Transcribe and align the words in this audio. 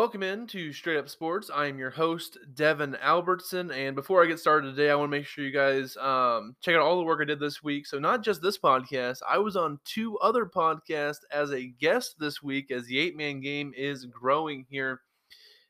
Welcome 0.00 0.22
in 0.22 0.46
to 0.46 0.72
Straight 0.72 0.96
Up 0.96 1.10
Sports. 1.10 1.50
I 1.54 1.66
am 1.66 1.78
your 1.78 1.90
host, 1.90 2.38
Devin 2.54 2.96
Albertson. 3.02 3.70
And 3.70 3.94
before 3.94 4.24
I 4.24 4.26
get 4.26 4.40
started 4.40 4.74
today, 4.74 4.90
I 4.90 4.94
want 4.94 5.12
to 5.12 5.18
make 5.18 5.26
sure 5.26 5.44
you 5.44 5.52
guys 5.52 5.94
um, 5.98 6.56
check 6.62 6.74
out 6.74 6.80
all 6.80 6.96
the 6.96 7.04
work 7.04 7.20
I 7.20 7.26
did 7.26 7.38
this 7.38 7.62
week. 7.62 7.86
So, 7.86 7.98
not 7.98 8.24
just 8.24 8.40
this 8.40 8.56
podcast, 8.56 9.18
I 9.28 9.36
was 9.36 9.56
on 9.56 9.78
two 9.84 10.16
other 10.20 10.46
podcasts 10.46 11.20
as 11.30 11.52
a 11.52 11.66
guest 11.66 12.14
this 12.18 12.42
week 12.42 12.70
as 12.70 12.86
the 12.86 12.98
eight 12.98 13.14
man 13.14 13.42
game 13.42 13.74
is 13.76 14.06
growing 14.06 14.64
here, 14.70 15.02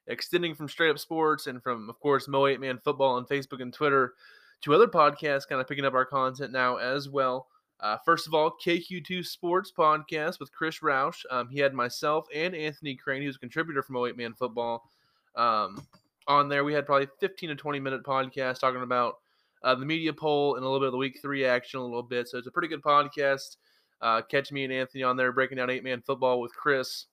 extending 0.06 0.54
from 0.54 0.68
Straight 0.68 0.90
Up 0.90 1.00
Sports 1.00 1.48
and 1.48 1.60
from, 1.60 1.90
of 1.90 1.98
course, 1.98 2.28
Mo 2.28 2.46
8 2.46 2.60
Man 2.60 2.78
Football 2.84 3.16
on 3.16 3.26
Facebook 3.26 3.60
and 3.60 3.74
Twitter 3.74 4.14
to 4.62 4.72
other 4.72 4.86
podcasts, 4.86 5.48
kind 5.48 5.60
of 5.60 5.66
picking 5.66 5.84
up 5.84 5.94
our 5.94 6.06
content 6.06 6.52
now 6.52 6.76
as 6.76 7.08
well. 7.08 7.48
Uh, 7.80 7.96
first 8.04 8.26
of 8.26 8.34
all, 8.34 8.56
KQ2 8.64 9.24
Sports 9.24 9.72
Podcast 9.76 10.38
with 10.38 10.52
Chris 10.52 10.80
Roush. 10.80 11.24
Um, 11.30 11.48
he 11.48 11.58
had 11.58 11.72
myself 11.72 12.26
and 12.34 12.54
Anthony 12.54 12.94
Crane, 12.94 13.22
who's 13.22 13.36
a 13.36 13.40
contributor 13.40 13.82
from 13.82 13.96
08 13.96 14.16
Man 14.16 14.34
Football, 14.34 14.90
um, 15.34 15.82
on 16.26 16.48
there. 16.48 16.62
We 16.62 16.74
had 16.74 16.84
probably 16.84 17.08
15 17.20 17.48
to 17.48 17.54
20 17.54 17.80
minute 17.80 18.04
podcast 18.04 18.60
talking 18.60 18.82
about 18.82 19.16
uh, 19.62 19.74
the 19.74 19.86
media 19.86 20.12
poll 20.12 20.56
and 20.56 20.64
a 20.64 20.66
little 20.66 20.80
bit 20.80 20.86
of 20.86 20.92
the 20.92 20.98
week 20.98 21.20
three 21.22 21.44
action, 21.44 21.80
a 21.80 21.84
little 21.84 22.02
bit. 22.02 22.28
So 22.28 22.36
it's 22.36 22.46
a 22.46 22.50
pretty 22.50 22.68
good 22.68 22.82
podcast. 22.82 23.56
Uh, 24.02 24.22
catch 24.22 24.52
me 24.52 24.64
and 24.64 24.72
Anthony 24.72 25.02
on 25.02 25.16
there 25.16 25.32
breaking 25.32 25.56
down 25.56 25.70
8 25.70 25.82
Man 25.82 26.02
Football 26.02 26.40
with 26.40 26.54
Chris, 26.54 27.06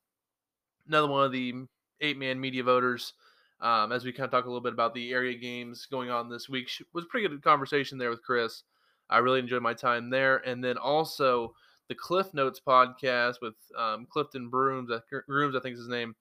another 0.87 1.07
one 1.07 1.23
of 1.23 1.31
the 1.31 1.53
8 2.01 2.17
Man 2.17 2.39
media 2.39 2.63
voters. 2.63 3.13
Um, 3.59 3.91
as 3.91 4.05
we 4.05 4.11
kind 4.11 4.25
of 4.25 4.31
talk 4.31 4.45
a 4.45 4.47
little 4.47 4.61
bit 4.61 4.73
about 4.73 4.93
the 4.93 5.11
area 5.11 5.35
games 5.35 5.87
going 5.89 6.09
on 6.09 6.29
this 6.29 6.47
week, 6.47 6.69
it 6.79 6.87
was 6.93 7.05
a 7.05 7.07
pretty 7.07 7.27
good 7.27 7.41
conversation 7.41 7.97
there 7.97 8.09
with 8.09 8.21
Chris. 8.21 8.63
I 9.09 9.19
really 9.19 9.39
enjoyed 9.39 9.61
my 9.61 9.73
time 9.73 10.09
there. 10.09 10.37
And 10.37 10.63
then 10.63 10.77
also 10.77 11.53
the 11.87 11.95
Cliff 11.95 12.33
Notes 12.33 12.61
podcast 12.65 13.35
with 13.41 13.55
um, 13.77 14.05
Clifton 14.09 14.49
Brooms, 14.49 14.91
Brooms, 15.27 15.55
I 15.55 15.59
think 15.59 15.73
is 15.73 15.81
his 15.81 15.89
name, 15.89 16.15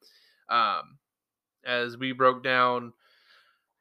um, 0.48 0.98
as 1.64 1.96
we 1.96 2.12
broke 2.12 2.44
down 2.44 2.92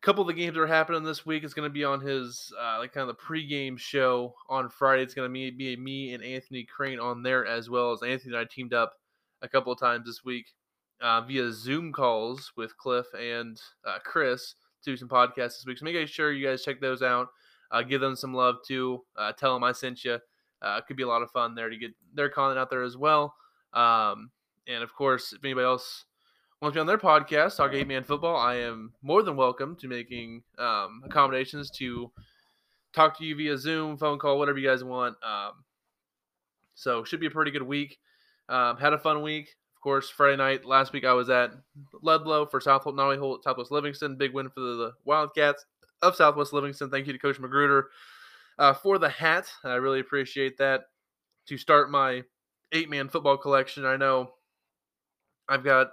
a 0.02 0.06
couple 0.06 0.22
of 0.22 0.28
the 0.28 0.34
games 0.34 0.56
that 0.56 0.62
are 0.62 0.68
happening 0.68 1.04
this 1.04 1.26
week. 1.26 1.44
It's 1.44 1.54
going 1.54 1.70
to 1.70 1.74
be 1.74 1.84
on 1.84 2.02
his 2.02 2.52
uh, 2.60 2.80
like 2.80 2.94
kind 2.94 3.10
of 3.10 3.16
the 3.16 3.22
pregame 3.22 3.78
show 3.78 4.34
on 4.50 4.70
Friday. 4.70 5.04
It's 5.04 5.14
going 5.14 5.32
to 5.32 5.52
be, 5.52 5.76
me 5.76 6.14
and 6.14 6.24
Anthony 6.24 6.64
Crane 6.64 7.00
on 7.00 7.22
there 7.22 7.46
as 7.46 7.70
well 7.70 7.92
as 7.92 8.02
Anthony 8.02 8.36
and 8.36 8.38
I 8.42 8.46
teamed 8.46 8.74
up 8.74 8.94
a 9.42 9.48
couple 9.48 9.72
of 9.72 9.80
times 9.80 10.08
this 10.08 10.26
week 10.26 10.48
uh, 11.02 11.22
via 11.22 11.52
Zoom 11.52 11.92
calls 11.92 12.52
with 12.58 12.76
Cliff 12.78 13.06
and 13.14 13.62
uh, 13.86 14.00
Chris 14.04 14.56
to 14.84 14.92
do 14.92 14.98
some 14.98 15.10
podcasts 15.10 15.58
this 15.58 15.66
week. 15.68 15.78
So 15.78 15.86
make 15.86 16.08
sure 16.08 16.32
you 16.32 16.48
guys 16.48 16.64
check 16.64 16.80
those 16.80 17.02
out. 17.02 17.28
Uh, 17.72 17.82
give 17.82 18.02
them 18.02 18.16
some 18.16 18.34
love 18.34 18.58
too. 18.66 19.04
Uh, 19.18 19.32
tell 19.32 19.54
them 19.54 19.64
I 19.64 19.72
sent 19.72 20.04
you. 20.04 20.20
Uh, 20.62 20.78
it 20.80 20.88
could 20.88 20.98
be 20.98 21.04
a 21.04 21.08
lot 21.08 21.22
of 21.22 21.32
fun 21.32 21.56
there 21.56 21.70
to 21.70 21.78
get 21.78 21.92
their 22.14 22.30
content 22.30 22.60
out 22.60 22.70
there 22.70 22.84
as 22.84 22.98
well. 22.98 23.36
Um, 23.74 24.32
and 24.68 24.84
of 24.84 24.94
course, 24.94 25.34
if 25.34 25.44
anybody 25.44 25.66
else 25.66 26.06
wants 26.62 26.74
to 26.74 26.78
be 26.78 26.82
on 26.82 26.88
their 26.88 26.98
podcast, 26.98 27.58
Talk 27.58 27.74
Eight 27.74 27.88
Man 27.88 28.04
Football, 28.04 28.38
I 28.38 28.56
am 28.56 28.94
more 29.02 29.22
than 29.22 29.36
welcome 29.36 29.76
to 29.78 29.88
making 29.88 30.44
um, 30.58 31.04
accommodations 31.06 31.70
to 31.72 32.12
talk 32.94 33.18
to 33.18 33.26
you 33.26 33.36
via 33.36 33.58
Zoom, 33.58 33.98
phone 33.98 34.18
call, 34.18 34.40
whatever 34.40 34.58
you 34.58 34.68
guys 34.68 34.84
want. 34.84 35.16
Um, 35.24 35.52
so 36.74 37.04
should 37.04 37.20
be 37.20 37.28
a 37.28 37.32
pretty 37.32 37.52
good 37.52 37.64
week. 37.64 37.98
Um, 38.50 38.78
had 38.78 38.94
a 38.94 38.98
fun 38.98 39.22
week. 39.22 39.56
Of 39.76 39.82
course, 39.82 40.10
Friday 40.10 40.38
night 40.38 40.66
last 40.66 40.94
week 40.94 41.06
I 41.06 41.14
was 41.14 41.30
at 41.30 41.52
Ludlow 42.02 42.48
for 42.48 42.60
South 42.60 42.86
not 42.88 43.00
only 43.00 43.40
Southwest 43.44 43.72
Livingston, 43.72 44.16
big 44.16 44.34
win 44.34 44.50
for 44.50 44.62
the 44.62 44.94
Wildcats 45.04 45.66
of 46.02 46.16
Southwest 46.16 46.54
Livingston. 46.54 46.90
Thank 46.90 47.08
you 47.08 47.14
to 47.14 47.20
Coach 47.20 47.40
Magruder 47.40 47.90
uh, 48.60 48.74
for 48.74 48.98
the 48.98 49.10
hat. 49.10 49.48
I 49.64 49.76
really 49.76 50.00
appreciate 50.00 50.58
that. 50.58 50.86
To 51.48 51.58
start 51.58 51.92
my 51.92 52.24
eight 52.72 52.90
man 52.90 53.08
football 53.08 53.38
collection, 53.38 53.86
I 53.86 53.98
know 53.98 54.32
I've 55.48 55.64
got 55.64 55.92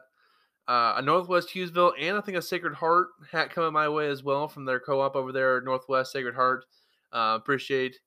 uh, 0.67 0.95
a 0.97 1.03
Northwest 1.03 1.51
Hughesville 1.51 1.93
and 2.01 2.17
I 2.17 2.21
think 2.21 2.39
a 2.39 2.43
Sacred 2.43 2.75
Heart 2.75 3.09
hat 3.31 3.51
coming 3.51 3.73
my 3.73 3.89
way 3.89 4.09
as 4.09 4.23
well 4.23 4.49
from 4.49 4.65
their 4.65 4.81
co 4.81 5.01
op 5.01 5.15
over 5.15 5.33
there, 5.33 5.61
Northwest 5.61 6.13
Sacred 6.13 6.35
Heart. 6.35 6.65
Uh, 7.13 7.37
appreciate 7.37 7.99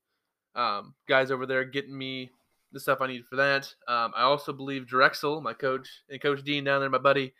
um, 0.56 0.94
guys 1.08 1.30
over 1.30 1.46
there 1.46 1.64
getting 1.64 1.96
me 1.96 2.30
the 2.72 2.80
stuff 2.80 3.00
I 3.00 3.06
need 3.06 3.24
for 3.26 3.36
that. 3.36 3.72
Um, 3.86 4.12
I 4.16 4.22
also 4.22 4.52
believe 4.52 4.86
Drexel, 4.86 5.40
my 5.40 5.52
coach, 5.52 5.88
and 6.10 6.20
Coach 6.20 6.42
Dean 6.42 6.64
down 6.64 6.80
there, 6.80 6.90
my 6.90 6.98
buddy, 6.98 7.32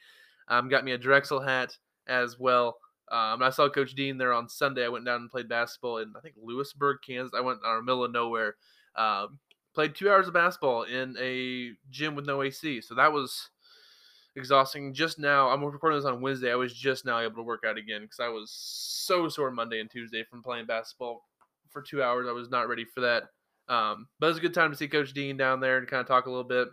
um, 0.49 0.69
got 0.69 0.85
me 0.85 0.93
a 0.93 0.99
Drexel 0.99 1.41
hat 1.41 1.77
as 2.07 2.39
well. 2.39 2.77
Um, 3.11 3.43
I 3.43 3.51
saw 3.51 3.69
Coach 3.69 3.95
Dean 3.95 4.19
there 4.19 4.33
on 4.33 4.49
Sunday. 4.49 4.85
I 4.85 4.89
went 4.89 5.05
down 5.05 5.21
and 5.21 5.31
played 5.31 5.49
basketball 5.49 5.99
in 5.99 6.13
I 6.17 6.21
think 6.21 6.35
Lewisburg, 6.43 6.99
Kansas. 7.07 7.35
I 7.37 7.41
went 7.41 7.61
out 7.65 7.77
the 7.77 7.83
middle 7.83 8.05
of 8.05 8.13
nowhere. 8.13 8.57
Um, 8.97 9.39
played 9.75 9.95
two 9.95 10.11
hours 10.11 10.27
of 10.27 10.35
basketball 10.35 10.83
in 10.85 11.17
a 11.21 11.73
gym 11.91 12.17
with 12.17 12.27
no 12.27 12.43
AC. 12.43 12.81
So 12.81 12.95
that 12.95 13.13
was 13.13 13.51
exhausting. 14.35 14.95
Just 14.95 15.19
now, 15.19 15.49
I'm 15.49 15.65
recording 15.65 15.99
this 15.99 16.07
on 16.07 16.21
Wednesday. 16.21 16.51
I 16.51 16.57
was 16.57 16.75
just 16.75 17.05
now 17.05 17.21
able 17.21 17.37
to 17.37 17.43
work 17.43 17.63
out 17.67 17.79
again 17.79 18.03
because 18.03 18.21
I 18.21 18.29
was 18.29 18.51
so 18.51 19.29
sore 19.29 19.51
Monday 19.51 19.81
and 19.81 19.91
Tuesday 19.91 20.25
from 20.25 20.43
playing 20.43 20.67
basketball 20.67 21.25
for 21.71 21.83
two 21.83 22.03
hours. 22.03 22.27
I 22.29 22.33
was 22.33 22.51
not 22.51 22.69
ready 22.69 22.85
for 22.85 23.03
that. 23.03 23.25
Um, 23.69 24.09
but 24.19 24.27
it 24.27 24.31
was 24.31 24.39
a 24.39 24.43
good 24.43 24.55
time 24.55 24.71
to 24.71 24.77
see 24.77 24.89
Coach 24.89 25.13
Dean 25.13 25.37
down 25.37 25.61
there 25.61 25.79
and 25.79 25.89
kind 25.89 26.01
of 26.01 26.07
talk 26.07 26.27
a 26.27 26.31
little 26.31 26.45
bit 26.45 26.69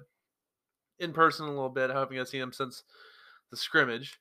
in 0.99 1.13
person 1.13 1.45
a 1.45 1.49
little 1.49 1.69
bit. 1.69 1.89
I 1.89 1.99
haven't 1.99 2.27
seen 2.27 2.41
him 2.41 2.53
since 2.53 2.83
the 3.51 3.57
scrimmage. 3.57 4.19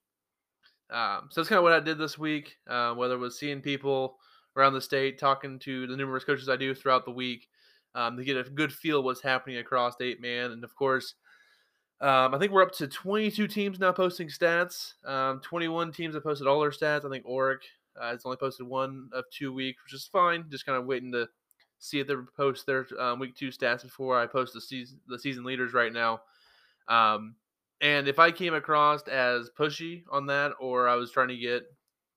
Um, 0.93 1.29
so 1.31 1.41
that's 1.41 1.49
kind 1.49 1.59
of 1.59 1.65
what 1.65 1.73
I 1.73 1.81
did 1.81 1.99
this 1.99 2.19
week, 2.19 2.57
uh, 2.69 2.93
whether 2.95 3.15
it 3.15 3.19
was 3.19 3.39
seeing 3.39 3.61
people 3.61 4.19
around 4.57 4.75
the 4.75 4.81
state, 4.81 5.19
talking 5.19 5.59
to 5.61 5.87
the 5.87 5.97
numerous 5.97 6.25
coaches 6.25 6.49
I 6.49 6.57
do 6.57 6.75
throughout 6.75 7.05
the 7.05 7.11
week 7.11 7.49
um, 7.95 8.17
to 8.17 8.25
get 8.25 8.37
a 8.37 8.49
good 8.49 8.73
feel 8.73 8.99
of 8.99 9.05
what's 9.05 9.23
happening 9.23 9.57
across 9.57 9.95
eight 10.01 10.21
man. 10.21 10.53
And 10.53 10.65
of 10.65 10.75
course, 10.75 11.15
um, 12.01 12.35
I 12.35 12.39
think 12.39 12.53
we're 12.53 12.63
up 12.63 12.73
to 12.73 12.89
22 12.89 13.47
teams 13.47 13.79
now 13.79 13.93
posting 13.93 14.29
stats. 14.29 14.95
Um, 15.07 15.41
21 15.41 15.93
teams 15.93 16.15
have 16.15 16.25
posted 16.25 16.47
all 16.47 16.61
their 16.61 16.71
stats. 16.71 17.05
I 17.05 17.09
think 17.09 17.25
Orrick 17.25 17.61
uh, 18.01 18.11
has 18.11 18.23
only 18.25 18.37
posted 18.37 18.67
one 18.67 19.09
of 19.13 19.25
two 19.31 19.53
weeks, 19.53 19.83
which 19.85 19.95
is 19.95 20.09
fine. 20.13 20.45
Just 20.51 20.67
kind 20.67 20.77
of 20.77 20.85
waiting 20.85 21.13
to 21.13 21.29
see 21.79 22.01
if 22.01 22.07
they 22.07 22.15
post 22.37 22.67
their 22.67 22.87
um, 22.99 23.19
week 23.19 23.35
two 23.35 23.49
stats 23.49 23.83
before 23.83 24.19
I 24.19 24.27
post 24.27 24.53
the 24.53 24.61
season 24.61 25.01
the 25.09 25.19
season 25.19 25.45
leaders 25.45 25.73
right 25.73 25.93
now. 25.93 26.21
Um, 26.89 27.37
and 27.83 28.07
if 28.07 28.19
I 28.19 28.31
came 28.31 28.55
across 28.55 29.03
as 29.09 29.51
pushy 29.59 30.05
on 30.11 30.27
that, 30.27 30.53
or 30.61 30.89
I 30.89 30.95
was 30.95 31.11
trying 31.11 31.29
to 31.29 31.37
get 31.37 31.65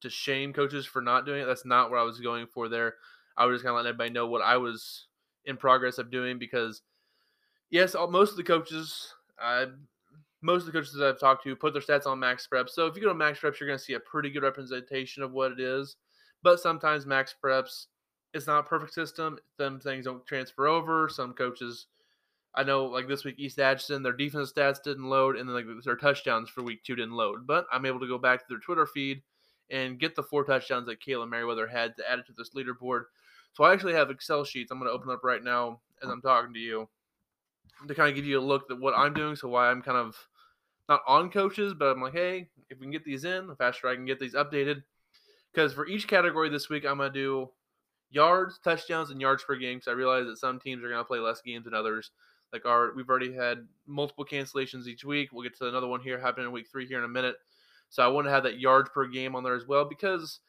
to 0.02 0.10
shame 0.10 0.54
coaches 0.54 0.86
for 0.86 1.02
not 1.02 1.26
doing 1.26 1.42
it, 1.42 1.46
that's 1.46 1.66
not 1.66 1.90
what 1.90 2.00
I 2.00 2.04
was 2.04 2.20
going 2.20 2.46
for 2.46 2.70
there. 2.70 2.94
I 3.36 3.46
was 3.46 3.56
just 3.56 3.66
kind 3.66 3.72
of 3.72 3.78
letting 3.78 3.90
everybody 3.90 4.12
know 4.12 4.28
what 4.28 4.44
I 4.44 4.58
was 4.58 5.08
in 5.46 5.58
progress 5.58 5.98
of 5.98 6.12
doing 6.12 6.38
because, 6.38 6.84
yes, 7.72 7.96
most 8.10 8.32
of 8.32 8.38
the 8.38 8.44
coaches, 8.44 9.14
I, 9.40 9.66
most 10.42 10.62
of 10.62 10.68
the 10.68 10.72
coaches 10.72 10.94
that 10.94 11.08
I've 11.08 11.20
talked 11.20 11.44
to 11.44 11.56
put 11.56 11.74
their 11.74 11.82
stats 11.82 12.06
on 12.06 12.20
MaxPreps. 12.20 12.70
So 12.70 12.86
if 12.86 12.96
you 12.96 13.02
go 13.02 13.10
to 13.10 13.16
MaxPreps, 13.16 13.60
you're 13.60 13.68
going 13.68 13.80
to 13.80 13.84
see 13.84 13.94
a 13.94 14.00
pretty 14.00 14.30
good 14.30 14.44
representation 14.44 15.24
of 15.24 15.32
what 15.32 15.52
it 15.52 15.60
is. 15.60 15.98
But 16.44 16.60
sometimes 16.60 17.08
max 17.08 17.34
preps, 17.44 17.88
it's 18.36 18.46
not 18.46 18.60
a 18.60 18.64
perfect 18.64 18.94
system. 18.94 19.40
Some 19.60 19.80
things 19.80 20.06
don't 20.06 20.26
transfer 20.28 20.68
over. 20.68 21.10
Some 21.10 21.34
coaches 21.34 21.88
I 22.56 22.64
know 22.64 22.86
like 22.86 23.08
this 23.08 23.24
week 23.24 23.36
East 23.38 23.60
Atchison, 23.60 24.04
their 24.04 24.14
defense 24.14 24.52
stats 24.52 24.82
didn't 24.82 25.10
load, 25.10 25.36
and 25.36 25.48
then 25.48 25.56
like 25.56 25.66
their 25.84 25.96
touchdowns 25.96 26.50
for 26.50 26.64
week 26.64 26.84
two 26.84 26.96
didn't 26.96 27.16
load. 27.16 27.46
But 27.46 27.66
I'm 27.72 27.86
able 27.86 28.00
to 28.00 28.08
go 28.08 28.18
back 28.18 28.40
to 28.40 28.46
their 28.48 28.60
Twitter 28.60 28.86
feed 28.86 29.22
and 29.70 30.00
get 30.00 30.16
the 30.16 30.24
four 30.24 30.44
touchdowns 30.44 30.88
that 30.88 31.02
Kalen 31.02 31.30
Merriweather 31.30 31.68
had 31.68 31.98
to 31.98 32.10
add 32.10 32.20
it 32.20 32.26
to 32.28 32.34
this 32.38 32.52
leaderboard. 32.52 33.06
So 33.54 33.64
I 33.64 33.74
actually 33.74 33.94
have 33.94 34.10
Excel 34.10 34.44
sheets. 34.44 34.72
I'm 34.72 34.80
going 34.80 34.90
to 34.90 34.94
open 34.94 35.12
up 35.12 35.24
right 35.24 35.44
now 35.44 35.80
as 36.04 36.10
I'm 36.10 36.22
talking 36.22 36.54
to 36.54 36.60
you 36.60 36.88
to 37.88 37.96
kind 37.96 38.10
of 38.10 38.16
give 38.16 38.26
you 38.26 38.40
a 38.40 38.42
look 38.42 38.70
at 38.70 38.80
what 38.80 38.94
I'm 38.96 39.14
doing. 39.14 39.36
So 39.36 39.48
why 39.48 39.70
I'm 39.70 39.82
kind 39.82 39.98
of 39.98 40.16
not 40.88 41.02
on 41.08 41.32
coaches, 41.32 41.74
but 41.74 41.88
I'm 41.88 42.02
like, 42.02 42.14
hey, 42.14 42.48
if 42.70 42.80
we 42.80 42.86
can 42.86 42.92
get 42.92 43.06
these 43.06 43.26
in, 43.26 43.48
the 43.48 43.56
faster 43.56 43.88
I 43.88 43.96
can 43.96 44.06
get 44.06 44.20
these 44.20 44.36
updated. 44.36 44.84
Because 45.54 45.74
for 45.74 45.88
each 45.88 46.08
category 46.08 46.50
this 46.50 46.70
week, 46.70 46.86
I'm 46.86 46.98
going 46.98 47.12
to 47.12 47.20
do 47.20 47.50
yards, 48.12 48.60
touchdowns, 48.64 49.10
and 49.10 49.22
yards 49.22 49.44
per 49.44 49.56
game. 49.56 49.78
Because 49.78 49.88
I 49.88 49.94
realize 49.94 50.26
that 50.26 50.38
some 50.38 50.60
teams 50.60 50.84
are 50.84 50.90
going 50.90 51.00
to 51.00 51.06
play 51.06 51.20
less 51.20 51.42
games 51.42 51.66
than 51.66 51.74
others. 51.74 52.12
Like 52.56 52.66
our, 52.66 52.94
we've 52.96 53.10
already 53.10 53.34
had 53.34 53.68
multiple 53.86 54.24
cancellations 54.24 54.88
each 54.88 55.04
week. 55.04 55.34
We'll 55.34 55.44
get 55.44 55.58
to 55.58 55.68
another 55.68 55.88
one 55.88 56.00
here 56.00 56.18
happening 56.18 56.46
in 56.46 56.54
week 56.54 56.68
three 56.72 56.88
here 56.88 57.00
in 57.00 57.04
a 57.04 57.10
minute. 57.10 57.36
So 57.90 58.02
I 58.02 58.08
want 58.08 58.28
to 58.28 58.32
have 58.32 58.44
that 58.44 58.62
yards 58.62 58.90
per 58.94 59.06
game 59.08 59.36
on 59.36 59.44
there 59.44 59.56
as 59.56 59.68
well 59.68 59.84
because 59.84 60.40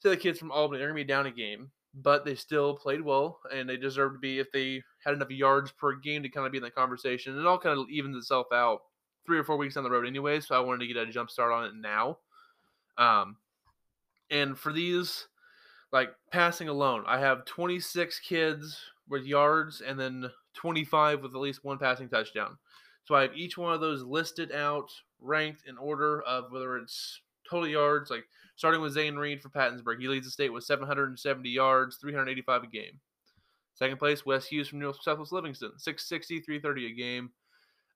say 0.00 0.10
the 0.10 0.16
kids 0.16 0.40
from 0.40 0.50
Albany 0.50 0.78
they're 0.80 0.88
gonna 0.88 0.96
be 0.96 1.04
down 1.04 1.26
a 1.26 1.30
game, 1.30 1.70
but 1.94 2.24
they 2.24 2.34
still 2.34 2.74
played 2.74 3.00
well 3.00 3.38
and 3.54 3.68
they 3.68 3.76
deserve 3.76 4.14
to 4.14 4.18
be 4.18 4.40
if 4.40 4.50
they 4.50 4.82
had 5.04 5.14
enough 5.14 5.30
yards 5.30 5.70
per 5.70 5.94
game 5.94 6.24
to 6.24 6.28
kind 6.28 6.46
of 6.46 6.50
be 6.52 6.58
in 6.58 6.64
that 6.64 6.74
conversation. 6.74 7.38
It 7.38 7.46
all 7.46 7.58
kind 7.58 7.78
of 7.78 7.88
evens 7.88 8.16
itself 8.16 8.48
out 8.52 8.80
three 9.24 9.38
or 9.38 9.44
four 9.44 9.56
weeks 9.56 9.76
down 9.76 9.84
the 9.84 9.90
road 9.90 10.04
anyway. 10.04 10.40
So 10.40 10.56
I 10.56 10.60
wanted 10.60 10.80
to 10.80 10.92
get 10.92 10.96
a 10.96 11.06
jump 11.06 11.30
start 11.30 11.52
on 11.52 11.64
it 11.66 11.74
now. 11.76 12.18
Um, 12.98 13.36
and 14.32 14.58
for 14.58 14.72
these, 14.72 15.28
like 15.92 16.10
passing 16.32 16.68
alone, 16.68 17.04
I 17.06 17.20
have 17.20 17.44
26 17.44 18.18
kids 18.20 18.80
with 19.08 19.24
yards 19.24 19.80
and 19.80 20.00
then 20.00 20.30
25 20.54 21.22
with 21.22 21.34
at 21.34 21.40
least 21.40 21.64
one 21.64 21.78
passing 21.78 22.08
touchdown. 22.08 22.56
So 23.04 23.14
I 23.14 23.22
have 23.22 23.36
each 23.36 23.58
one 23.58 23.72
of 23.72 23.80
those 23.80 24.02
listed 24.02 24.52
out, 24.52 24.90
ranked 25.20 25.62
in 25.66 25.76
order 25.76 26.22
of 26.22 26.52
whether 26.52 26.76
it's 26.76 27.20
total 27.48 27.68
yards, 27.68 28.10
like 28.10 28.24
starting 28.56 28.80
with 28.80 28.92
Zane 28.92 29.16
Reed 29.16 29.42
for 29.42 29.48
Pattonsburg. 29.48 30.00
He 30.00 30.08
leads 30.08 30.26
the 30.26 30.30
state 30.30 30.52
with 30.52 30.64
770 30.64 31.48
yards, 31.48 31.96
385 31.96 32.62
a 32.62 32.66
game. 32.66 33.00
Second 33.74 33.98
place, 33.98 34.24
Wes 34.24 34.46
Hughes 34.46 34.68
from 34.68 34.80
North 34.80 35.02
Southwest 35.02 35.32
Livingston, 35.32 35.72
660, 35.78 36.40
330 36.40 36.86
a 36.86 36.94
game. 36.94 37.30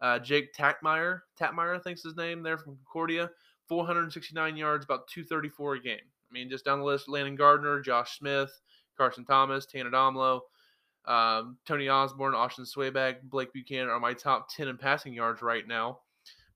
Uh, 0.01 0.19
Jake 0.19 0.55
Tatmeyer, 0.55 1.21
Tatmeyer, 1.41 1.77
I 1.77 1.79
think's 1.79 2.03
his 2.03 2.17
name 2.17 2.43
there 2.43 2.59
from 2.59 2.77
Concordia, 2.77 3.31
469 3.69 4.57
yards, 4.57 4.85
about 4.85 5.09
234 5.09 5.75
a 5.75 5.81
game. 5.81 5.99
I 5.99 6.33
mean, 6.33 6.51
just 6.51 6.65
down 6.65 6.81
the 6.81 6.85
list: 6.85 7.09
Landon 7.09 7.37
Gardner, 7.37 7.81
Josh 7.81 8.19
Smith, 8.19 8.51
Carson 8.97 9.25
Thomas, 9.25 9.67
Tanner 9.67 9.91
Domlo, 9.91 10.41
um, 11.07 11.57
Tony 11.67 11.89
Osborne, 11.89 12.35
Austin 12.35 12.65
Swayback, 12.65 13.23
Blake 13.23 13.53
Buchanan 13.53 13.89
are 13.89 14.01
my 14.01 14.13
top 14.13 14.49
10 14.55 14.69
in 14.69 14.77
passing 14.77 15.13
yards 15.13 15.43
right 15.43 15.67
now. 15.67 16.01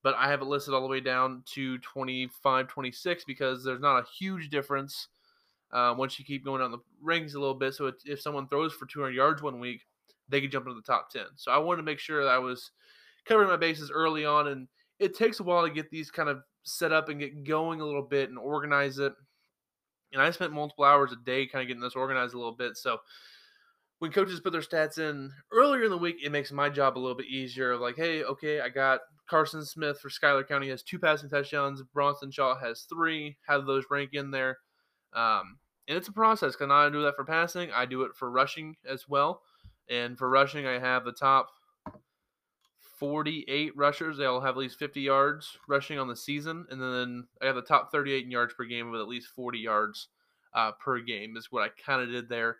But 0.03 0.15
I 0.17 0.29
have 0.29 0.41
it 0.41 0.47
listed 0.47 0.73
all 0.73 0.81
the 0.81 0.89
way 0.89 1.01
down 1.01 1.43
to 1.55 1.79
25, 1.79 2.69
26 2.69 3.25
because 3.25 3.63
there's 3.63 3.81
not 3.81 3.99
a 3.99 4.07
huge 4.19 4.49
difference 4.49 5.09
um, 5.73 5.99
once 5.99 6.19
you 6.19 6.25
keep 6.25 6.45
going 6.45 6.61
down 6.61 6.71
the 6.71 6.79
rings 7.03 7.35
a 7.35 7.39
little 7.39 7.55
bit. 7.55 7.75
So 7.75 7.93
if 8.05 8.21
someone 8.21 8.49
throws 8.49 8.73
for 8.73 8.87
200 8.87 9.15
yards 9.15 9.43
one 9.43 9.61
week, 9.61 9.83
they 10.29 10.41
could 10.41 10.51
jump 10.51 10.67
into 10.67 10.81
the 10.81 10.93
top 10.93 11.11
10. 11.11 11.23
So 11.37 11.53
I 11.53 11.59
wanted 11.59 11.79
to 11.79 11.83
make 11.85 11.99
sure 11.99 12.25
that 12.25 12.31
I 12.31 12.39
was 12.39 12.71
covering 13.27 13.49
my 13.49 13.57
bases 13.57 13.91
early 13.91 14.25
on. 14.25 14.49
And 14.49 14.69
it 14.99 15.17
takes 15.17 15.41
a 15.41 15.43
while 15.43 15.67
to 15.67 15.73
get 15.73 15.91
these 15.91 16.11
kind 16.11 16.29
of 16.29 16.41
set 16.63 16.93
up 16.93 17.09
and 17.09 17.21
get 17.21 17.45
going 17.45 17.81
a 17.81 17.87
little 17.87 18.03
bit 18.03 18.31
and 18.31 18.39
organize 18.39 18.99
it. 18.99 19.13
And 20.13 20.23
I 20.23 20.31
spent 20.31 20.53
multiple 20.53 20.85
hours 20.85 21.13
a 21.13 21.17
day 21.25 21.47
kind 21.47 21.63
of 21.63 21.69
getting 21.69 21.83
this 21.83 21.95
organized 21.95 22.35
a 22.35 22.39
little 22.39 22.57
bit. 22.57 22.77
So 22.77 22.99
when 24.01 24.11
coaches 24.11 24.41
put 24.41 24.53
their 24.53 24.63
stats 24.63 24.99
in 24.99 25.31
earlier 25.53 25.85
in 25.85 25.91
the 25.91 25.99
week, 25.99 26.17
it 26.25 26.33
makes 26.33 26.51
my 26.51 26.71
job 26.71 26.97
a 26.97 26.99
little 26.99 27.17
bit 27.17 27.27
easier. 27.27 27.77
Like, 27.77 27.97
hey, 27.97 28.25
okay, 28.25 28.61
I 28.61 28.71
got 28.71 29.01
Carson 29.29 29.65
Smith 29.65 30.01
for 30.01 30.09
Schuyler 30.09 30.43
County 30.43 30.71
has 30.71 30.83
two 30.83 30.99
passing 30.99 31.29
touchdowns. 31.29 31.83
Bronson 31.95 32.31
Shaw 32.31 32.59
has 32.59 32.87
three. 32.89 33.37
Do 33.49 33.63
those 33.63 33.85
rank 33.91 34.11
in 34.15 34.31
there? 34.31 34.59
Um, 35.13 35.59
and 35.87 35.99
it's 35.99 36.09
a 36.09 36.13
process 36.13 36.57
because 36.57 36.71
I 36.71 36.89
do 36.89 37.03
that 37.03 37.15
for 37.15 37.27
passing. 37.27 37.71
I 37.73 37.85
do 37.85 38.03
it 38.03 38.15
for 38.17 38.31
rushing 38.31 38.77
as 38.89 39.07
well. 39.07 39.43
And 39.91 40.17
for 40.17 40.31
rushing, 40.31 40.67
I 40.67 40.79
have 40.79 41.05
the 41.05 41.13
top 41.13 41.51
48 42.99 43.77
rushers. 43.77 44.17
They 44.17 44.25
all 44.25 44.41
have 44.41 44.55
at 44.55 44.61
least 44.61 44.79
50 44.79 45.03
yards 45.03 45.59
rushing 45.69 45.99
on 45.99 46.09
the 46.09 46.17
season. 46.17 46.65
And 46.71 46.81
then 46.81 47.27
I 47.43 47.47
have 47.47 47.55
the 47.55 47.63
top 47.63 47.93
38 47.93 48.25
in 48.25 48.31
yards 48.31 48.55
per 48.55 48.65
game 48.65 48.91
with 48.91 49.03
at 49.03 49.09
least 49.09 49.29
40 49.37 49.59
yards 49.59 50.09
uh, 50.55 50.73
per 50.73 51.01
game, 51.01 51.37
is 51.37 51.49
what 51.51 51.65
I 51.65 51.69
kind 51.85 52.01
of 52.01 52.09
did 52.09 52.31
there. 52.31 52.57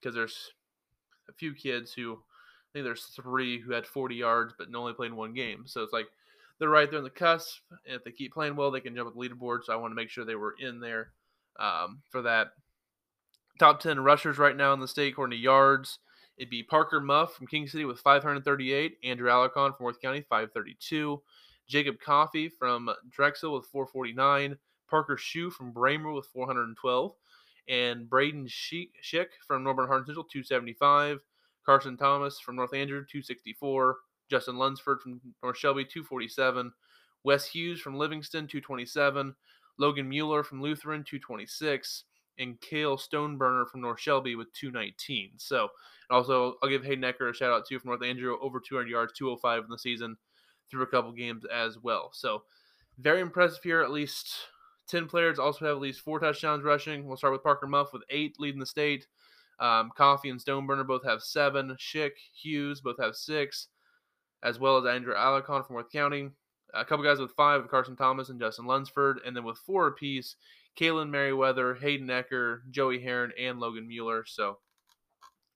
Because 0.00 0.14
there's 0.14 0.50
a 1.28 1.32
few 1.32 1.54
kids 1.54 1.92
who, 1.92 2.14
I 2.14 2.68
think 2.72 2.84
there's 2.84 3.04
three 3.04 3.60
who 3.60 3.72
had 3.72 3.86
40 3.86 4.14
yards 4.14 4.54
but 4.58 4.74
only 4.74 4.92
played 4.92 5.12
one 5.12 5.34
game. 5.34 5.64
So 5.66 5.82
it's 5.82 5.92
like 5.92 6.06
they're 6.58 6.68
right 6.68 6.90
there 6.90 6.98
in 6.98 7.04
the 7.04 7.10
cusp. 7.10 7.60
And 7.86 7.96
if 7.96 8.04
they 8.04 8.12
keep 8.12 8.32
playing 8.32 8.56
well, 8.56 8.70
they 8.70 8.80
can 8.80 8.94
jump 8.94 9.08
up 9.08 9.14
the 9.14 9.20
leaderboard. 9.20 9.64
So 9.64 9.72
I 9.72 9.76
want 9.76 9.90
to 9.90 9.96
make 9.96 10.10
sure 10.10 10.24
they 10.24 10.34
were 10.34 10.54
in 10.60 10.80
there 10.80 11.10
um, 11.58 12.00
for 12.10 12.22
that. 12.22 12.52
Top 13.58 13.80
10 13.80 14.00
rushers 14.00 14.38
right 14.38 14.56
now 14.56 14.72
in 14.72 14.80
the 14.80 14.88
state, 14.88 15.12
according 15.12 15.36
to 15.36 15.42
yards. 15.42 15.98
It'd 16.40 16.48
be 16.48 16.62
Parker 16.62 17.00
Muff 17.00 17.34
from 17.34 17.46
King 17.46 17.68
City 17.68 17.84
with 17.84 18.00
538, 18.00 18.96
Andrew 19.04 19.28
Alarcon 19.28 19.76
from 19.76 19.84
Worth 19.84 20.00
County 20.00 20.22
532, 20.22 21.20
Jacob 21.68 22.00
Coffey 22.00 22.48
from 22.48 22.88
Drexel 23.10 23.52
with 23.52 23.66
449, 23.66 24.56
Parker 24.88 25.18
Shue 25.18 25.50
from 25.50 25.74
Braymer 25.74 26.14
with 26.14 26.24
412, 26.28 27.14
and 27.70 28.10
Braden 28.10 28.46
Schick 28.48 29.28
from 29.46 29.64
Norborne 29.64 29.86
Hardin 29.86 30.04
Central 30.04 30.24
275, 30.24 31.20
Carson 31.64 31.96
Thomas 31.96 32.40
from 32.40 32.56
North 32.56 32.74
Andrew 32.74 32.98
264, 32.98 33.96
Justin 34.28 34.58
Lunsford 34.58 35.00
from 35.00 35.20
North 35.42 35.56
Shelby 35.56 35.84
247, 35.84 36.72
Wes 37.22 37.46
Hughes 37.46 37.80
from 37.80 37.96
Livingston 37.96 38.48
227, 38.48 39.34
Logan 39.78 40.08
Mueller 40.08 40.42
from 40.42 40.60
Lutheran 40.60 41.04
226, 41.04 42.04
and 42.38 42.60
Kale 42.60 42.96
Stoneburner 42.96 43.68
from 43.68 43.82
North 43.82 44.00
Shelby 44.00 44.34
with 44.34 44.52
219. 44.54 45.32
So 45.36 45.68
also, 46.10 46.56
I'll 46.62 46.68
give 46.68 46.84
Hayden 46.84 47.04
Ecker 47.04 47.30
a 47.30 47.34
shout 47.34 47.52
out 47.52 47.68
too 47.68 47.78
from 47.78 47.90
North 47.90 48.02
Andrew, 48.02 48.36
over 48.40 48.58
200 48.58 48.88
yards, 48.88 49.12
205 49.12 49.64
in 49.64 49.70
the 49.70 49.78
season, 49.78 50.16
through 50.68 50.82
a 50.82 50.86
couple 50.86 51.12
games 51.12 51.44
as 51.54 51.78
well. 51.78 52.10
So 52.12 52.42
very 52.98 53.20
impressive 53.20 53.62
here. 53.62 53.80
At 53.80 53.92
least 53.92 54.34
10 54.90 55.06
players 55.06 55.38
also 55.38 55.64
have 55.64 55.76
at 55.76 55.82
least 55.82 56.00
four 56.00 56.18
touchdowns 56.18 56.64
rushing. 56.64 57.06
We'll 57.06 57.16
start 57.16 57.32
with 57.32 57.42
Parker 57.42 57.66
Muff 57.66 57.92
with 57.92 58.02
eight 58.10 58.36
leading 58.38 58.60
the 58.60 58.66
state. 58.66 59.06
Um, 59.60 59.90
Coffey 59.96 60.30
and 60.30 60.40
Stoneburner 60.40 60.86
both 60.86 61.04
have 61.04 61.22
seven. 61.22 61.76
Schick, 61.78 62.12
Hughes 62.34 62.80
both 62.80 62.98
have 62.98 63.14
six, 63.14 63.68
as 64.42 64.58
well 64.58 64.78
as 64.78 64.86
Andrew 64.86 65.14
Alarcon 65.14 65.66
from 65.66 65.76
Worth 65.76 65.90
County. 65.92 66.30
A 66.72 66.84
couple 66.84 67.04
guys 67.04 67.18
with 67.18 67.32
five, 67.32 67.68
Carson 67.68 67.96
Thomas 67.96 68.28
and 68.30 68.40
Justin 68.40 68.66
Lunsford. 68.66 69.20
And 69.26 69.36
then 69.36 69.44
with 69.44 69.58
four 69.58 69.88
apiece, 69.88 70.36
Kalen 70.78 71.10
Merriweather, 71.10 71.74
Hayden 71.74 72.08
Ecker, 72.08 72.60
Joey 72.70 73.00
Heron, 73.00 73.32
and 73.38 73.60
Logan 73.60 73.86
Mueller. 73.86 74.24
So 74.26 74.58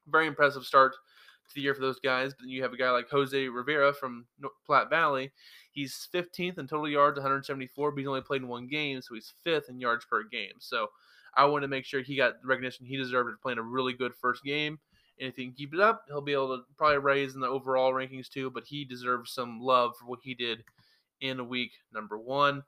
very 0.09 0.27
impressive 0.27 0.65
start 0.65 0.95
the 1.55 1.61
year 1.61 1.75
for 1.75 1.81
those 1.81 2.01
guys. 2.01 2.33
But 2.33 2.43
then 2.43 2.51
you 2.51 2.63
have 2.63 2.73
a 2.73 2.77
guy 2.77 2.91
like 2.91 3.09
Jose 3.11 3.49
Rivera 3.49 3.93
from 3.93 4.27
Platte 4.67 4.91
Valley. 4.91 5.33
He's 5.73 6.09
15th 6.15 6.59
in 6.59 6.67
total 6.67 6.89
yards, 6.89 7.17
174, 7.17 7.91
but 7.91 7.99
he's 7.99 8.09
only 8.09 8.21
played 8.21 8.43
in 8.43 8.49
one 8.49 8.69
game, 8.69 9.03
so 9.03 9.15
he's 9.15 9.33
fifth 9.43 9.69
in 9.69 9.81
yards 9.81 10.05
per 10.05 10.23
game. 10.23 10.53
So 10.61 10.89
I 11.37 11.45
want 11.47 11.63
to 11.63 11.69
make 11.69 11.85
sure 11.85 12.01
he 12.01 12.17
got 12.17 12.41
the 12.41 12.47
recognition 12.47 12.87
he 12.87 12.97
deserved 12.97 13.31
for 13.31 13.43
playing 13.43 13.59
a 13.59 13.63
really 13.63 13.93
good 13.93 14.15
first 14.15 14.45
game. 14.45 14.79
And 15.19 15.29
if 15.29 15.37
he 15.37 15.45
can 15.45 15.55
keep 15.55 15.75
it 15.75 15.81
up, 15.81 16.05
he'll 16.09 16.21
be 16.21 16.33
able 16.33 16.57
to 16.57 16.65
probably 16.77 16.99
raise 16.99 17.35
in 17.35 17.41
the 17.41 17.49
overall 17.49 17.93
rankings 17.93 18.29
too. 18.29 18.51
But 18.51 18.65
he 18.67 18.85
deserves 18.85 19.33
some 19.33 19.61
love 19.61 19.97
for 19.99 20.07
what 20.07 20.21
he 20.23 20.35
did 20.35 20.65
in 21.21 21.49
week 21.49 21.73
number 21.93 22.19
one. 22.19 22.63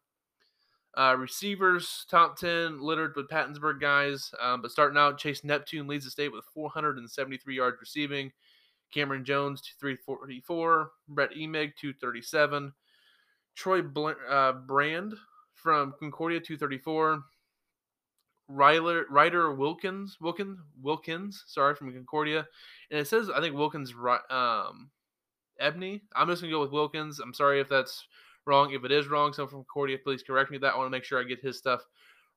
Uh, 0.96 1.14
receivers, 1.18 2.06
top 2.10 2.38
10, 2.38 2.80
littered 2.80 3.14
with 3.16 3.28
Pattonsburg 3.28 3.80
guys. 3.80 4.32
Um, 4.40 4.62
but 4.62 4.70
starting 4.70 4.96
out, 4.96 5.18
Chase 5.18 5.44
Neptune 5.44 5.86
leads 5.86 6.06
the 6.06 6.10
state 6.10 6.32
with 6.32 6.44
473 6.54 7.54
yards 7.54 7.76
receiving. 7.80 8.32
Cameron 8.92 9.24
Jones, 9.24 9.62
344. 9.80 10.90
Brett 11.08 11.30
Emig, 11.30 11.72
237. 11.76 12.72
Troy 13.54 13.82
Bl- 13.82 14.10
uh, 14.28 14.52
Brand 14.52 15.14
from 15.54 15.94
Concordia, 15.98 16.40
234. 16.40 17.22
Ryler, 18.50 19.04
Ryder 19.10 19.52
Wilkins, 19.54 20.18
Wilkins, 20.20 20.60
Wilkins, 20.80 21.42
sorry, 21.46 21.74
from 21.74 21.92
Concordia. 21.92 22.46
And 22.90 23.00
it 23.00 23.08
says, 23.08 23.28
I 23.28 23.40
think 23.40 23.56
Wilkins, 23.56 23.92
um, 24.30 24.90
Ebony. 25.58 26.02
I'm 26.14 26.28
just 26.28 26.42
going 26.42 26.50
to 26.50 26.56
go 26.56 26.60
with 26.60 26.70
Wilkins. 26.70 27.18
I'm 27.18 27.34
sorry 27.34 27.60
if 27.60 27.68
that's 27.68 28.06
wrong. 28.46 28.72
If 28.72 28.84
it 28.84 28.92
is 28.92 29.08
wrong, 29.08 29.32
someone 29.32 29.50
from 29.50 29.58
Concordia, 29.60 29.98
please 30.02 30.22
correct 30.22 30.50
me 30.50 30.58
that. 30.58 30.74
I 30.74 30.76
want 30.76 30.86
to 30.86 30.90
make 30.90 31.04
sure 31.04 31.20
I 31.20 31.24
get 31.24 31.40
his 31.40 31.58
stuff 31.58 31.82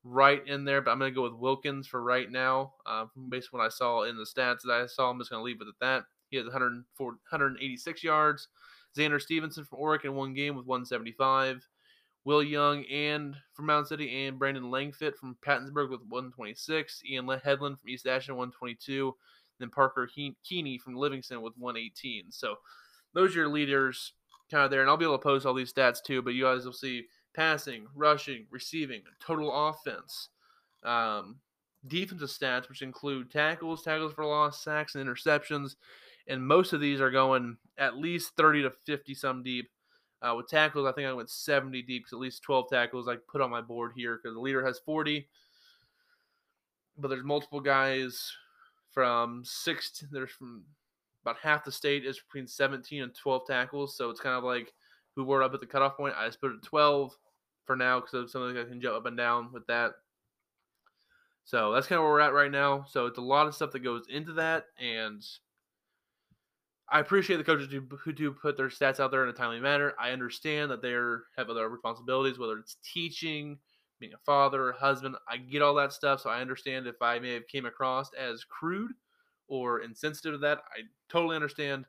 right 0.04 0.46
in 0.48 0.66
there, 0.66 0.82
but 0.82 0.92
I'm 0.92 1.00
going 1.00 1.12
to 1.12 1.16
go 1.16 1.24
with 1.24 1.34
Wilkins 1.34 1.88
for 1.88 2.02
right 2.02 2.32
now. 2.32 2.74
Uh, 2.86 3.06
based 3.30 3.50
on 3.54 3.60
what 3.60 3.66
I 3.66 3.70
saw 3.70 4.04
in 4.04 4.18
the 4.18 4.24
stats 4.24 4.62
that 4.64 4.82
I 4.82 4.88
saw, 4.88 5.10
I'm 5.10 5.20
just 5.20 5.30
going 5.30 5.42
to 5.42 5.44
leave 5.44 5.62
it 5.62 5.68
at 5.68 5.80
that. 5.82 6.04
He 6.30 6.38
has 6.38 6.46
186 6.46 8.04
yards. 8.04 8.48
Xander 8.98 9.22
Stevenson 9.22 9.66
from 9.66 9.80
Oregon 9.80 10.12
in 10.12 10.18
one 10.18 10.34
game 10.34 10.56
with 10.56 10.66
175. 10.66 11.68
Will 12.26 12.44
Young 12.44 12.84
and 12.86 13.36
from 13.54 13.66
Mound 13.68 13.88
City 13.88 14.26
and 14.26 14.38
Brandon 14.38 14.66
Langfit 14.66 15.16
from 15.16 15.38
Pattonsburg 15.46 15.90
with 15.90 16.02
126. 16.10 17.04
Ian 17.10 17.28
Headland 17.44 17.80
from 17.80 17.90
East 17.90 18.08
Atchison 18.08 18.36
122. 18.36 19.16
Then 19.60 19.70
Parker 19.70 20.10
Keeney 20.44 20.78
from 20.78 20.96
Livingston 20.96 21.42
with 21.42 21.54
118. 21.58 22.32
So 22.32 22.56
those 23.14 23.36
are 23.36 23.40
your 23.40 23.50
leaders 23.50 24.14
kind 24.50 24.64
of 24.64 24.72
there, 24.72 24.82
and 24.82 24.90
I'll 24.90 24.98
be 24.98 25.06
able 25.06 25.18
to 25.18 25.24
post 25.24 25.46
all 25.46 25.54
these 25.54 25.74
stats 25.74 26.04
too. 26.04 26.22
But 26.22 26.34
you 26.34 26.44
guys 26.44 26.66
will 26.66 26.74
see 26.74 27.06
passing, 27.34 27.88
rushing, 27.96 28.46
receiving, 28.50 29.02
total 29.20 29.70
offense, 29.70 30.30
um, 30.84 31.38
defensive 31.88 32.30
stats, 32.30 32.70
which 32.70 32.82
include 32.82 33.32
tackles, 33.32 33.84
tackles 33.84 34.14
for 34.14 34.26
loss, 34.26 34.64
sacks, 34.64 34.96
and 34.96 35.08
interceptions. 35.08 35.76
And 36.28 36.46
most 36.46 36.74
of 36.74 36.82
these 36.82 37.02
are 37.02 37.12
going 37.12 37.58
at 37.78 37.98
least 37.98 38.34
30 38.38 38.64
to 38.64 38.72
50 38.86 39.14
some 39.14 39.44
deep. 39.44 39.70
Uh, 40.22 40.34
with 40.36 40.48
tackles, 40.48 40.86
I 40.86 40.92
think 40.92 41.08
I 41.08 41.14
went 41.14 41.30
70 41.30 41.82
deep 41.84 42.06
at 42.12 42.20
least 42.20 42.44
12 42.44 42.70
tackles 42.70 43.08
I 43.08 43.16
put 43.16 43.40
on 43.40 43.50
my 43.50 43.62
board 43.62 43.94
here 43.96 44.20
because 44.22 44.36
the 44.36 44.42
leader 44.42 44.66
has 44.66 44.80
40. 44.80 45.28
But 46.98 47.08
there's 47.08 47.24
multiple 47.24 47.62
guys 47.62 48.32
from 48.92 49.44
six. 49.46 50.04
There's 50.12 50.32
from 50.32 50.64
about 51.24 51.38
half 51.42 51.64
the 51.64 51.72
state 51.72 52.06
is 52.06 52.20
between 52.20 52.48
17 52.48 53.02
and 53.02 53.16
12 53.16 53.48
tackles. 53.48 53.96
So 53.96 54.10
it's 54.10 54.20
kind 54.20 54.36
of 54.36 54.44
like 54.44 54.74
who 55.16 55.24
were 55.24 55.42
up 55.42 55.54
at 55.54 55.62
the 55.62 55.66
cutoff 55.66 55.96
point. 55.96 56.16
I 56.18 56.28
just 56.28 56.42
put 56.42 56.52
it 56.52 56.58
at 56.58 56.64
12 56.64 57.16
for 57.66 57.76
now 57.76 58.00
because 58.00 58.36
of 58.36 58.42
the 58.42 58.54
guys 58.54 58.68
can 58.68 58.82
jump 58.82 58.98
up 58.98 59.06
and 59.06 59.16
down 59.16 59.52
with 59.54 59.66
that. 59.68 59.92
So 61.44 61.72
that's 61.72 61.88
kind 61.88 61.98
of 61.98 62.04
where 62.04 62.14
we're 62.14 62.20
at 62.20 62.34
right 62.34 62.52
now. 62.52 62.86
So 62.88 63.06
it's 63.06 63.18
a 63.18 63.22
lot 63.22 63.48
of 63.48 63.56
stuff 63.56 63.72
that 63.72 63.80
goes 63.84 64.06
into 64.10 64.34
that, 64.34 64.66
and 64.80 65.26
I 66.92 67.00
appreciate 67.00 67.38
the 67.38 67.44
coaches 67.44 67.72
who, 67.72 68.12
do 68.12 68.32
put 68.32 68.58
their 68.58 68.70
stats 68.70 69.00
out 69.00 69.12
there 69.12 69.24
in 69.24 69.30
a 69.30 69.34
timely 69.34 69.60
manner. 69.60 69.94
I 70.00 70.12
understand 70.12 70.72
that 70.72 70.82
they 70.82 70.94
have 71.38 71.50
other 71.50 71.70
responsibilities, 71.70 72.40
whether 72.40 72.58
it's 72.58 72.78
teaching, 72.84 73.60
being 74.00 74.14
a 74.14 74.26
father, 74.26 74.72
a 74.72 74.78
husband. 74.78 75.16
I 75.28 75.38
get 75.38 75.62
all 75.62 75.76
that 75.76 75.94
stuff, 75.94 76.22
so 76.22 76.30
I 76.30 76.42
understand 76.42 76.88
if 76.88 77.02
I 77.02 77.20
may 77.20 77.34
have 77.34 77.48
came 77.48 77.66
across 77.66 78.12
as 78.14 78.44
crude 78.44 78.92
or 79.48 79.82
insensitive 79.82 80.34
to 80.34 80.38
that. 80.40 80.60
I 80.76 80.82
totally 81.10 81.36
understand. 81.36 81.86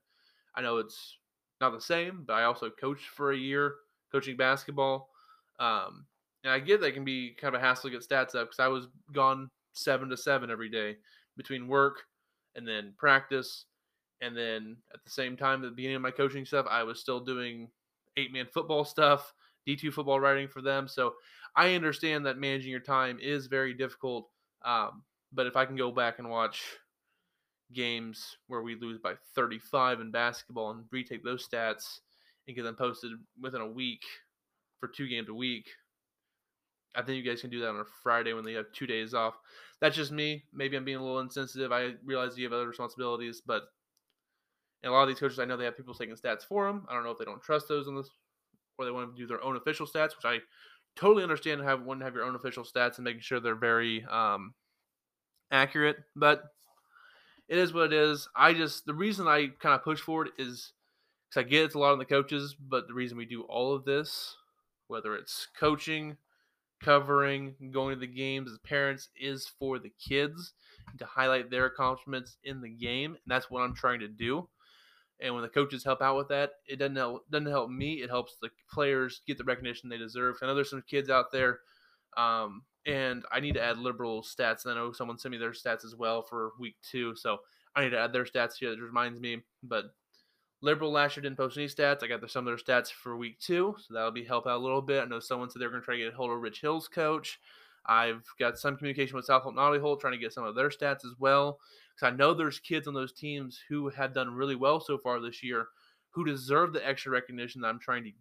I 0.54 0.62
know 0.62 0.78
it's 0.78 1.16
not 1.60 1.72
the 1.72 1.80
same, 1.80 2.24
but 2.26 2.34
I 2.34 2.44
also 2.44 2.70
coached 2.70 3.08
for 3.08 3.32
a 3.32 3.36
year 3.36 3.76
coaching 4.12 4.36
basketball. 4.36 5.10
Um, 5.58 6.06
and 6.42 6.52
I 6.52 6.58
get 6.58 6.80
that 6.80 6.94
can 6.94 7.04
be 7.04 7.34
kind 7.40 7.54
of 7.54 7.60
a 7.60 7.64
hassle 7.64 7.90
to 7.90 7.96
get 7.96 8.06
stats 8.06 8.34
up 8.34 8.48
because 8.48 8.60
I 8.60 8.68
was 8.68 8.88
gone 9.12 9.50
seven 9.72 10.08
to 10.08 10.16
seven 10.16 10.50
every 10.50 10.68
day 10.68 10.96
between 11.36 11.68
work 11.68 12.02
and 12.56 12.66
then 12.66 12.92
practice. 12.98 13.66
And 14.20 14.36
then 14.36 14.76
at 14.92 15.02
the 15.04 15.10
same 15.10 15.36
time, 15.36 15.62
at 15.62 15.70
the 15.70 15.76
beginning 15.76 15.96
of 15.96 16.02
my 16.02 16.10
coaching 16.10 16.44
stuff, 16.44 16.66
I 16.68 16.82
was 16.82 17.00
still 17.00 17.20
doing 17.20 17.68
eight 18.16 18.32
man 18.32 18.46
football 18.52 18.84
stuff 18.84 19.32
D2 19.66 19.92
football 19.92 20.20
writing 20.20 20.48
for 20.48 20.62
them. 20.62 20.88
So 20.88 21.14
I 21.56 21.74
understand 21.74 22.26
that 22.26 22.38
managing 22.38 22.70
your 22.70 22.80
time 22.80 23.18
is 23.20 23.46
very 23.46 23.74
difficult. 23.74 24.28
Um, 24.64 25.02
but 25.32 25.46
if 25.46 25.56
I 25.56 25.64
can 25.64 25.76
go 25.76 25.90
back 25.90 26.18
and 26.18 26.28
watch 26.28 26.62
games 27.72 28.36
where 28.48 28.62
we 28.62 28.74
lose 28.74 28.98
by 28.98 29.14
35 29.34 30.00
in 30.00 30.10
basketball 30.10 30.70
and 30.70 30.84
retake 30.90 31.24
those 31.24 31.46
stats 31.46 32.00
and 32.46 32.56
get 32.56 32.62
them 32.62 32.74
posted 32.74 33.12
within 33.40 33.60
a 33.60 33.66
week 33.66 34.02
for 34.80 34.88
two 34.88 35.08
games 35.08 35.28
a 35.28 35.34
week, 35.34 35.68
I 36.94 37.02
think 37.02 37.22
you 37.22 37.30
guys 37.30 37.40
can 37.40 37.50
do 37.50 37.60
that 37.60 37.68
on 37.68 37.80
a 37.80 37.84
Friday 38.02 38.32
when 38.32 38.44
they 38.44 38.54
have 38.54 38.72
two 38.72 38.86
days 38.86 39.14
off. 39.14 39.34
That's 39.80 39.96
just 39.96 40.10
me. 40.10 40.44
Maybe 40.52 40.76
I'm 40.76 40.84
being 40.84 40.96
a 40.96 41.02
little 41.02 41.20
insensitive. 41.20 41.70
I 41.70 41.92
realize 42.04 42.36
you 42.36 42.44
have 42.44 42.52
other 42.52 42.66
responsibilities, 42.66 43.40
but 43.44 43.68
and 44.82 44.90
a 44.90 44.94
lot 44.94 45.02
of 45.02 45.08
these 45.08 45.18
coaches, 45.18 45.38
I 45.38 45.44
know 45.44 45.56
they 45.56 45.64
have 45.64 45.76
people 45.76 45.94
taking 45.94 46.14
stats 46.14 46.44
for 46.44 46.66
them. 46.66 46.86
I 46.88 46.94
don't 46.94 47.04
know 47.04 47.10
if 47.10 47.18
they 47.18 47.24
don't 47.24 47.42
trust 47.42 47.68
those 47.68 47.86
on 47.86 47.96
this, 47.96 48.08
or 48.78 48.84
they 48.84 48.90
want 48.90 49.14
to 49.14 49.20
do 49.20 49.26
their 49.26 49.42
own 49.42 49.56
official 49.56 49.86
stats, 49.86 50.16
which 50.16 50.24
I 50.24 50.38
totally 50.96 51.22
understand. 51.22 51.62
Have 51.62 51.82
want 51.82 52.00
to 52.00 52.04
have 52.04 52.14
your 52.14 52.24
own 52.24 52.34
official 52.34 52.64
stats 52.64 52.96
and 52.96 53.04
making 53.04 53.20
sure 53.20 53.40
they're 53.40 53.54
very 53.54 54.04
um, 54.04 54.54
accurate. 55.50 55.96
But 56.16 56.44
it 57.48 57.58
is 57.58 57.74
what 57.74 57.86
it 57.86 57.92
is. 57.92 58.28
I 58.34 58.54
just 58.54 58.86
the 58.86 58.94
reason 58.94 59.28
I 59.28 59.48
kind 59.60 59.74
of 59.74 59.84
push 59.84 60.00
for 60.00 60.26
it 60.26 60.32
is 60.38 60.72
because 61.28 61.44
I 61.44 61.48
get 61.48 61.64
it's 61.64 61.74
a 61.74 61.78
lot 61.78 61.92
on 61.92 61.98
the 61.98 62.04
coaches, 62.04 62.56
but 62.58 62.88
the 62.88 62.94
reason 62.94 63.18
we 63.18 63.26
do 63.26 63.42
all 63.42 63.74
of 63.74 63.84
this, 63.84 64.36
whether 64.88 65.14
it's 65.14 65.46
coaching, 65.58 66.16
covering, 66.82 67.54
going 67.70 67.94
to 67.94 68.00
the 68.00 68.06
games 68.06 68.50
as 68.50 68.58
parents, 68.58 69.10
is 69.20 69.46
for 69.58 69.78
the 69.78 69.92
kids 70.00 70.54
to 70.98 71.04
highlight 71.04 71.50
their 71.50 71.66
accomplishments 71.66 72.36
in 72.44 72.60
the 72.60 72.68
game, 72.68 73.12
and 73.12 73.20
that's 73.26 73.50
what 73.50 73.60
I'm 73.60 73.74
trying 73.74 74.00
to 74.00 74.08
do. 74.08 74.48
And 75.22 75.34
when 75.34 75.42
the 75.42 75.48
coaches 75.48 75.84
help 75.84 76.00
out 76.00 76.16
with 76.16 76.28
that, 76.28 76.52
it 76.66 76.76
doesn't 76.78 76.96
help, 76.96 77.30
doesn't 77.30 77.46
help 77.46 77.70
me. 77.70 78.02
It 78.02 78.10
helps 78.10 78.36
the 78.40 78.50
players 78.72 79.20
get 79.26 79.38
the 79.38 79.44
recognition 79.44 79.88
they 79.88 79.98
deserve. 79.98 80.36
I 80.42 80.46
know 80.46 80.54
there's 80.54 80.70
some 80.70 80.84
kids 80.88 81.10
out 81.10 81.30
there, 81.30 81.60
um, 82.16 82.62
and 82.86 83.24
I 83.30 83.40
need 83.40 83.54
to 83.54 83.62
add 83.62 83.78
liberal 83.78 84.22
stats. 84.22 84.64
And 84.64 84.72
I 84.72 84.76
know 84.76 84.92
someone 84.92 85.18
sent 85.18 85.32
me 85.32 85.38
their 85.38 85.50
stats 85.50 85.84
as 85.84 85.94
well 85.96 86.22
for 86.22 86.52
week 86.58 86.76
two, 86.82 87.14
so 87.14 87.38
I 87.76 87.82
need 87.84 87.90
to 87.90 87.98
add 87.98 88.12
their 88.12 88.24
stats 88.24 88.54
here. 88.58 88.70
That 88.70 88.80
reminds 88.80 89.20
me. 89.20 89.42
But 89.62 89.86
liberal 90.62 90.90
last 90.90 91.16
year 91.16 91.22
didn't 91.22 91.36
post 91.36 91.56
any 91.56 91.66
stats. 91.66 92.02
I 92.02 92.06
got 92.06 92.28
some 92.30 92.46
of 92.46 92.56
their 92.56 92.76
stats 92.76 92.90
for 92.90 93.16
week 93.16 93.38
two, 93.40 93.76
so 93.78 93.94
that'll 93.94 94.10
be 94.10 94.24
help 94.24 94.46
out 94.46 94.58
a 94.58 94.62
little 94.62 94.82
bit. 94.82 95.02
I 95.02 95.06
know 95.06 95.20
someone 95.20 95.50
said 95.50 95.60
they're 95.60 95.70
going 95.70 95.82
to 95.82 95.84
try 95.84 95.96
to 95.96 96.02
get 96.02 96.12
a 96.12 96.16
hold 96.16 96.30
of 96.30 96.40
Rich 96.40 96.60
Hill's 96.60 96.88
coach. 96.88 97.38
I've 97.86 98.22
got 98.38 98.58
some 98.58 98.76
communication 98.76 99.16
with 99.16 99.24
South 99.24 99.42
Holton 99.42 99.80
Holt 99.80 100.00
trying 100.00 100.12
to 100.12 100.18
get 100.18 100.32
some 100.32 100.44
of 100.44 100.54
their 100.54 100.68
stats 100.68 101.04
as 101.04 101.14
well. 101.18 101.58
Because 102.00 102.12
I 102.12 102.16
know 102.16 102.34
there's 102.34 102.58
kids 102.58 102.88
on 102.88 102.94
those 102.94 103.12
teams 103.12 103.60
who 103.68 103.88
have 103.90 104.14
done 104.14 104.34
really 104.34 104.56
well 104.56 104.80
so 104.80 104.96
far 104.96 105.20
this 105.20 105.42
year 105.42 105.68
who 106.10 106.24
deserve 106.24 106.72
the 106.72 106.86
extra 106.86 107.12
recognition 107.12 107.60
that 107.60 107.68
I'm 107.68 107.78
trying 107.78 108.04
to 108.04 108.12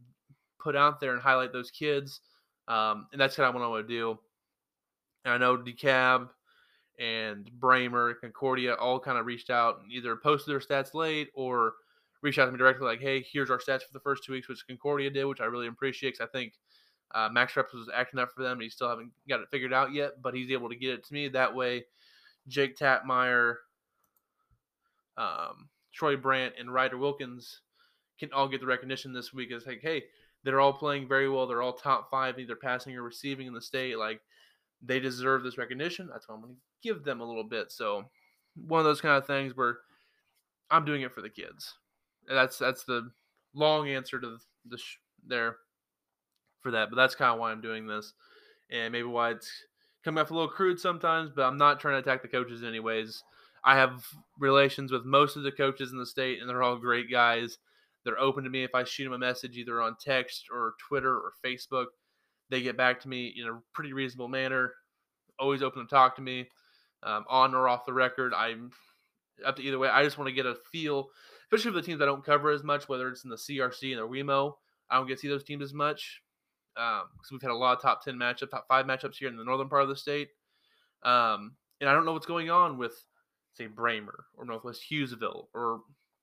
put 0.59 0.75
out 0.75 0.99
there 0.99 1.13
and 1.13 1.21
highlight 1.21 1.53
those 1.53 1.71
kids. 1.71 2.21
Um, 2.67 3.07
and 3.11 3.19
that's 3.19 3.35
kind 3.35 3.47
of 3.47 3.55
what 3.55 3.63
I 3.63 3.67
want 3.67 3.87
to 3.87 3.93
do. 3.93 4.19
And 5.25 5.33
I 5.33 5.37
know 5.37 5.57
DeKalb 5.57 6.29
and 6.99 7.49
Braymer, 7.59 8.13
Concordia 8.19 8.75
all 8.75 8.99
kind 8.99 9.17
of 9.17 9.25
reached 9.25 9.49
out 9.49 9.79
and 9.81 9.91
either 9.91 10.15
posted 10.17 10.51
their 10.51 10.59
stats 10.59 10.93
late 10.93 11.29
or 11.33 11.73
reached 12.21 12.37
out 12.37 12.45
to 12.45 12.51
me 12.51 12.57
directly, 12.57 12.85
like, 12.85 12.99
hey, 12.99 13.25
here's 13.31 13.49
our 13.49 13.57
stats 13.57 13.83
for 13.83 13.93
the 13.93 13.99
first 14.01 14.23
two 14.25 14.33
weeks, 14.33 14.49
which 14.49 14.67
Concordia 14.67 15.09
did, 15.09 15.23
which 15.23 15.41
I 15.41 15.45
really 15.45 15.67
appreciate 15.67 16.11
because 16.11 16.27
I 16.27 16.37
think 16.37 16.53
uh, 17.15 17.29
MaxPreps 17.29 17.73
was 17.73 17.89
acting 17.95 18.19
up 18.19 18.29
for 18.35 18.43
them, 18.43 18.53
and 18.53 18.61
he 18.61 18.69
still 18.69 18.89
haven't 18.89 19.11
got 19.27 19.39
it 19.39 19.49
figured 19.49 19.73
out 19.73 19.93
yet, 19.93 20.21
but 20.21 20.35
he's 20.35 20.51
able 20.51 20.69
to 20.69 20.75
get 20.75 20.91
it 20.91 21.05
to 21.05 21.13
me. 21.13 21.29
That 21.29 21.55
way, 21.55 21.85
Jake 22.47 22.77
Tapmeyer, 22.77 23.55
um, 25.19 25.69
Troy 25.93 26.15
Brandt, 26.15 26.55
and 26.57 26.73
Ryder 26.73 26.97
Wilkins 26.97 27.61
can 28.19 28.31
all 28.33 28.47
get 28.47 28.61
the 28.61 28.67
recognition 28.67 29.13
this 29.13 29.33
week. 29.33 29.49
It's 29.51 29.67
like, 29.67 29.81
hey, 29.81 30.03
they're 30.43 30.61
all 30.61 30.73
playing 30.73 31.07
very 31.07 31.29
well. 31.29 31.45
They're 31.45 31.61
all 31.61 31.73
top 31.73 32.09
five, 32.09 32.39
either 32.39 32.55
passing 32.55 32.95
or 32.95 33.03
receiving 33.03 33.45
in 33.45 33.53
the 33.53 33.61
state. 33.61 33.97
Like, 33.97 34.21
they 34.81 34.99
deserve 34.99 35.43
this 35.43 35.57
recognition. 35.57 36.09
That's 36.11 36.27
why 36.27 36.35
I'm 36.35 36.41
going 36.41 36.53
to 36.53 36.59
give 36.81 37.03
them 37.03 37.19
a 37.19 37.25
little 37.25 37.43
bit. 37.43 37.71
So, 37.71 38.05
one 38.55 38.79
of 38.79 38.85
those 38.85 39.01
kind 39.01 39.17
of 39.17 39.27
things 39.27 39.55
where 39.55 39.79
I'm 40.71 40.85
doing 40.85 41.01
it 41.01 41.13
for 41.13 41.21
the 41.21 41.29
kids. 41.29 41.75
That's 42.27 42.57
that's 42.57 42.83
the 42.83 43.09
long 43.53 43.89
answer 43.89 44.19
to 44.19 44.37
the 44.67 44.77
sh- 44.77 44.99
there 45.25 45.57
for 46.61 46.71
that. 46.71 46.89
But 46.89 46.95
that's 46.95 47.15
kind 47.15 47.33
of 47.33 47.39
why 47.39 47.51
I'm 47.51 47.61
doing 47.61 47.87
this, 47.87 48.13
and 48.71 48.91
maybe 48.91 49.07
why 49.07 49.31
it's 49.31 49.51
coming 50.03 50.21
off 50.21 50.31
a 50.31 50.33
little 50.33 50.49
crude 50.49 50.79
sometimes. 50.79 51.31
But 51.35 51.43
I'm 51.43 51.57
not 51.57 51.79
trying 51.79 51.95
to 51.95 51.99
attack 51.99 52.21
the 52.21 52.27
coaches 52.27 52.63
anyways. 52.63 53.23
I 53.63 53.75
have 53.75 54.03
relations 54.37 54.91
with 54.91 55.05
most 55.05 55.35
of 55.35 55.43
the 55.43 55.51
coaches 55.51 55.91
in 55.91 55.97
the 55.97 56.05
state, 56.05 56.39
and 56.39 56.49
they're 56.49 56.63
all 56.63 56.77
great 56.77 57.11
guys. 57.11 57.57
They're 58.05 58.19
open 58.19 58.43
to 58.43 58.49
me 58.49 58.63
if 58.63 58.73
I 58.73 58.83
shoot 58.83 59.03
them 59.03 59.13
a 59.13 59.19
message 59.19 59.57
either 59.57 59.81
on 59.81 59.97
text 59.99 60.45
or 60.51 60.75
Twitter 60.87 61.13
or 61.13 61.33
Facebook. 61.45 61.87
They 62.49 62.61
get 62.61 62.77
back 62.77 62.99
to 63.01 63.09
me 63.09 63.33
in 63.37 63.47
a 63.47 63.59
pretty 63.73 63.93
reasonable 63.93 64.29
manner. 64.29 64.73
Always 65.37 65.61
open 65.61 65.83
to 65.83 65.89
talk 65.89 66.15
to 66.15 66.21
me, 66.21 66.47
um, 67.03 67.25
on 67.29 67.53
or 67.53 67.67
off 67.67 67.85
the 67.85 67.93
record. 67.93 68.33
I'm 68.33 68.71
up 69.45 69.57
to 69.57 69.61
either 69.61 69.79
way. 69.79 69.89
I 69.89 70.03
just 70.03 70.17
want 70.17 70.27
to 70.27 70.33
get 70.33 70.45
a 70.45 70.55
feel 70.71 71.09
especially 71.51 71.71
for 71.71 71.81
the 71.81 71.85
teams 71.85 72.01
I 72.01 72.05
don't 72.05 72.23
cover 72.23 72.51
as 72.51 72.63
much, 72.63 72.87
whether 72.87 73.09
it's 73.09 73.23
in 73.23 73.29
the 73.29 73.35
CRC 73.35 73.91
and 73.91 73.99
the 73.99 74.07
WeMo. 74.07 74.53
I 74.89 74.97
don't 74.97 75.07
get 75.07 75.15
to 75.15 75.21
see 75.21 75.27
those 75.27 75.43
teams 75.43 75.63
as 75.63 75.73
much 75.73 76.21
because 76.75 77.01
um, 77.01 77.27
we've 77.31 77.41
had 77.41 77.51
a 77.51 77.55
lot 77.55 77.75
of 77.75 77.81
top 77.81 78.03
10 78.03 78.15
matchups, 78.15 78.51
top 78.51 78.67
five 78.67 78.85
matchups 78.85 79.15
here 79.17 79.29
in 79.29 79.35
the 79.35 79.43
northern 79.43 79.69
part 79.69 79.83
of 79.83 79.89
the 79.89 79.95
state. 79.95 80.29
Um, 81.03 81.55
and 81.81 81.89
I 81.89 81.93
don't 81.93 82.05
know 82.05 82.13
what's 82.13 82.27
going 82.27 82.51
on 82.51 82.77
with, 82.77 82.93
say, 83.63 83.67
Braymer 83.67 84.23
or 84.37 84.45
Northwest 84.45 84.83
Hughesville 84.91 85.47
or 85.53 85.81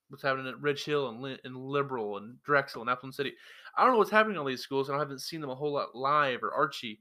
what's 0.08 0.22
happening 0.22 0.46
at 0.46 0.60
Rich 0.60 0.84
Hill 0.84 1.08
and, 1.08 1.38
and 1.44 1.56
Liberal 1.56 2.16
and 2.16 2.42
Drexel 2.44 2.80
and 2.80 2.90
Appleton 2.90 3.12
City. 3.12 3.32
I 3.76 3.84
don't 3.84 3.92
know 3.92 3.98
what's 3.98 4.10
happening 4.10 4.36
in 4.36 4.38
all 4.38 4.46
these 4.46 4.62
schools. 4.62 4.88
And 4.88 4.96
I 4.96 5.00
haven't 5.00 5.20
seen 5.20 5.40
them 5.40 5.50
a 5.50 5.54
whole 5.54 5.72
lot 5.72 5.94
live 5.94 6.42
or 6.42 6.52
Archie. 6.52 7.00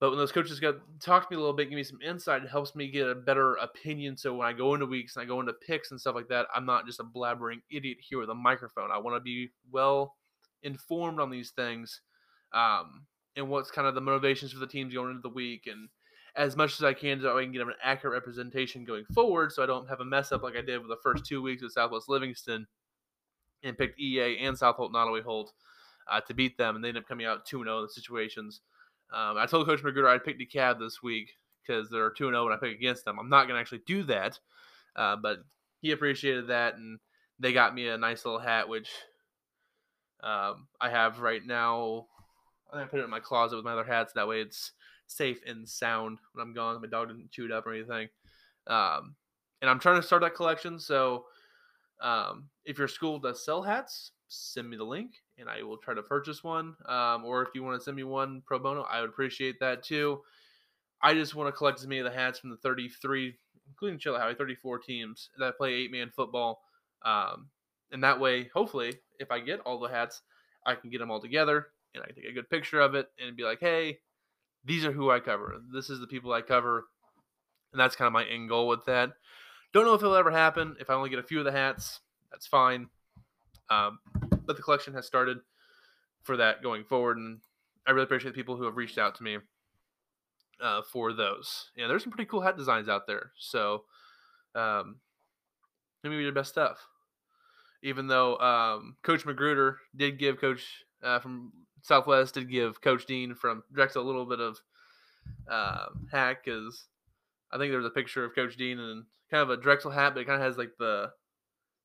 But 0.00 0.10
when 0.10 0.18
those 0.18 0.32
coaches 0.32 0.58
got 0.60 0.76
talk 0.98 1.28
to 1.28 1.34
me 1.34 1.36
a 1.36 1.40
little 1.40 1.54
bit, 1.54 1.68
give 1.68 1.76
me 1.76 1.84
some 1.84 2.00
insight, 2.00 2.42
it 2.42 2.48
helps 2.48 2.74
me 2.74 2.90
get 2.90 3.06
a 3.06 3.14
better 3.14 3.56
opinion. 3.56 4.16
So 4.16 4.34
when 4.34 4.48
I 4.48 4.54
go 4.54 4.72
into 4.72 4.86
weeks 4.86 5.14
and 5.14 5.22
I 5.22 5.26
go 5.26 5.40
into 5.40 5.52
picks 5.52 5.90
and 5.90 6.00
stuff 6.00 6.14
like 6.14 6.28
that, 6.28 6.46
I'm 6.54 6.64
not 6.64 6.86
just 6.86 7.00
a 7.00 7.04
blabbering 7.04 7.60
idiot 7.70 7.98
here 8.00 8.18
with 8.18 8.30
a 8.30 8.34
microphone. 8.34 8.90
I 8.90 8.98
want 8.98 9.16
to 9.16 9.20
be 9.20 9.50
well 9.70 10.16
informed 10.62 11.20
on 11.20 11.30
these 11.30 11.50
things, 11.50 12.00
um, 12.54 13.04
and 13.36 13.50
what's 13.50 13.70
kind 13.70 13.86
of 13.86 13.94
the 13.94 14.00
motivations 14.00 14.52
for 14.52 14.58
the 14.58 14.66
teams 14.66 14.94
going 14.94 15.10
into 15.10 15.20
the 15.20 15.28
week, 15.28 15.66
and 15.66 15.90
as 16.36 16.56
much 16.56 16.74
as 16.74 16.84
I 16.84 16.94
can, 16.94 17.20
so 17.20 17.36
I 17.36 17.42
can 17.42 17.52
get 17.52 17.62
an 17.62 17.72
accurate 17.82 18.14
representation 18.14 18.84
going 18.84 19.04
forward, 19.14 19.52
so 19.52 19.62
I 19.62 19.66
don't 19.66 19.88
have 19.88 20.00
a 20.00 20.04
mess 20.04 20.32
up 20.32 20.42
like 20.42 20.56
I 20.56 20.62
did 20.62 20.78
with 20.78 20.88
the 20.88 20.96
first 21.02 21.24
two 21.24 21.42
weeks 21.42 21.62
with 21.62 21.72
Southwest 21.72 22.08
Livingston, 22.08 22.66
and 23.62 23.76
picked 23.76 24.00
EA 24.00 24.38
and 24.38 24.56
South 24.56 24.76
Holt 24.76 24.92
Nodaway 24.92 25.22
Holt 25.22 25.52
uh, 26.10 26.20
to 26.20 26.34
beat 26.34 26.56
them, 26.56 26.76
and 26.76 26.84
they 26.84 26.88
ended 26.88 27.02
up 27.02 27.08
coming 27.08 27.26
out 27.26 27.44
two 27.44 27.62
0 27.62 27.78
in 27.78 27.82
the 27.84 27.88
situations. 27.88 28.60
Um, 29.12 29.36
I 29.36 29.46
told 29.46 29.66
Coach 29.66 29.82
Magruder 29.82 30.08
I'd 30.08 30.24
pick 30.24 30.38
DeKalb 30.38 30.78
this 30.78 31.02
week 31.02 31.32
because 31.66 31.90
they're 31.90 32.10
2 32.10 32.30
0 32.30 32.44
when 32.44 32.52
I 32.52 32.56
pick 32.56 32.74
against 32.74 33.04
them. 33.04 33.18
I'm 33.18 33.28
not 33.28 33.46
going 33.46 33.56
to 33.56 33.60
actually 33.60 33.82
do 33.86 34.04
that, 34.04 34.38
uh, 34.96 35.16
but 35.16 35.38
he 35.80 35.92
appreciated 35.92 36.48
that, 36.48 36.76
and 36.76 36.98
they 37.38 37.52
got 37.52 37.74
me 37.74 37.88
a 37.88 37.98
nice 37.98 38.24
little 38.24 38.40
hat, 38.40 38.68
which 38.68 38.90
um, 40.22 40.68
I 40.80 40.90
have 40.90 41.20
right 41.20 41.44
now. 41.44 42.06
To 42.72 42.86
put 42.86 43.00
it 43.00 43.04
in 43.04 43.10
my 43.10 43.18
closet 43.18 43.56
with 43.56 43.64
my 43.64 43.72
other 43.72 43.82
hats. 43.82 44.12
That 44.12 44.28
way 44.28 44.42
it's 44.42 44.70
safe 45.10 45.40
and 45.46 45.68
sound 45.68 46.18
when 46.32 46.46
I'm 46.46 46.54
gone. 46.54 46.80
My 46.80 46.88
dog 46.88 47.08
didn't 47.08 47.30
chew 47.30 47.46
it 47.46 47.52
up 47.52 47.66
or 47.66 47.74
anything. 47.74 48.08
Um, 48.66 49.16
and 49.60 49.70
I'm 49.70 49.80
trying 49.80 50.00
to 50.00 50.06
start 50.06 50.22
that 50.22 50.34
collection. 50.34 50.78
So 50.78 51.24
um, 52.00 52.48
if 52.64 52.78
your 52.78 52.88
school 52.88 53.18
does 53.18 53.44
sell 53.44 53.62
hats, 53.62 54.12
send 54.28 54.70
me 54.70 54.76
the 54.76 54.84
link 54.84 55.10
and 55.38 55.48
I 55.48 55.62
will 55.62 55.76
try 55.76 55.94
to 55.94 56.02
purchase 56.02 56.44
one. 56.44 56.74
Um, 56.86 57.24
or 57.24 57.42
if 57.42 57.48
you 57.54 57.62
want 57.62 57.78
to 57.78 57.84
send 57.84 57.96
me 57.96 58.04
one 58.04 58.42
pro 58.46 58.58
bono, 58.58 58.82
I 58.82 59.00
would 59.00 59.10
appreciate 59.10 59.58
that 59.60 59.82
too. 59.82 60.20
I 61.02 61.14
just 61.14 61.34
want 61.34 61.48
to 61.48 61.56
collect 61.56 61.80
as 61.80 61.86
many 61.86 62.00
of 62.00 62.04
the 62.04 62.16
hats 62.16 62.38
from 62.38 62.50
the 62.50 62.56
33, 62.58 63.34
including 63.68 63.98
Chilhowee, 63.98 64.36
34 64.36 64.78
teams 64.78 65.30
that 65.38 65.56
play 65.56 65.72
eight 65.72 65.90
man 65.90 66.10
football. 66.14 66.60
Um, 67.04 67.48
and 67.90 68.04
that 68.04 68.20
way, 68.20 68.48
hopefully, 68.54 68.92
if 69.18 69.30
I 69.30 69.40
get 69.40 69.60
all 69.60 69.80
the 69.80 69.88
hats, 69.88 70.22
I 70.66 70.74
can 70.74 70.90
get 70.90 70.98
them 70.98 71.10
all 71.10 71.20
together 71.20 71.68
and 71.94 72.04
I 72.04 72.06
can 72.06 72.16
take 72.16 72.30
a 72.30 72.34
good 72.34 72.50
picture 72.50 72.80
of 72.80 72.94
it 72.94 73.08
and 73.18 73.36
be 73.36 73.42
like, 73.42 73.60
hey, 73.60 73.98
these 74.64 74.84
are 74.84 74.92
who 74.92 75.10
I 75.10 75.20
cover. 75.20 75.60
This 75.72 75.90
is 75.90 76.00
the 76.00 76.06
people 76.06 76.32
I 76.32 76.42
cover. 76.42 76.86
And 77.72 77.80
that's 77.80 77.96
kind 77.96 78.06
of 78.06 78.12
my 78.12 78.24
end 78.24 78.48
goal 78.48 78.68
with 78.68 78.84
that. 78.86 79.10
Don't 79.72 79.84
know 79.84 79.94
if 79.94 80.02
it'll 80.02 80.16
ever 80.16 80.30
happen. 80.30 80.76
If 80.80 80.90
I 80.90 80.94
only 80.94 81.10
get 81.10 81.18
a 81.18 81.24
few 81.24 81.38
of 81.38 81.44
the 81.44 81.52
hats, 81.52 82.00
that's 82.30 82.46
fine. 82.46 82.88
Um, 83.68 84.00
but 84.44 84.56
the 84.56 84.62
collection 84.62 84.94
has 84.94 85.06
started 85.06 85.38
for 86.22 86.36
that 86.36 86.62
going 86.62 86.84
forward, 86.84 87.16
and 87.16 87.38
I 87.86 87.92
really 87.92 88.04
appreciate 88.04 88.32
the 88.32 88.36
people 88.36 88.56
who 88.56 88.64
have 88.64 88.76
reached 88.76 88.98
out 88.98 89.14
to 89.16 89.22
me 89.22 89.38
uh, 90.60 90.82
for 90.82 91.12
those. 91.12 91.70
Yeah, 91.76 91.86
there's 91.86 92.02
some 92.02 92.12
pretty 92.12 92.28
cool 92.28 92.40
hat 92.40 92.56
designs 92.56 92.88
out 92.88 93.06
there. 93.06 93.30
So, 93.38 93.84
um, 94.54 94.96
maybe 96.02 96.16
your 96.16 96.32
best 96.32 96.50
stuff. 96.50 96.78
Even 97.82 98.08
though 98.08 98.36
um, 98.38 98.96
Coach 99.02 99.24
Magruder 99.24 99.78
did 99.96 100.18
give 100.18 100.40
Coach 100.40 100.84
uh, 101.02 101.20
from 101.20 101.52
Southwest 101.82 102.34
did 102.34 102.50
give 102.50 102.80
Coach 102.80 103.06
Dean 103.06 103.34
from 103.34 103.62
Drexel 103.72 104.02
a 104.02 104.06
little 104.06 104.26
bit 104.26 104.40
of 104.40 104.60
uh, 105.50 105.86
hack 106.10 106.44
because 106.44 106.86
I 107.52 107.58
think 107.58 107.72
there's 107.72 107.84
a 107.84 107.90
picture 107.90 108.24
of 108.24 108.34
Coach 108.34 108.56
Dean 108.56 108.78
and 108.78 109.04
kind 109.30 109.42
of 109.42 109.50
a 109.50 109.56
Drexel 109.56 109.90
hat, 109.90 110.14
but 110.14 110.20
it 110.20 110.26
kind 110.26 110.40
of 110.40 110.46
has 110.46 110.58
like 110.58 110.72
the 110.78 111.10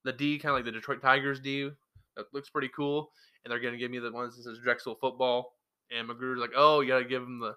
the 0.03 0.13
D, 0.13 0.37
kind 0.37 0.51
of 0.51 0.57
like 0.57 0.65
the 0.65 0.71
Detroit 0.71 1.01
Tigers 1.01 1.39
D 1.39 1.69
that 2.15 2.33
looks 2.33 2.49
pretty 2.49 2.69
cool, 2.75 3.11
and 3.43 3.51
they're 3.51 3.59
gonna 3.59 3.77
give 3.77 3.91
me 3.91 3.99
the 3.99 4.11
ones 4.11 4.35
that 4.35 4.43
says 4.43 4.59
Drexel 4.63 4.95
football. 4.95 5.53
And 5.95 6.07
Magruder's 6.07 6.39
like, 6.39 6.53
oh, 6.55 6.81
you 6.81 6.89
gotta 6.89 7.05
give 7.05 7.21
them 7.21 7.39
the 7.39 7.55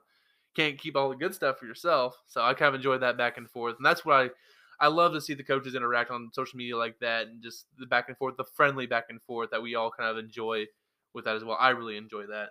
can't 0.56 0.78
keep 0.78 0.96
all 0.96 1.08
the 1.08 1.16
good 1.16 1.34
stuff 1.34 1.58
for 1.58 1.66
yourself. 1.66 2.16
So 2.26 2.42
I 2.42 2.54
kind 2.54 2.68
of 2.70 2.74
enjoyed 2.74 3.02
that 3.02 3.16
back 3.16 3.36
and 3.36 3.48
forth, 3.48 3.76
and 3.76 3.86
that's 3.86 4.04
what 4.04 4.16
I 4.16 4.30
I 4.80 4.88
love 4.88 5.12
to 5.12 5.20
see 5.20 5.34
the 5.34 5.42
coaches 5.42 5.74
interact 5.74 6.10
on 6.10 6.30
social 6.32 6.56
media 6.56 6.76
like 6.76 6.98
that, 7.00 7.26
and 7.26 7.42
just 7.42 7.66
the 7.78 7.86
back 7.86 8.08
and 8.08 8.16
forth, 8.16 8.36
the 8.36 8.44
friendly 8.44 8.86
back 8.86 9.06
and 9.08 9.20
forth 9.22 9.50
that 9.50 9.62
we 9.62 9.74
all 9.74 9.90
kind 9.90 10.10
of 10.10 10.18
enjoy 10.22 10.66
with 11.14 11.24
that 11.24 11.36
as 11.36 11.44
well. 11.44 11.56
I 11.58 11.70
really 11.70 11.96
enjoy 11.96 12.26
that. 12.26 12.50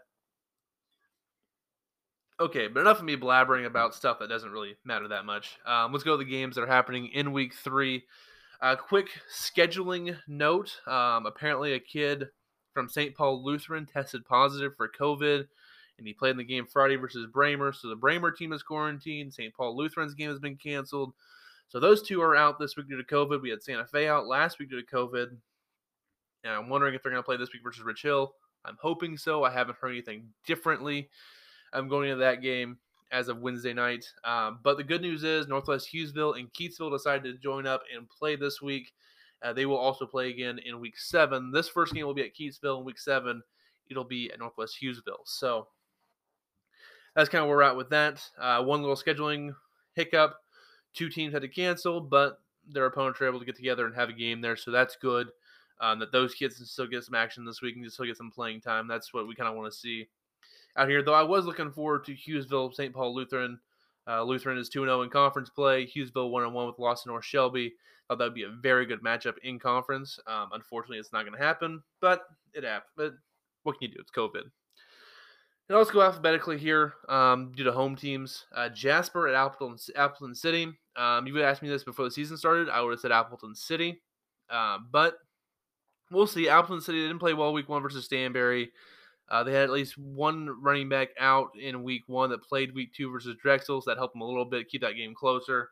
Okay, 2.39 2.67
but 2.67 2.81
enough 2.81 2.99
of 2.99 3.05
me 3.05 3.17
blabbering 3.17 3.65
about 3.65 3.95
stuff 3.95 4.19
that 4.19 4.29
doesn't 4.29 4.51
really 4.51 4.75
matter 4.85 5.07
that 5.07 5.25
much. 5.25 5.57
Um, 5.65 5.91
let's 5.91 6.03
go 6.03 6.11
to 6.11 6.23
the 6.23 6.29
games 6.29 6.55
that 6.55 6.61
are 6.61 6.67
happening 6.67 7.07
in 7.07 7.31
week 7.31 7.53
three. 7.55 8.03
A 8.61 8.77
quick 8.77 9.07
scheduling 9.33 10.17
note 10.27 10.79
um, 10.85 11.25
apparently, 11.25 11.73
a 11.73 11.79
kid 11.79 12.27
from 12.73 12.89
St. 12.89 13.15
Paul 13.15 13.43
Lutheran 13.43 13.87
tested 13.87 14.23
positive 14.23 14.75
for 14.75 14.87
COVID, 14.87 15.47
and 15.97 16.07
he 16.07 16.13
played 16.13 16.31
in 16.31 16.37
the 16.37 16.43
game 16.43 16.67
Friday 16.67 16.95
versus 16.95 17.27
Braymer. 17.31 17.73
So 17.73 17.87
the 17.87 17.95
Braymer 17.95 18.35
team 18.35 18.53
is 18.53 18.61
quarantined. 18.61 19.33
St. 19.33 19.53
Paul 19.53 19.75
Lutheran's 19.75 20.13
game 20.13 20.29
has 20.29 20.39
been 20.39 20.57
canceled. 20.57 21.13
So 21.69 21.79
those 21.79 22.03
two 22.03 22.21
are 22.21 22.35
out 22.35 22.59
this 22.59 22.77
week 22.77 22.87
due 22.87 23.01
to 23.01 23.03
COVID. 23.03 23.41
We 23.41 23.49
had 23.49 23.63
Santa 23.63 23.85
Fe 23.85 24.07
out 24.07 24.27
last 24.27 24.59
week 24.59 24.69
due 24.69 24.81
to 24.81 24.95
COVID. 24.95 25.29
And 26.43 26.53
I'm 26.53 26.69
wondering 26.69 26.93
if 26.93 27.01
they're 27.01 27.11
going 27.11 27.23
to 27.23 27.25
play 27.25 27.37
this 27.37 27.51
week 27.51 27.63
versus 27.63 27.83
Rich 27.83 28.03
Hill. 28.03 28.33
I'm 28.67 28.77
hoping 28.81 29.17
so. 29.17 29.43
I 29.43 29.51
haven't 29.51 29.77
heard 29.79 29.91
anything 29.91 30.29
differently. 30.45 31.09
I'm 31.73 31.87
going 31.87 32.09
into 32.09 32.19
that 32.19 32.41
game 32.41 32.77
as 33.11 33.29
of 33.29 33.39
Wednesday 33.39 33.73
night. 33.73 34.05
Um, 34.23 34.59
but 34.63 34.77
the 34.77 34.83
good 34.83 35.01
news 35.01 35.23
is 35.23 35.47
Northwest 35.47 35.89
Hughesville 35.93 36.37
and 36.37 36.51
Keytesville 36.53 36.91
decided 36.91 37.23
to 37.23 37.41
join 37.41 37.65
up 37.65 37.83
and 37.95 38.09
play 38.09 38.35
this 38.35 38.61
week. 38.61 38.91
Uh, 39.41 39.53
they 39.53 39.65
will 39.65 39.77
also 39.77 40.05
play 40.05 40.29
again 40.29 40.59
in 40.65 40.79
week 40.79 40.97
seven. 40.97 41.51
This 41.51 41.69
first 41.69 41.93
game 41.93 42.05
will 42.05 42.13
be 42.13 42.23
at 42.23 42.35
Keytesville. 42.35 42.79
In 42.79 42.85
week 42.85 42.99
seven, 42.99 43.41
it'll 43.89 44.03
be 44.03 44.31
at 44.31 44.39
Northwest 44.39 44.77
Hughesville. 44.81 45.25
So 45.25 45.67
that's 47.15 47.29
kind 47.29 47.43
of 47.43 47.47
where 47.47 47.57
we're 47.57 47.63
at 47.63 47.77
with 47.77 47.89
that. 47.89 48.21
Uh, 48.39 48.63
one 48.63 48.81
little 48.81 48.95
scheduling 48.95 49.51
hiccup. 49.93 50.35
Two 50.93 51.09
teams 51.09 51.33
had 51.33 51.43
to 51.43 51.47
cancel, 51.47 52.01
but 52.01 52.39
their 52.67 52.85
opponents 52.85 53.19
were 53.19 53.27
able 53.27 53.39
to 53.39 53.45
get 53.45 53.55
together 53.55 53.85
and 53.85 53.95
have 53.95 54.09
a 54.09 54.13
game 54.13 54.41
there. 54.41 54.55
So 54.55 54.71
that's 54.71 54.97
good. 54.97 55.29
Um, 55.79 55.99
that 55.99 56.11
those 56.11 56.33
kids 56.33 56.57
can 56.57 56.65
still 56.65 56.87
get 56.87 57.03
some 57.03 57.13
action 57.13 57.45
this 57.45 57.61
week 57.61 57.75
and 57.75 57.91
still 57.91 58.05
get 58.05 58.17
some 58.17 58.31
playing 58.31 58.61
time. 58.61 58.87
That's 58.87 59.13
what 59.13 59.27
we 59.27 59.35
kind 59.35 59.49
of 59.49 59.55
want 59.55 59.71
to 59.71 59.77
see 59.77 60.07
out 60.75 60.89
here. 60.89 61.03
Though 61.03 61.13
I 61.13 61.23
was 61.23 61.45
looking 61.45 61.71
forward 61.71 62.05
to 62.05 62.15
Hughesville, 62.15 62.73
St. 62.73 62.93
Paul 62.93 63.13
Lutheran. 63.13 63.59
Uh, 64.07 64.23
Lutheran 64.23 64.57
is 64.57 64.69
2 64.69 64.85
0 64.85 65.01
in 65.01 65.09
conference 65.09 65.49
play. 65.49 65.85
Hughesville 65.85 66.31
1 66.31 66.53
1 66.53 66.67
with 66.67 66.79
Lawson 66.79 67.11
North 67.11 67.25
Shelby. 67.25 67.73
Thought 68.07 68.19
that 68.19 68.25
would 68.25 68.33
be 68.33 68.43
a 68.43 68.49
very 68.49 68.85
good 68.85 69.03
matchup 69.03 69.37
in 69.43 69.59
conference. 69.59 70.17
Um, 70.27 70.49
unfortunately, 70.53 70.97
it's 70.97 71.11
not 71.11 71.25
going 71.25 71.37
to 71.37 71.43
happen, 71.43 71.83
but 71.99 72.23
it 72.53 72.63
happened. 72.63 72.91
But 72.95 73.13
what 73.63 73.77
can 73.77 73.89
you 73.89 73.95
do? 73.95 73.99
It's 73.99 74.11
COVID. 74.11 74.43
Now 75.69 75.79
let's 75.79 75.91
go 75.91 76.01
alphabetically 76.01 76.57
here 76.57 76.93
um, 77.09 77.51
due 77.53 77.65
to 77.65 77.73
home 77.73 77.97
teams. 77.97 78.45
Uh, 78.55 78.69
Jasper 78.69 79.27
at 79.27 79.35
Appleton, 79.35 79.77
Appleton 79.97 80.33
City. 80.33 80.71
Um, 80.95 81.27
you 81.27 81.33
would 81.33 81.41
ask 81.41 81.61
me 81.61 81.67
this 81.67 81.83
before 81.83 82.05
the 82.05 82.11
season 82.11 82.37
started. 82.37 82.69
I 82.69 82.79
would 82.81 82.91
have 82.91 83.01
said 83.01 83.11
Appleton 83.11 83.53
City. 83.53 84.01
Uh, 84.49 84.77
but 84.89 85.17
we'll 86.11 86.27
see. 86.27 86.49
Appleton 86.49 86.81
City 86.81 87.01
didn't 87.01 87.19
play 87.19 87.33
well 87.33 87.53
week 87.53 87.69
one 87.69 87.81
versus 87.81 88.07
Stanberry. 88.07 88.69
Uh, 89.29 89.43
they 89.43 89.51
had 89.51 89.63
at 89.63 89.71
least 89.71 89.97
one 89.97 90.49
running 90.61 90.87
back 90.87 91.09
out 91.19 91.49
in 91.59 91.83
week 91.83 92.03
one 92.07 92.29
that 92.29 92.43
played 92.43 92.73
week 92.73 92.93
two 92.93 93.11
versus 93.11 93.35
Drexel, 93.41 93.81
so 93.81 93.91
that 93.91 93.97
helped 93.97 94.13
them 94.13 94.21
a 94.21 94.27
little 94.27 94.45
bit 94.45 94.69
keep 94.69 94.81
that 94.81 94.95
game 94.95 95.13
closer. 95.13 95.69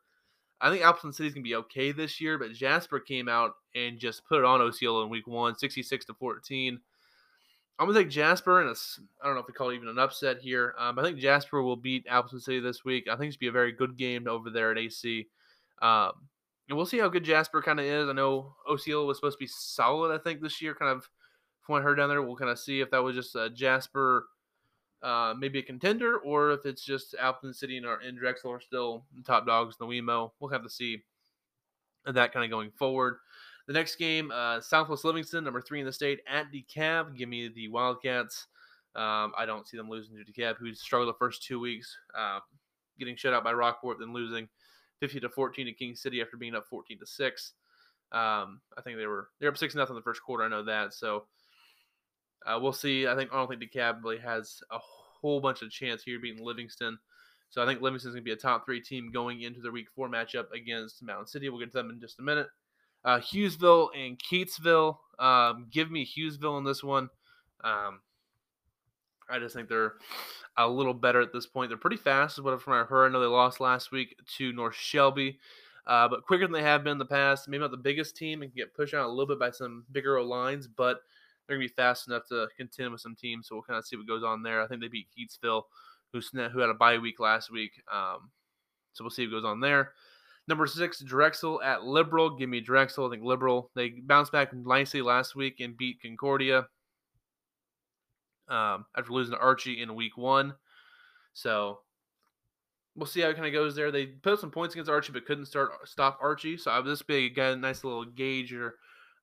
I 0.60 0.70
think 0.70 0.84
Appleton 0.84 1.14
City's 1.14 1.34
gonna 1.34 1.44
be 1.44 1.56
okay 1.56 1.92
this 1.92 2.20
year, 2.20 2.38
but 2.38 2.54
Jasper 2.54 3.00
came 3.00 3.30
out 3.30 3.56
and 3.74 4.00
just 4.00 4.26
put 4.26 4.40
it 4.40 4.46
on 4.46 4.62
Osceola 4.62 5.04
in 5.04 5.10
week 5.10 5.28
one, 5.28 5.58
66 5.58 6.06
to 6.06 6.14
14. 6.14 6.80
I'm 7.78 7.88
gonna 7.88 8.00
take 8.00 8.10
Jasper, 8.10 8.62
and 8.62 8.70
I 8.70 9.26
don't 9.26 9.36
know 9.36 9.42
if 9.42 9.48
we 9.48 9.54
call 9.54 9.70
it 9.70 9.76
even 9.76 9.90
an 9.90 10.00
upset 10.00 10.40
here. 10.40 10.76
Um, 10.78 10.98
I 10.98 11.04
think 11.04 11.20
Jasper 11.20 11.62
will 11.62 11.76
beat 11.76 12.06
Appleton 12.10 12.40
City 12.40 12.60
this 12.60 12.86
week. 12.86 13.08
I 13.10 13.16
think 13.16 13.30
it's 13.30 13.38
be 13.38 13.48
a 13.48 13.52
very 13.52 13.74
good 13.74 13.98
game 13.98 14.28
over 14.28 14.50
there 14.50 14.72
at 14.72 14.78
AC. 14.78 15.28
Um, 15.82 16.12
and 16.68 16.78
we'll 16.78 16.86
see 16.86 17.00
how 17.00 17.10
good 17.10 17.24
Jasper 17.24 17.62
kind 17.62 17.80
of 17.80 17.86
is. 17.86 18.10
I 18.10 18.14
know 18.14 18.56
Osceola 18.70 19.06
was 19.06 19.18
supposed 19.18 19.38
to 19.38 19.44
be 19.44 19.48
solid, 19.48 20.14
I 20.14 20.18
think, 20.18 20.42
this 20.42 20.62
year, 20.62 20.74
kind 20.74 20.92
of 20.92 21.08
I 21.70 21.82
heard 21.82 21.96
down 21.96 22.10
there. 22.10 22.22
We'll 22.22 22.36
kind 22.36 22.52
of 22.52 22.60
see 22.60 22.82
if 22.82 22.92
that 22.92 23.04
was 23.04 23.16
just 23.16 23.36
a 23.36 23.50
Jasper, 23.50 24.28
uh, 25.02 25.34
maybe 25.38 25.60
a 25.60 25.64
contender, 25.64 26.18
or 26.18 26.52
if 26.52 26.66
it's 26.66 26.84
just 26.84 27.16
Appleton 27.20 27.54
City 27.54 27.78
and, 27.78 27.86
our, 27.86 28.00
and 28.00 28.18
Drexel 28.18 28.52
are 28.52 28.60
still 28.60 29.04
top 29.26 29.48
dogs 29.48 29.76
in 29.80 29.88
the 29.88 29.94
WeMo. 29.94 30.32
We'll 30.40 30.52
have 30.52 30.64
to 30.64 30.70
see 30.70 31.04
that 32.06 32.34
kind 32.34 32.46
of 32.46 32.52
going 32.52 32.72
forward. 32.72 33.18
The 33.68 33.74
next 33.74 33.96
game, 33.96 34.32
uh, 34.32 34.62
Southwest 34.62 35.06
Livingston, 35.06 35.44
number 35.44 35.60
three 35.60 35.80
in 35.80 35.88
the 35.88 35.92
state, 35.92 36.20
at 36.28 36.52
DeKalb. 36.52 37.18
Give 37.18 37.28
me 37.28 37.48
the 37.48 37.68
Wildcats. 37.70 38.46
Um, 38.96 39.34
I 39.38 39.46
don't 39.46 39.68
see 39.68 39.76
them 39.76 39.90
losing 39.90 40.16
to 40.18 40.24
DeKalb, 40.24 40.58
who 40.58 40.74
struggled 40.76 41.10
the 41.10 41.18
first 41.18 41.44
two 41.44 41.60
weeks, 41.60 41.98
uh, 42.16 42.40
getting 43.00 43.16
shut 43.16 43.34
out 43.34 43.44
by 43.44 43.54
Rockport, 43.54 43.98
then 44.00 44.14
losing 44.14 44.48
50 45.00 45.20
to 45.22 45.30
14 45.30 45.66
to 45.66 45.74
King 45.74 45.96
City 45.96 46.22
after 46.22 46.38
being 46.38 46.56
up 46.56 46.66
14 46.70 47.00
to 47.00 47.06
six. 47.06 47.54
Um, 48.12 48.62
I 48.78 48.82
think 48.84 48.98
they 48.98 49.08
were 49.08 49.30
they're 49.40 49.50
up 49.50 49.58
six 49.58 49.76
nothing 49.76 49.96
in 49.96 50.00
the 50.00 50.04
first 50.04 50.22
quarter. 50.22 50.44
I 50.44 50.48
know 50.48 50.64
that. 50.64 50.94
So 50.94 51.26
uh, 52.46 52.60
we'll 52.62 52.74
see. 52.74 53.08
I 53.08 53.16
think 53.16 53.32
I 53.34 53.38
don't 53.38 53.50
think 53.50 53.62
DeKalb 53.62 54.04
really 54.04 54.20
has 54.20 54.62
a 54.72 54.78
whole 54.80 55.40
bunch 55.40 55.62
of 55.62 55.72
chance 55.72 56.04
here 56.04 56.20
beating 56.20 56.46
Livingston. 56.46 56.98
So 57.50 57.62
I 57.62 57.66
think 57.66 57.82
Livingston's 57.82 58.16
gonna 58.16 58.24
be 58.24 58.32
a 58.32 58.38
top 58.38 58.66
three 58.66 58.82
team 58.82 59.12
going 59.12 59.42
into 59.42 59.62
their 59.62 59.72
week 59.72 59.88
four 59.96 60.10
matchup 60.10 60.52
against 60.54 61.04
Mound 61.04 61.28
City. 61.28 61.50
We'll 61.50 61.60
get 61.60 61.72
to 61.72 61.78
them 61.78 61.90
in 61.90 62.00
just 62.00 62.20
a 62.20 62.24
minute. 62.24 62.48
Uh, 63.04 63.20
Hughesville 63.20 63.90
and 63.96 64.20
Keytesville. 64.20 64.98
Um, 65.20 65.68
give 65.72 65.92
me 65.92 66.06
Hughesville 66.06 66.58
in 66.58 66.64
this 66.64 66.84
one. 66.84 67.10
Um, 67.64 68.02
I 69.30 69.40
just 69.40 69.56
think 69.56 69.70
they're 69.70 69.94
a 70.58 70.68
little 70.68 70.94
better 70.94 71.22
at 71.22 71.34
this 71.34 71.46
point. 71.46 71.70
They're 71.70 71.78
pretty 71.78 71.98
fast, 71.98 72.38
is 72.38 72.44
what 72.44 72.62
from 72.62 72.74
I 72.74 72.84
heard. 72.84 73.08
I 73.08 73.12
know 73.12 73.20
they 73.20 73.28
lost 73.28 73.60
last 73.60 73.92
week 73.92 74.16
to 74.38 74.54
North 74.54 74.76
Shelby, 74.76 75.40
uh, 75.88 76.08
but 76.08 76.26
quicker 76.26 76.46
than 76.46 76.54
they 76.54 76.62
have 76.62 76.84
been 76.84 76.94
in 76.94 76.98
the 76.98 77.06
past. 77.06 77.48
Maybe 77.48 77.62
not 77.62 77.72
the 77.72 77.78
biggest 77.78 78.16
team 78.16 78.42
and 78.42 78.52
can 78.52 78.58
get 78.58 78.74
pushed 78.74 78.94
out 78.94 79.08
a 79.08 79.10
little 79.10 79.28
bit 79.28 79.40
by 79.40 79.52
some 79.52 79.86
bigger 79.92 80.22
lines, 80.22 80.68
but 80.68 81.02
they're 81.48 81.58
gonna 81.58 81.68
be 81.68 81.74
fast 81.74 82.08
enough 82.08 82.26
to 82.30 82.48
contend 82.58 82.92
with 82.92 83.02
some 83.02 83.16
teams. 83.16 83.48
So 83.48 83.56
we'll 83.56 83.64
kind 83.64 83.78
of 83.78 83.86
see 83.86 83.98
what 83.98 84.08
goes 84.08 84.24
on 84.24 84.44
there. 84.44 84.62
I 84.62 84.68
think 84.68 84.82
they 84.82 84.88
beat 84.88 85.08
Keytesville, 85.18 85.64
who 86.12 86.20
who 86.20 86.60
had 86.60 86.70
a 86.70 86.74
bye 86.74 86.98
week 86.98 87.20
last 87.20 87.52
week. 87.52 87.82
Um, 87.92 88.30
so 88.94 89.04
we'll 89.04 89.12
see 89.12 89.26
what 89.26 89.32
goes 89.32 89.46
on 89.46 89.60
there. 89.60 89.94
Number 90.48 90.68
six, 90.68 91.02
Drexel 91.02 91.62
at 91.64 91.84
Liberal. 91.84 92.30
Give 92.30 92.50
me 92.50 92.62
Drexel. 92.62 93.08
I 93.08 93.10
think 93.10 93.24
Liberal. 93.24 93.72
They 93.76 93.90
bounced 93.90 94.32
back 94.32 94.54
nicely 94.54 95.02
last 95.02 95.36
week 95.36 95.60
and 95.60 95.76
beat 95.76 96.02
Concordia 96.02 96.68
um, 98.50 98.86
after 98.98 99.12
losing 99.12 99.34
to 99.34 99.40
Archie 99.40 99.82
in 99.82 99.96
week 99.96 100.18
one. 100.18 100.54
So 101.34 101.80
we'll 102.96 103.06
see 103.06 103.22
how 103.22 103.30
it 103.30 103.36
kind 103.36 103.48
of 103.48 103.54
goes 103.54 103.76
there. 103.76 103.92
They 103.92 104.06
put 104.06 104.34
up 104.34 104.40
some 104.40 104.52
points 104.52 104.74
against 104.74 104.90
Archie, 104.90 105.12
but 105.12 105.26
couldn't 105.26 105.46
start 105.46 105.72
stop 105.86 106.18
Archie. 106.22 106.58
So 106.58 106.82
this 106.82 107.02
be 107.02 107.34
a 107.38 107.56
nice 107.56 107.84
little 107.84 108.06
gauge 108.06 108.54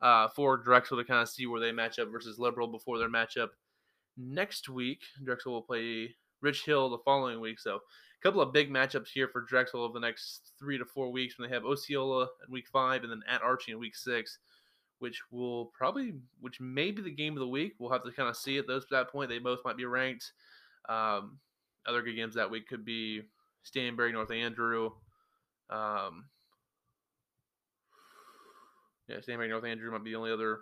uh, 0.01 0.29
for 0.29 0.57
Drexel 0.57 0.99
to 0.99 1.05
kind 1.05 1.23
of 1.23 1.29
see 1.29 1.47
where 1.47 1.61
they 1.61 1.73
match 1.73 1.99
up 1.99 2.11
versus 2.11 2.39
Liberal 2.39 2.69
before 2.69 2.99
their 2.99 3.09
matchup 3.09 3.51
next 4.17 4.69
week. 4.69 5.01
Drexel 5.25 5.53
will 5.53 5.63
play 5.63 6.15
Rich 6.41 6.65
Hill 6.65 6.91
the 6.91 6.99
following 6.99 7.41
week. 7.41 7.59
So 7.59 7.77
a 7.77 8.23
couple 8.23 8.41
of 8.41 8.53
big 8.53 8.71
matchups 8.71 9.09
here 9.09 9.29
for 9.29 9.43
Drexel 9.43 9.83
over 9.83 9.95
the 9.95 10.01
next 10.01 10.53
three 10.59 10.77
to 10.77 10.85
four 10.85 11.11
weeks 11.11 11.39
when 11.39 11.49
they 11.49 11.55
have 11.55 11.65
Osceola 11.65 12.29
in 12.47 12.53
week 12.53 12.67
five 12.71 13.03
and 13.03 13.11
then 13.11 13.23
at 13.29 13.43
Archie 13.43 13.73
in 13.73 13.79
week 13.79 13.97
six, 13.97 14.39
which 15.03 15.21
will 15.33 15.67
probably, 15.77 16.15
which 16.41 16.61
may 16.61 16.93
be 16.93 17.03
the 17.03 17.11
game 17.11 17.33
of 17.33 17.41
the 17.41 17.49
week. 17.49 17.75
We'll 17.79 17.91
have 17.91 18.05
to 18.05 18.13
kind 18.13 18.29
of 18.29 18.37
see 18.37 18.57
at 18.59 18.69
those 18.69 18.87
that 18.93 19.11
point. 19.11 19.29
They 19.29 19.41
both 19.41 19.59
might 19.65 19.77
be 19.77 19.85
ranked. 19.85 20.31
Um, 20.89 21.39
other 21.87 22.03
good 22.03 22.15
games 22.15 22.37
that 22.37 22.49
week 22.49 22.69
could 22.69 22.85
be 22.85 23.23
Stanberry, 23.67 24.13
North 24.13 24.31
Andrew. 24.31 24.91
Um, 25.71 26.27
yeah, 29.09 29.17
Stanberry, 29.17 29.49
North 29.49 29.65
Andrew 29.65 29.91
might 29.91 30.05
be 30.05 30.11
the 30.11 30.17
only 30.17 30.31
other. 30.31 30.61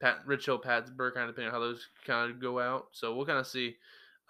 Pat, 0.00 0.18
Rich 0.24 0.46
Hill, 0.46 0.60
Pattonsburg, 0.60 1.14
kind 1.14 1.28
of 1.28 1.34
depending 1.34 1.46
on 1.46 1.52
how 1.52 1.58
those 1.58 1.88
kind 2.06 2.30
of 2.30 2.40
go 2.40 2.60
out. 2.60 2.86
So 2.92 3.12
we'll 3.12 3.26
kind 3.26 3.40
of 3.40 3.46
see 3.46 3.74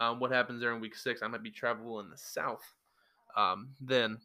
um, 0.00 0.20
what 0.20 0.30
happens 0.30 0.62
there 0.62 0.74
in 0.74 0.80
week 0.80 0.94
six. 0.94 1.22
I 1.22 1.26
might 1.26 1.42
be 1.42 1.50
traveling 1.50 2.06
in 2.06 2.10
the 2.10 2.16
south 2.16 2.64
um, 3.36 3.68
then. 3.78 4.16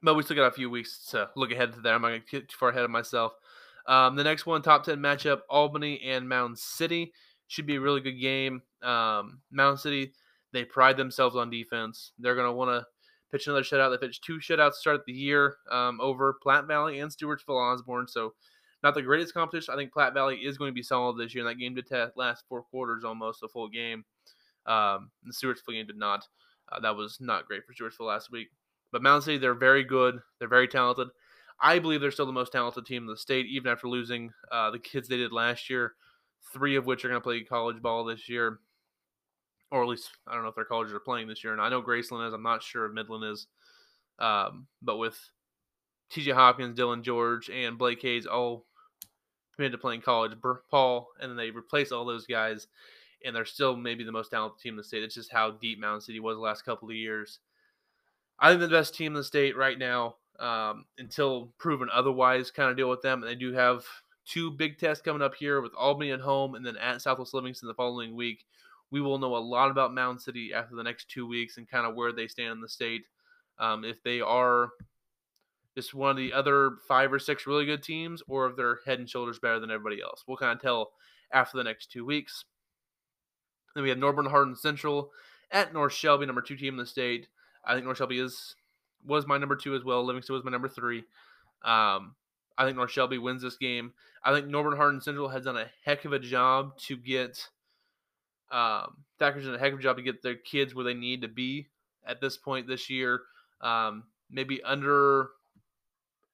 But 0.00 0.14
we 0.14 0.22
still 0.22 0.36
got 0.36 0.46
a 0.46 0.52
few 0.52 0.70
weeks 0.70 1.06
to 1.10 1.30
look 1.36 1.52
ahead 1.52 1.72
to 1.72 1.80
that. 1.80 1.94
I'm 1.94 2.02
not 2.02 2.08
going 2.08 2.22
to 2.22 2.30
get 2.30 2.48
too 2.48 2.56
far 2.58 2.70
ahead 2.70 2.84
of 2.84 2.90
myself. 2.90 3.32
Um, 3.86 4.16
the 4.16 4.24
next 4.24 4.46
one, 4.46 4.62
top 4.62 4.84
10 4.84 4.98
matchup 4.98 5.40
Albany 5.50 6.00
and 6.02 6.28
Mound 6.28 6.58
City. 6.58 7.12
Should 7.48 7.66
be 7.66 7.76
a 7.76 7.80
really 7.80 8.00
good 8.00 8.20
game. 8.20 8.62
Um, 8.82 9.40
Mound 9.50 9.78
City, 9.78 10.12
they 10.52 10.64
pride 10.64 10.96
themselves 10.96 11.36
on 11.36 11.50
defense. 11.50 12.12
They're 12.18 12.34
going 12.34 12.46
to 12.46 12.52
want 12.52 12.70
to 12.70 12.86
pitch 13.30 13.46
another 13.46 13.62
shutout. 13.62 13.90
They 13.90 14.06
pitched 14.06 14.24
two 14.24 14.38
shutouts 14.38 14.70
to 14.70 14.76
start 14.76 15.00
the 15.06 15.12
year 15.12 15.56
um, 15.70 16.00
over 16.00 16.38
Platte 16.42 16.66
Valley 16.66 17.00
and 17.00 17.10
Stewartsville 17.10 17.74
Osborne. 17.74 18.08
So, 18.08 18.34
not 18.82 18.94
the 18.94 19.02
greatest 19.02 19.34
competition. 19.34 19.72
I 19.72 19.76
think 19.76 19.92
Platte 19.92 20.14
Valley 20.14 20.36
is 20.36 20.58
going 20.58 20.70
to 20.70 20.74
be 20.74 20.82
solid 20.82 21.16
this 21.16 21.34
year. 21.34 21.46
And 21.46 21.50
that 21.50 21.60
game 21.60 21.74
did 21.74 21.86
last 22.16 22.44
four 22.48 22.62
quarters 22.62 23.04
almost, 23.04 23.42
a 23.42 23.48
full 23.48 23.68
game. 23.68 24.04
Um, 24.66 25.10
the 25.24 25.32
Stewartsville 25.32 25.74
game 25.74 25.86
did 25.86 25.98
not. 25.98 26.26
Uh, 26.70 26.80
that 26.80 26.96
was 26.96 27.18
not 27.20 27.46
great 27.46 27.62
for 27.64 27.74
Stewartsville 27.74 28.08
last 28.08 28.30
week. 28.32 28.48
But 28.90 29.02
Mound 29.02 29.22
City, 29.22 29.38
they're 29.38 29.54
very 29.54 29.84
good. 29.84 30.18
They're 30.38 30.48
very 30.48 30.68
talented. 30.68 31.08
I 31.62 31.78
believe 31.78 32.00
they're 32.00 32.10
still 32.10 32.26
the 32.26 32.32
most 32.32 32.52
talented 32.52 32.84
team 32.84 33.04
in 33.04 33.08
the 33.08 33.16
state, 33.16 33.46
even 33.46 33.70
after 33.70 33.88
losing 33.88 34.32
uh, 34.50 34.70
the 34.72 34.80
kids 34.80 35.08
they 35.08 35.16
did 35.16 35.32
last 35.32 35.70
year. 35.70 35.94
three 36.52 36.76
of 36.76 36.86
which 36.86 37.04
are 37.04 37.08
going 37.08 37.20
to 37.20 37.24
play 37.24 37.40
college 37.42 37.80
ball 37.80 38.04
this 38.04 38.28
year, 38.28 38.58
or 39.70 39.82
at 39.82 39.88
least 39.88 40.10
I 40.26 40.34
don't 40.34 40.42
know 40.42 40.48
if 40.48 40.54
their 40.54 40.64
colleges 40.64 40.92
are 40.92 41.00
playing 41.00 41.28
this 41.28 41.42
year. 41.42 41.52
And 41.52 41.62
I 41.62 41.68
know 41.68 41.80
Graceland 41.82 42.26
is. 42.26 42.34
I'm 42.34 42.42
not 42.42 42.62
sure 42.62 42.86
if 42.86 42.92
Midland 42.92 43.24
is. 43.24 43.46
Um, 44.18 44.66
but 44.82 44.98
with 44.98 45.18
T.J. 46.10 46.32
Hopkins, 46.32 46.78
Dylan 46.78 47.02
George, 47.02 47.48
and 47.48 47.78
Blake 47.78 48.02
Hayes 48.02 48.26
all 48.26 48.66
committed 49.54 49.72
to 49.72 49.78
playing 49.78 50.02
college, 50.02 50.32
Paul, 50.70 51.08
and 51.20 51.30
then 51.30 51.36
they 51.36 51.50
replace 51.50 51.92
all 51.92 52.04
those 52.04 52.26
guys, 52.26 52.66
and 53.24 53.34
they're 53.34 53.44
still 53.44 53.76
maybe 53.76 54.04
the 54.04 54.12
most 54.12 54.30
talented 54.30 54.60
team 54.60 54.74
in 54.74 54.78
the 54.78 54.84
state. 54.84 55.02
It's 55.02 55.14
just 55.14 55.32
how 55.32 55.52
deep 55.52 55.78
Mound 55.78 56.02
City 56.02 56.20
was 56.20 56.36
the 56.36 56.40
last 56.40 56.64
couple 56.64 56.88
of 56.88 56.94
years. 56.94 57.38
I 58.38 58.50
think 58.50 58.60
the 58.60 58.68
best 58.68 58.94
team 58.94 59.08
in 59.12 59.14
the 59.14 59.24
state 59.24 59.56
right 59.56 59.78
now, 59.78 60.16
um, 60.42 60.84
until 60.98 61.54
proven 61.58 61.88
otherwise, 61.92 62.50
kind 62.50 62.70
of 62.70 62.76
deal 62.76 62.90
with 62.90 63.00
them. 63.00 63.22
And 63.22 63.30
they 63.30 63.36
do 63.36 63.52
have 63.52 63.84
two 64.26 64.50
big 64.50 64.78
tests 64.78 65.02
coming 65.02 65.22
up 65.22 65.34
here 65.34 65.60
with 65.60 65.72
Albany 65.78 66.10
at 66.10 66.20
home 66.20 66.54
and 66.54 66.66
then 66.66 66.76
at 66.76 67.00
Southwest 67.00 67.32
Livingston 67.32 67.68
the 67.68 67.74
following 67.74 68.14
week. 68.14 68.44
We 68.90 69.00
will 69.00 69.18
know 69.18 69.36
a 69.36 69.38
lot 69.38 69.70
about 69.70 69.94
Mound 69.94 70.20
City 70.20 70.52
after 70.54 70.74
the 70.74 70.82
next 70.82 71.08
two 71.08 71.26
weeks 71.26 71.56
and 71.56 71.68
kind 71.68 71.86
of 71.86 71.94
where 71.94 72.12
they 72.12 72.26
stand 72.26 72.52
in 72.52 72.60
the 72.60 72.68
state. 72.68 73.02
Um, 73.58 73.84
if 73.84 74.02
they 74.02 74.20
are 74.20 74.70
just 75.76 75.94
one 75.94 76.10
of 76.10 76.16
the 76.16 76.32
other 76.32 76.72
five 76.86 77.12
or 77.12 77.18
six 77.18 77.46
really 77.46 77.64
good 77.64 77.82
teams, 77.82 78.22
or 78.28 78.48
if 78.48 78.56
they're 78.56 78.80
head 78.84 78.98
and 78.98 79.08
shoulders 79.08 79.38
better 79.38 79.60
than 79.60 79.70
everybody 79.70 80.02
else. 80.02 80.24
We'll 80.26 80.36
kind 80.36 80.54
of 80.54 80.60
tell 80.60 80.90
after 81.32 81.56
the 81.56 81.64
next 81.64 81.90
two 81.90 82.04
weeks. 82.04 82.44
Then 83.74 83.84
we 83.84 83.88
have 83.88 83.98
Norborne 83.98 84.28
Hardin 84.28 84.56
Central 84.56 85.10
at 85.50 85.72
North 85.72 85.94
Shelby, 85.94 86.26
number 86.26 86.42
two 86.42 86.56
team 86.56 86.74
in 86.74 86.78
the 86.78 86.86
state. 86.86 87.28
I 87.64 87.72
think 87.72 87.84
North 87.84 87.98
Shelby 87.98 88.18
is 88.18 88.56
was 89.04 89.26
my 89.26 89.38
number 89.38 89.56
two 89.56 89.74
as 89.74 89.84
well. 89.84 90.04
Livingston 90.04 90.34
was 90.34 90.44
my 90.44 90.50
number 90.50 90.68
three. 90.68 90.98
Um, 91.64 92.14
I 92.58 92.64
think 92.64 92.76
North 92.76 92.90
Shelby 92.90 93.18
wins 93.18 93.42
this 93.42 93.56
game. 93.56 93.92
I 94.24 94.32
think 94.32 94.46
Norborne 94.46 94.76
Hardin 94.76 95.00
Central 95.00 95.28
has 95.28 95.44
done 95.44 95.56
a 95.56 95.66
heck 95.84 96.04
of 96.04 96.12
a 96.12 96.18
job 96.18 96.78
to 96.86 96.96
get 96.96 97.48
um, 98.52 98.98
Thacker's 99.18 99.46
done 99.46 99.54
a 99.54 99.58
heck 99.58 99.72
of 99.72 99.78
a 99.78 99.82
job 99.82 99.96
to 99.96 100.02
get 100.02 100.22
their 100.22 100.36
kids 100.36 100.74
where 100.74 100.84
they 100.84 100.94
need 100.94 101.22
to 101.22 101.28
be 101.28 101.68
at 102.06 102.20
this 102.20 102.36
point 102.36 102.68
this 102.68 102.90
year. 102.90 103.22
Um, 103.62 104.04
maybe 104.30 104.62
under 104.62 105.30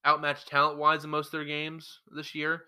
outmatched 0.04 0.48
talent 0.48 0.78
wise 0.78 1.04
in 1.04 1.11
most 1.11 1.26
of 1.26 1.33
their 1.33 1.44
games 1.44 2.00
this 2.11 2.35
year, 2.35 2.64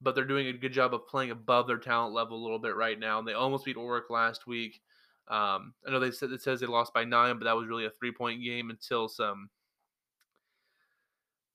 but 0.00 0.14
they're 0.14 0.24
doing 0.24 0.46
a 0.46 0.52
good 0.52 0.72
job 0.72 0.94
of 0.94 1.06
playing 1.06 1.30
above 1.30 1.66
their 1.66 1.78
talent 1.78 2.14
level 2.14 2.40
a 2.40 2.42
little 2.42 2.58
bit 2.58 2.74
right 2.74 2.98
now. 2.98 3.18
And 3.18 3.28
they 3.28 3.34
almost 3.34 3.64
beat 3.64 3.76
Orrick 3.76 4.08
last 4.08 4.46
week. 4.46 4.80
Um, 5.28 5.74
I 5.86 5.90
know 5.90 5.98
they 5.98 6.12
said 6.12 6.30
it 6.30 6.42
says 6.42 6.60
they 6.60 6.66
lost 6.66 6.94
by 6.94 7.04
nine, 7.04 7.38
but 7.38 7.44
that 7.44 7.56
was 7.56 7.66
really 7.66 7.86
a 7.86 7.90
three 7.90 8.12
point 8.12 8.42
game 8.42 8.70
until 8.70 9.08
some 9.08 9.50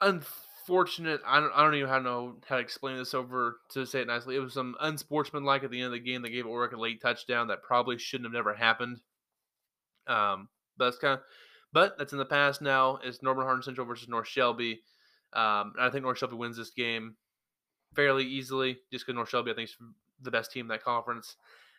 unfortunate. 0.02 1.22
I 1.26 1.40
don't 1.40 1.54
I 1.56 1.64
don't 1.64 1.76
even 1.76 1.88
how 1.88 2.00
to 2.00 2.04
know 2.04 2.36
how 2.48 2.58
to 2.58 2.62
explain 2.62 2.98
this 2.98 3.14
over 3.14 3.60
to 3.70 3.86
say 3.86 4.02
it 4.02 4.08
nicely. 4.08 4.36
It 4.36 4.40
was 4.40 4.54
some 4.54 4.76
unsportsmanlike 4.82 5.64
at 5.64 5.72
the 5.72 5.78
end 5.78 5.88
of 5.88 5.92
the 5.94 6.00
game. 6.00 6.22
They 6.22 6.30
gave 6.30 6.46
Orrick 6.46 6.74
a 6.74 6.80
late 6.80 7.02
touchdown 7.02 7.48
that 7.48 7.64
probably 7.64 7.98
shouldn't 7.98 8.26
have 8.26 8.34
never 8.34 8.54
happened. 8.54 9.00
Um, 10.08 10.50
but 10.78 10.86
that's 10.86 10.98
kind 10.98 11.14
of, 11.14 11.22
but 11.72 11.98
that's 11.98 12.12
in 12.12 12.20
the 12.20 12.26
past 12.26 12.62
now. 12.62 13.00
It's 13.04 13.20
Norborne 13.20 13.46
Hardin 13.46 13.64
Central 13.64 13.88
versus 13.88 14.10
North 14.10 14.28
Shelby. 14.28 14.82
Um, 15.32 15.74
I 15.80 15.90
think 15.90 16.04
North 16.04 16.18
Shelby 16.18 16.36
wins 16.36 16.58
this 16.58 16.72
game 16.72 17.16
fairly 17.96 18.26
easily, 18.26 18.80
just 18.92 19.06
because 19.06 19.16
North 19.16 19.30
Shelby 19.30 19.52
I 19.52 19.54
think 19.54 19.70
is 19.70 19.78
the 20.22 20.32
best 20.32 20.52
team 20.52 20.66
in 20.66 20.70
that 20.70 20.84
conference 20.84 21.38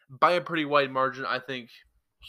by 0.08 0.32
a 0.32 0.40
pretty 0.40 0.64
wide 0.64 0.90
margin. 0.90 1.24
I 1.24 1.38
think 1.38 1.70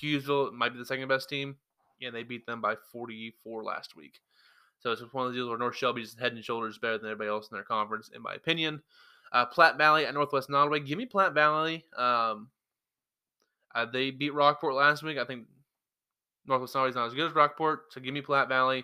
Hughesville 0.01 0.53
might 0.53 0.73
be 0.73 0.79
the 0.79 0.85
second 0.85 1.07
best 1.07 1.29
team, 1.29 1.57
and 2.01 2.15
they 2.15 2.23
beat 2.23 2.45
them 2.45 2.61
by 2.61 2.75
44 2.91 3.63
last 3.63 3.95
week. 3.95 4.19
So 4.79 4.91
it's 4.91 5.01
one 5.13 5.25
of 5.25 5.31
the 5.31 5.37
deals 5.37 5.49
where 5.49 5.57
North 5.57 5.75
Shelby's 5.75 6.15
head 6.19 6.33
and 6.33 6.43
shoulders 6.43 6.77
better 6.77 6.97
than 6.97 7.09
everybody 7.09 7.29
else 7.29 7.49
in 7.49 7.55
their 7.55 7.63
conference, 7.63 8.09
in 8.13 8.21
my 8.21 8.33
opinion. 8.33 8.81
Uh, 9.31 9.45
Platte 9.45 9.77
Valley 9.77 10.05
at 10.05 10.13
Northwest 10.13 10.49
Nodaway. 10.49 10.85
Give 10.85 10.97
me 10.97 11.05
Platte 11.05 11.33
Valley. 11.33 11.85
Um, 11.97 12.49
uh, 13.73 13.85
they 13.85 14.11
beat 14.11 14.33
Rockport 14.33 14.75
last 14.75 15.01
week. 15.01 15.17
I 15.17 15.25
think 15.25 15.45
Northwest 16.45 16.75
Nodaway 16.75 16.89
is 16.89 16.95
not 16.95 17.07
as 17.07 17.13
good 17.13 17.27
as 17.27 17.35
Rockport, 17.35 17.93
so 17.93 18.01
give 18.01 18.13
me 18.13 18.21
Platte 18.21 18.49
Valley 18.49 18.83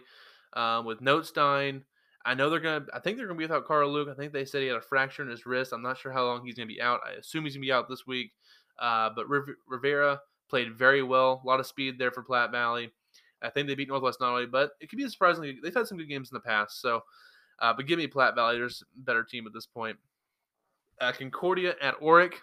um, 0.54 0.86
with 0.86 1.02
Notestein. 1.02 1.84
I 2.26 2.34
know 2.34 2.50
they're 2.50 2.60
gonna. 2.60 2.86
I 2.94 3.00
think 3.00 3.18
they're 3.18 3.28
gonna 3.28 3.38
be 3.38 3.46
without 3.46 3.66
Carl 3.66 3.92
Luke. 3.92 4.10
I 4.10 4.14
think 4.14 4.34
they 4.34 4.46
said 4.46 4.62
he 4.62 4.68
had 4.68 4.78
a 4.78 4.82
fracture 4.82 5.24
in 5.24 5.30
his 5.30 5.46
wrist. 5.46 5.72
I'm 5.72 5.82
not 5.82 5.98
sure 5.98 6.12
how 6.12 6.26
long 6.26 6.46
he's 6.46 6.56
gonna 6.56 6.68
be 6.68 6.82
out. 6.82 7.00
I 7.06 7.12
assume 7.14 7.44
he's 7.44 7.56
gonna 7.56 7.66
be 7.66 7.72
out 7.72 7.90
this 7.90 8.06
week. 8.06 8.32
Uh, 8.80 9.10
but 9.16 9.26
Rivera 9.68 10.22
played 10.50 10.78
very 10.78 11.04
well. 11.04 11.42
A 11.44 11.48
lot 11.48 11.60
of 11.60 11.68
speed 11.68 12.00
there 12.00 12.12
for 12.12 12.24
Platte 12.24 12.52
Valley. 12.52 12.92
I 13.42 13.50
think 13.50 13.68
they 13.68 13.76
beat 13.76 13.88
Northwest 13.88 14.20
Nodaway, 14.20 14.50
but 14.50 14.72
it 14.82 14.90
could 14.90 14.98
be 14.98 15.08
surprisingly. 15.08 15.60
They've 15.62 15.74
had 15.74 15.88
some 15.88 15.98
good 15.98 16.10
games 16.10 16.30
in 16.32 16.36
the 16.36 16.42
past. 16.42 16.82
So, 16.82 17.04
uh, 17.60 17.74
but 17.74 17.88
give 17.88 17.98
me 17.98 18.08
Platte 18.08 18.36
Valley. 18.36 18.58
There's 18.58 18.84
a 18.98 19.02
better 19.02 19.24
team 19.24 19.48
at 19.48 19.54
this 19.54 19.66
point. 19.66 19.98
Uh, 21.00 21.12
Concordia 21.12 21.76
at 21.82 22.00
Orrick. 22.02 22.34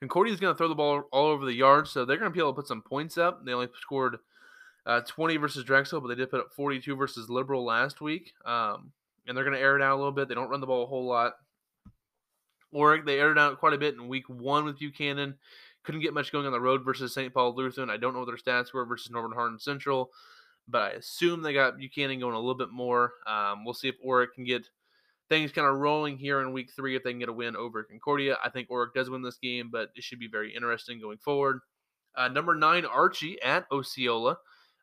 Concordia 0.00 0.32
is 0.32 0.40
going 0.40 0.54
to 0.54 0.58
throw 0.58 0.68
the 0.68 0.74
ball 0.74 1.04
all 1.12 1.26
over 1.26 1.44
the 1.44 1.54
yard, 1.54 1.88
so 1.88 2.04
they're 2.04 2.18
going 2.18 2.30
to 2.30 2.34
be 2.34 2.40
able 2.40 2.52
to 2.52 2.56
put 2.56 2.68
some 2.68 2.82
points 2.82 3.18
up. 3.18 3.44
They 3.44 3.52
only 3.52 3.68
scored 3.80 4.18
uh, 4.84 5.00
20 5.00 5.36
versus 5.36 5.64
Drexel, 5.64 6.00
but 6.00 6.08
they 6.08 6.14
did 6.14 6.30
put 6.30 6.40
up 6.40 6.52
42 6.54 6.94
versus 6.96 7.28
Liberal 7.28 7.64
last 7.64 8.00
week. 8.00 8.32
Um, 8.44 8.92
and 9.26 9.36
they're 9.36 9.44
going 9.44 9.56
to 9.56 9.62
air 9.62 9.76
it 9.76 9.82
out 9.82 9.94
a 9.94 9.96
little 9.96 10.12
bit. 10.12 10.28
They 10.28 10.34
don't 10.34 10.48
run 10.48 10.60
the 10.60 10.66
ball 10.66 10.84
a 10.84 10.86
whole 10.86 11.06
lot. 11.06 11.34
Orrick, 12.74 13.04
they 13.04 13.18
aired 13.18 13.38
out 13.38 13.58
quite 13.58 13.72
a 13.72 13.78
bit 13.78 13.94
in 13.94 14.08
week 14.08 14.28
one 14.28 14.64
with 14.64 14.78
Buchanan. 14.78 15.34
Couldn't 15.84 16.02
get 16.02 16.14
much 16.14 16.32
going 16.32 16.46
on 16.46 16.52
the 16.52 16.60
road 16.60 16.84
versus 16.84 17.14
St. 17.14 17.32
Paul 17.32 17.54
Lutheran. 17.54 17.90
I 17.90 17.96
don't 17.96 18.12
know 18.12 18.20
what 18.20 18.26
their 18.26 18.36
stats 18.36 18.72
were 18.72 18.84
versus 18.84 19.12
Norborne 19.12 19.34
Hardin 19.34 19.58
Central, 19.58 20.10
but 20.66 20.82
I 20.82 20.90
assume 20.90 21.42
they 21.42 21.52
got 21.52 21.78
Buchanan 21.78 22.18
going 22.18 22.34
a 22.34 22.38
little 22.38 22.56
bit 22.56 22.70
more. 22.70 23.12
Um, 23.26 23.64
we'll 23.64 23.74
see 23.74 23.88
if 23.88 23.94
Orrick 24.04 24.32
can 24.34 24.44
get 24.44 24.68
things 25.28 25.52
kind 25.52 25.66
of 25.66 25.76
rolling 25.76 26.16
here 26.16 26.40
in 26.40 26.52
week 26.52 26.70
three 26.74 26.96
if 26.96 27.02
they 27.02 27.10
can 27.10 27.18
get 27.18 27.28
a 27.28 27.32
win 27.32 27.56
over 27.56 27.82
Concordia. 27.84 28.36
I 28.44 28.50
think 28.50 28.68
Orrick 28.68 28.94
does 28.94 29.10
win 29.10 29.22
this 29.22 29.38
game, 29.38 29.70
but 29.70 29.90
it 29.94 30.02
should 30.02 30.18
be 30.18 30.28
very 30.28 30.54
interesting 30.54 31.00
going 31.00 31.18
forward. 31.18 31.60
Uh, 32.16 32.28
number 32.28 32.54
nine, 32.54 32.84
Archie 32.84 33.40
at 33.42 33.66
Osceola. 33.70 34.38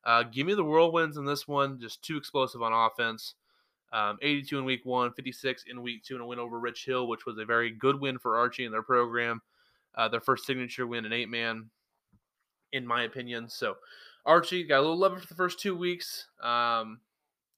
Uh, 0.05 0.23
give 0.23 0.45
me 0.45 0.53
the 0.53 0.63
whirlwinds 0.63 1.17
in 1.17 1.25
this 1.25 1.47
one. 1.47 1.79
Just 1.79 2.03
too 2.03 2.17
explosive 2.17 2.61
on 2.61 2.73
offense. 2.73 3.35
Um, 3.93 4.17
82 4.23 4.57
in 4.57 4.65
week 4.65 4.85
one, 4.85 5.13
56 5.13 5.65
in 5.69 5.83
week 5.83 6.03
two, 6.03 6.15
and 6.15 6.23
a 6.23 6.25
win 6.25 6.39
over 6.39 6.59
Rich 6.59 6.85
Hill, 6.85 7.07
which 7.07 7.27
was 7.27 7.37
a 7.37 7.45
very 7.45 7.69
good 7.69 7.99
win 8.01 8.17
for 8.17 8.37
Archie 8.37 8.65
and 8.65 8.73
their 8.73 8.81
program. 8.81 9.39
Uh, 9.95 10.09
their 10.09 10.19
first 10.19 10.45
signature 10.45 10.87
win 10.87 11.05
in 11.05 11.13
eight 11.13 11.29
man, 11.29 11.69
in 12.71 12.87
my 12.87 13.03
opinion. 13.03 13.47
So 13.47 13.75
Archie 14.25 14.63
got 14.63 14.79
a 14.79 14.81
little 14.81 14.97
love 14.97 15.21
for 15.21 15.27
the 15.27 15.35
first 15.35 15.59
two 15.59 15.75
weeks. 15.77 16.27
Um, 16.41 16.99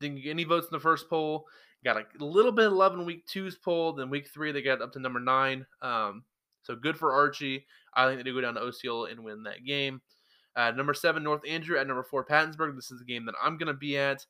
didn't 0.01 0.21
get 0.21 0.31
any 0.31 0.43
votes 0.43 0.67
in 0.69 0.75
the 0.75 0.79
first 0.79 1.09
poll. 1.09 1.45
Got 1.85 1.97
a 1.97 2.23
little 2.23 2.51
bit 2.51 2.67
of 2.67 2.73
love 2.73 2.93
in 2.95 3.05
week 3.05 3.25
two's 3.25 3.55
poll. 3.55 3.93
Then 3.93 4.09
week 4.09 4.27
three, 4.27 4.51
they 4.51 4.61
got 4.61 4.81
up 4.81 4.91
to 4.93 4.99
number 4.99 5.21
nine. 5.21 5.65
Um, 5.81 6.23
so 6.63 6.75
good 6.75 6.97
for 6.97 7.13
Archie. 7.13 7.65
I 7.93 8.07
think 8.07 8.17
they 8.19 8.23
do 8.23 8.33
go 8.33 8.41
down 8.41 8.55
to 8.55 8.63
Osceola 8.63 9.09
and 9.09 9.23
win 9.23 9.43
that 9.43 9.63
game. 9.63 10.01
Uh, 10.55 10.71
number 10.71 10.93
seven, 10.93 11.23
North 11.23 11.41
Andrew 11.47 11.77
at 11.77 11.87
number 11.87 12.03
four, 12.03 12.25
Pattonsburg. 12.25 12.75
This 12.75 12.91
is 12.91 12.99
the 12.99 13.05
game 13.05 13.25
that 13.25 13.35
I'm 13.41 13.57
going 13.57 13.67
to 13.67 13.73
be 13.73 13.97
at. 13.97 14.25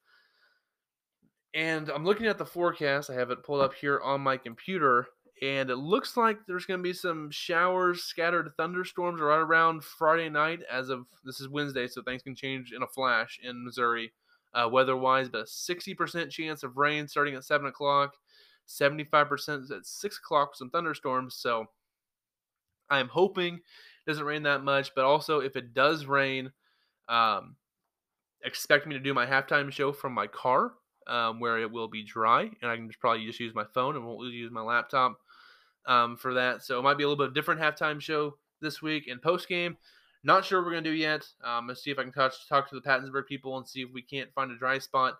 And 1.55 1.89
I'm 1.89 2.03
looking 2.03 2.27
at 2.27 2.37
the 2.37 2.45
forecast. 2.45 3.09
I 3.09 3.13
have 3.13 3.31
it 3.31 3.43
pulled 3.43 3.61
up 3.61 3.73
here 3.73 4.01
on 4.01 4.19
my 4.19 4.35
computer. 4.35 5.07
And 5.41 5.69
it 5.69 5.77
looks 5.77 6.15
like 6.17 6.37
there's 6.47 6.65
going 6.65 6.79
to 6.79 6.83
be 6.83 6.93
some 6.93 7.29
showers, 7.31 8.03
scattered 8.03 8.51
thunderstorms 8.57 9.21
right 9.21 9.39
around 9.39 9.83
Friday 9.83 10.29
night. 10.29 10.59
As 10.71 10.89
of 10.89 11.05
this 11.23 11.39
is 11.39 11.49
Wednesday, 11.49 11.87
so 11.87 12.01
things 12.01 12.23
can 12.23 12.35
change 12.35 12.73
in 12.73 12.83
a 12.83 12.87
flash 12.87 13.39
in 13.43 13.63
Missouri 13.63 14.13
uh, 14.53 14.69
weather 14.69 14.95
wise. 14.95 15.29
But 15.29 15.41
a 15.41 15.43
60% 15.43 16.29
chance 16.29 16.63
of 16.63 16.77
rain 16.77 17.07
starting 17.07 17.35
at 17.35 17.43
7 17.43 17.67
o'clock, 17.67 18.15
75% 18.67 19.71
at 19.71 19.85
6 19.85 20.17
o'clock 20.17 20.55
some 20.55 20.69
thunderstorms. 20.69 21.35
So 21.35 21.65
I'm 22.89 23.09
hoping 23.09 23.55
it 23.55 23.61
doesn't 24.07 24.25
rain 24.25 24.43
that 24.43 24.63
much. 24.63 24.93
But 24.95 25.05
also, 25.05 25.39
if 25.39 25.55
it 25.55 25.73
does 25.73 26.05
rain, 26.05 26.51
um, 27.09 27.55
expect 28.43 28.87
me 28.87 28.93
to 28.95 29.01
do 29.01 29.13
my 29.13 29.25
halftime 29.25 29.71
show 29.71 29.91
from 29.91 30.13
my 30.13 30.27
car, 30.27 30.73
um, 31.07 31.39
where 31.39 31.59
it 31.59 31.71
will 31.71 31.87
be 31.87 32.03
dry, 32.03 32.49
and 32.61 32.71
I 32.71 32.75
can 32.75 32.87
just 32.87 32.99
probably 32.99 33.25
just 33.25 33.39
use 33.39 33.53
my 33.53 33.65
phone 33.73 33.95
and 33.95 34.05
won't 34.05 34.31
use 34.31 34.51
my 34.51 34.61
laptop 34.61 35.19
um, 35.85 36.17
for 36.17 36.33
that. 36.33 36.63
So 36.63 36.79
it 36.79 36.83
might 36.83 36.97
be 36.97 37.03
a 37.03 37.09
little 37.09 37.25
bit 37.25 37.33
different 37.33 37.61
halftime 37.61 38.01
show 38.01 38.37
this 38.61 38.81
week 38.81 39.07
and 39.07 39.21
post 39.21 39.47
game. 39.47 39.77
Not 40.23 40.43
sure 40.43 40.59
what 40.59 40.65
we're 40.65 40.71
gonna 40.71 40.83
do 40.83 40.91
yet. 40.91 41.27
Um, 41.43 41.67
let's 41.67 41.83
see 41.83 41.91
if 41.91 41.99
I 41.99 42.03
can 42.03 42.11
touch, 42.11 42.47
talk 42.49 42.67
to 42.69 42.75
the 42.75 42.81
Pattonsburg 42.81 43.27
people 43.27 43.57
and 43.57 43.67
see 43.67 43.81
if 43.81 43.89
we 43.93 44.01
can't 44.01 44.33
find 44.33 44.51
a 44.51 44.57
dry 44.57 44.79
spot 44.79 45.19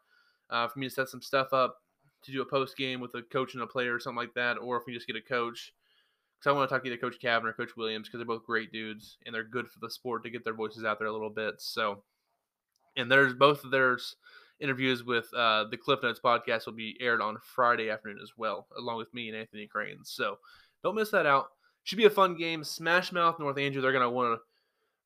uh, 0.49 0.67
for 0.67 0.79
me 0.79 0.87
to 0.87 0.93
set 0.93 1.09
some 1.09 1.21
stuff 1.21 1.53
up 1.53 1.77
to 2.23 2.31
do 2.31 2.41
a 2.41 2.45
post 2.45 2.75
game 2.75 2.99
with 2.99 3.13
a 3.13 3.21
coach 3.21 3.53
and 3.53 3.61
a 3.61 3.67
player 3.67 3.93
or 3.93 3.99
something 3.99 4.17
like 4.17 4.33
that, 4.33 4.57
or 4.57 4.77
if 4.77 4.83
we 4.87 4.93
just 4.93 5.07
get 5.07 5.15
a 5.15 5.21
coach 5.21 5.73
because 6.39 6.53
I 6.53 6.53
want 6.53 6.69
to 6.69 6.75
talk 6.75 6.83
to 6.83 6.89
either 6.89 6.97
Coach 6.97 7.19
Cavan 7.19 7.47
or 7.47 7.53
Coach 7.53 7.75
Williams 7.77 8.07
because 8.07 8.19
they're 8.19 8.25
both 8.25 8.45
great 8.45 8.71
dudes 8.71 9.17
and 9.25 9.33
they're 9.33 9.43
good 9.43 9.69
for 9.69 9.79
the 9.79 9.89
sport 9.89 10.23
to 10.23 10.29
get 10.29 10.43
their 10.43 10.53
voices 10.53 10.83
out 10.83 10.99
there 10.99 11.07
a 11.07 11.11
little 11.11 11.29
bit. 11.29 11.55
So, 11.59 12.03
and 12.97 13.11
there's 13.11 13.33
both 13.33 13.63
of 13.63 13.71
theirs 13.71 14.15
interviews 14.59 15.03
with 15.03 15.31
uh, 15.33 15.65
the 15.69 15.77
Cliff 15.77 15.99
Notes 16.03 16.19
podcast 16.23 16.65
will 16.65 16.73
be 16.73 16.97
aired 16.99 17.21
on 17.21 17.37
Friday 17.41 17.89
afternoon 17.89 18.19
as 18.21 18.31
well, 18.37 18.67
along 18.77 18.97
with 18.97 19.13
me 19.13 19.29
and 19.29 19.37
Anthony 19.37 19.67
Cranes. 19.67 20.11
So 20.11 20.37
don't 20.83 20.95
miss 20.95 21.11
that 21.11 21.25
out. 21.25 21.47
Should 21.83 21.97
be 21.97 22.05
a 22.05 22.09
fun 22.09 22.35
game. 22.35 22.63
Smash 22.63 23.11
Mouth, 23.11 23.39
North 23.39 23.57
Andrew, 23.57 23.81
they're 23.81 23.91
going 23.91 24.01
to 24.01 24.09
want 24.09 24.37
to 24.37 24.41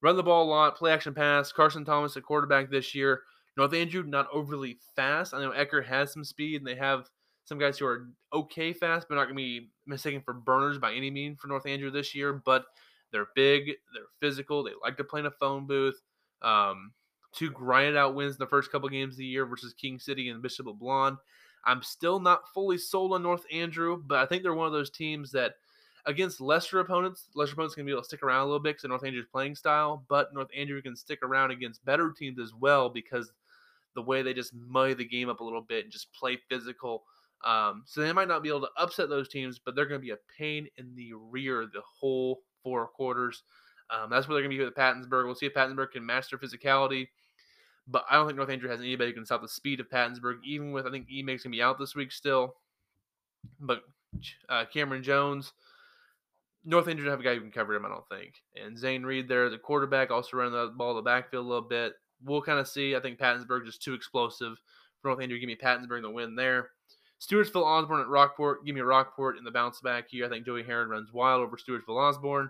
run 0.02 0.16
the 0.16 0.24
ball 0.24 0.46
a 0.46 0.50
lot, 0.50 0.78
play 0.78 0.92
action 0.92 1.14
pass. 1.14 1.52
Carson 1.52 1.84
Thomas, 1.84 2.16
a 2.16 2.22
quarterback 2.22 2.70
this 2.70 2.96
year. 2.96 3.24
North 3.58 3.74
Andrew, 3.74 4.04
not 4.04 4.28
overly 4.32 4.78
fast. 4.96 5.34
I 5.34 5.42
know 5.42 5.52
Ecker 5.52 5.86
has 5.86 6.14
some 6.14 6.24
speed 6.24 6.62
and 6.62 6.68
they 6.68 6.76
have 6.76 7.10
some 7.44 7.58
guys 7.58 7.78
who 7.78 7.86
are 7.86 8.08
okay 8.32 8.72
fast, 8.72 9.08
but 9.10 9.16
not 9.16 9.26
going 9.26 9.36
to 9.36 9.44
be 9.44 9.72
mistaken 9.86 10.22
for 10.22 10.34
burners 10.34 10.78
by 10.78 10.94
any 10.94 11.10
means 11.10 11.40
for 11.40 11.48
North 11.48 11.66
Andrew 11.66 11.92
this 11.92 12.16
year. 12.16 12.32
But 12.32 12.66
they're 13.12 13.30
big, 13.36 13.72
they're 13.94 14.04
physical, 14.22 14.64
they 14.64 14.72
like 14.82 14.98
to 14.98 15.04
play 15.04 15.20
in 15.20 15.26
a 15.26 15.32
phone 15.32 15.66
booth. 15.66 16.00
Um, 16.42 16.94
two 17.34 17.52
grinded 17.52 17.98
out 17.98 18.16
wins 18.16 18.36
in 18.36 18.40
the 18.40 18.48
first 18.48 18.72
couple 18.72 18.90
games 18.90 19.16
of 19.16 19.20
the 19.20 19.26
year 19.26 19.46
versus 19.46 19.74
King 19.74 20.00
City 20.00 20.30
and 20.30 20.42
Bishop 20.42 20.66
LeBlond. 20.66 21.18
I'm 21.66 21.84
still 21.84 22.20
not 22.20 22.48
fully 22.54 22.78
sold 22.78 23.14
on 23.14 23.24
North 23.24 23.46
Andrew, 23.52 24.02
but 24.06 24.20
I 24.20 24.26
think 24.26 24.44
they're 24.44 24.54
one 24.54 24.68
of 24.68 24.74
those 24.74 24.90
teams 24.90 25.32
that 25.32 25.56
against 26.06 26.42
lesser 26.42 26.80
opponents, 26.80 27.26
lesser 27.36 27.54
opponents 27.54 27.76
can 27.76 27.86
be 27.86 27.92
able 27.92 28.02
to 28.02 28.08
stick 28.08 28.24
around 28.24 28.42
a 28.42 28.46
little 28.46 28.60
bit 28.60 28.72
because 28.72 28.86
of 28.86 28.90
North 28.90 29.04
Andrew's 29.04 29.28
playing 29.32 29.56
style, 29.56 30.06
but 30.08 30.34
North 30.34 30.50
Andrew 30.56 30.82
can 30.82 30.96
stick 30.96 31.20
around 31.22 31.52
against 31.52 31.84
better 31.86 32.12
teams 32.12 32.40
as 32.40 32.54
well 32.54 32.90
because 32.90 33.32
the 33.96 34.02
way 34.02 34.22
they 34.22 34.34
just 34.34 34.54
muddy 34.54 34.94
the 34.94 35.06
game 35.06 35.30
up 35.30 35.42
a 35.42 35.44
little 35.44 35.62
bit 35.62 35.84
and 35.84 35.92
just 35.92 36.14
play 36.14 36.40
physical. 36.48 37.04
Um, 37.46 37.84
so 37.86 38.02
they 38.02 38.14
might 38.14 38.28
not 38.28 38.44
be 38.44 38.50
able 38.50 38.62
to 38.62 38.70
upset 38.78 39.10
those 39.10 39.30
teams, 39.30 39.60
but 39.60 39.76
they're 39.76 39.86
going 39.86 40.00
to 40.00 40.06
be 40.06 40.12
a 40.12 40.18
pain 40.38 40.68
in 40.78 40.94
the 40.96 41.14
rear 41.14 41.66
the 41.66 41.82
whole 41.82 42.42
four 42.64 42.88
quarters. 42.88 43.44
Um, 43.90 44.10
that's 44.10 44.28
where 44.28 44.36
they're 44.36 44.48
going 44.48 44.56
to 44.56 44.62
be 44.62 44.66
with 44.66 44.76
Pattonsburg. 44.76 45.26
We'll 45.26 45.36
see 45.36 45.48
if 45.48 45.54
Pattonsburg 45.54 45.92
can 45.92 46.06
master 46.06 46.38
physicality. 46.38 47.08
But 47.92 48.06
I 48.10 48.16
don't 48.16 48.28
think 48.28 48.38
North 48.38 48.52
Andrew 48.52 48.70
has 48.70 48.80
anybody 48.80 49.10
who 49.10 49.16
can 49.16 49.26
stop 49.26 49.42
the 49.42 49.48
speed 49.48 49.80
of 49.80 49.90
Pattonsburg, 49.90 50.44
even 50.44 50.72
with 50.72 50.86
I 50.86 50.92
think 50.92 51.10
E 51.10 51.24
makes 51.24 51.44
to 51.44 51.50
be 51.50 51.62
out 51.62 51.80
this 51.80 51.96
week 51.96 52.12
still. 52.12 52.56
But 53.60 53.82
uh, 54.48 54.66
Cameron 54.72 55.04
Jones, 55.04 55.54
North 56.66 56.88
Andrew 56.88 57.06
doesn't 57.06 57.20
have 57.20 57.20
a 57.20 57.24
guy 57.24 57.36
who 57.36 57.42
can 57.42 57.52
cover 57.52 57.74
him, 57.74 57.86
I 57.86 57.90
don't 57.90 58.08
think. 58.10 58.36
And 58.56 58.78
Zane 58.78 59.04
Reed 59.04 59.28
there, 59.28 59.50
the 59.50 59.58
quarterback, 59.58 60.12
also 60.12 60.38
running 60.38 60.54
the 60.54 60.74
ball 60.76 60.96
the 60.96 61.02
backfield 61.02 61.46
a 61.46 61.50
little 61.50 61.68
bit. 61.68 61.94
We'll 62.24 62.42
kind 62.42 62.60
of 62.60 62.68
see. 62.68 62.96
I 62.96 63.00
think 63.00 63.18
Pattonsburg 63.18 63.66
just 63.66 63.82
too 63.82 63.94
explosive 63.94 64.58
for 65.02 65.08
North 65.08 65.22
Andrew. 65.22 65.40
Give 65.40 65.48
me 65.48 65.56
Pattonsburg 65.56 66.02
the 66.02 66.10
win 66.10 66.36
there. 66.36 66.72
Stewartsville 67.22 67.66
Osborne 67.66 68.02
at 68.02 68.08
Rockport. 68.08 68.66
Give 68.66 68.76
me 68.76 68.82
Rockport 68.82 69.38
in 69.38 69.44
the 69.44 69.52
bounce 69.52 69.82
back 69.82 70.10
here. 70.10 70.26
I 70.26 70.30
think 70.30 70.46
Joey 70.46 70.64
Heron 70.64 70.90
runs 70.90 71.12
wild 71.12 71.42
over 71.42 71.58
Stewartsville 71.58 71.98
Osborne. 71.98 72.50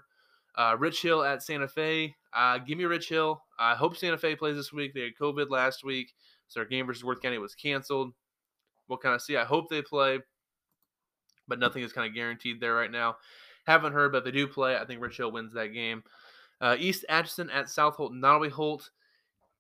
Uh, 0.56 0.76
Rich 0.78 1.02
Hill 1.02 1.24
at 1.24 1.44
Santa 1.44 1.68
Fe. 1.68 2.16
Uh, 2.34 2.58
give 2.58 2.78
me 2.78 2.86
Rich 2.86 3.10
Hill. 3.10 3.42
I 3.58 3.76
hope 3.76 3.96
Santa 3.96 4.18
Fe 4.18 4.36
plays 4.36 4.56
this 4.56 4.74
week. 4.74 4.94
They 4.94 5.02
had 5.02 5.16
COVID 5.20 5.50
last 5.50 5.84
week, 5.84 6.14
so 6.48 6.60
their 6.60 6.68
game 6.68 6.86
versus 6.86 7.04
Worth 7.04 7.22
County 7.22 7.38
was 7.38 7.56
canceled. 7.56 8.14
We'll 8.88 8.98
kind 8.98 9.16
of 9.16 9.22
see. 9.22 9.38
I 9.38 9.46
hope 9.46 9.70
they 9.70 9.82
play, 9.82 10.20
but 11.48 11.60
nothing 11.60 11.84
is 11.84 11.94
kind 11.94 12.08
of 12.08 12.16
guaranteed 12.16 12.60
there 12.60 12.74
right 12.74 12.92
now. 12.92 13.18
Haven't 13.66 13.94
heard, 13.94 14.12
but 14.12 14.26
they 14.26 14.32
do 14.32 14.48
play. 14.48 14.76
I 14.76 14.86
think 14.86 15.02
Rich 15.02 15.18
Hill 15.18 15.32
wins 15.32 15.54
that 15.54 15.74
game. 15.74 16.04
Uh, 16.62 16.76
East 16.78 17.06
Atchison 17.08 17.50
at 17.52 17.70
South 17.70 17.96
Holt. 17.96 18.14
Nodaway 18.14 18.50
Holt. 18.50 18.90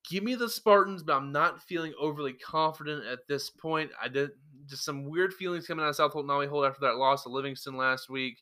Give 0.09 0.23
me 0.23 0.35
the 0.35 0.49
Spartans, 0.49 1.03
but 1.03 1.15
I'm 1.15 1.31
not 1.31 1.61
feeling 1.61 1.93
overly 1.99 2.33
confident 2.33 3.05
at 3.05 3.27
this 3.27 3.49
point. 3.49 3.91
I 4.01 4.07
did 4.07 4.31
just 4.65 4.83
some 4.83 5.09
weird 5.09 5.33
feelings 5.33 5.67
coming 5.67 5.83
out 5.83 5.89
of 5.89 5.95
South 5.95 6.13
Holt 6.13 6.25
Nodaway 6.25 6.47
Holt 6.49 6.65
after 6.65 6.81
that 6.81 6.95
loss 6.95 7.23
to 7.23 7.29
Livingston 7.29 7.77
last 7.77 8.09
week. 8.09 8.41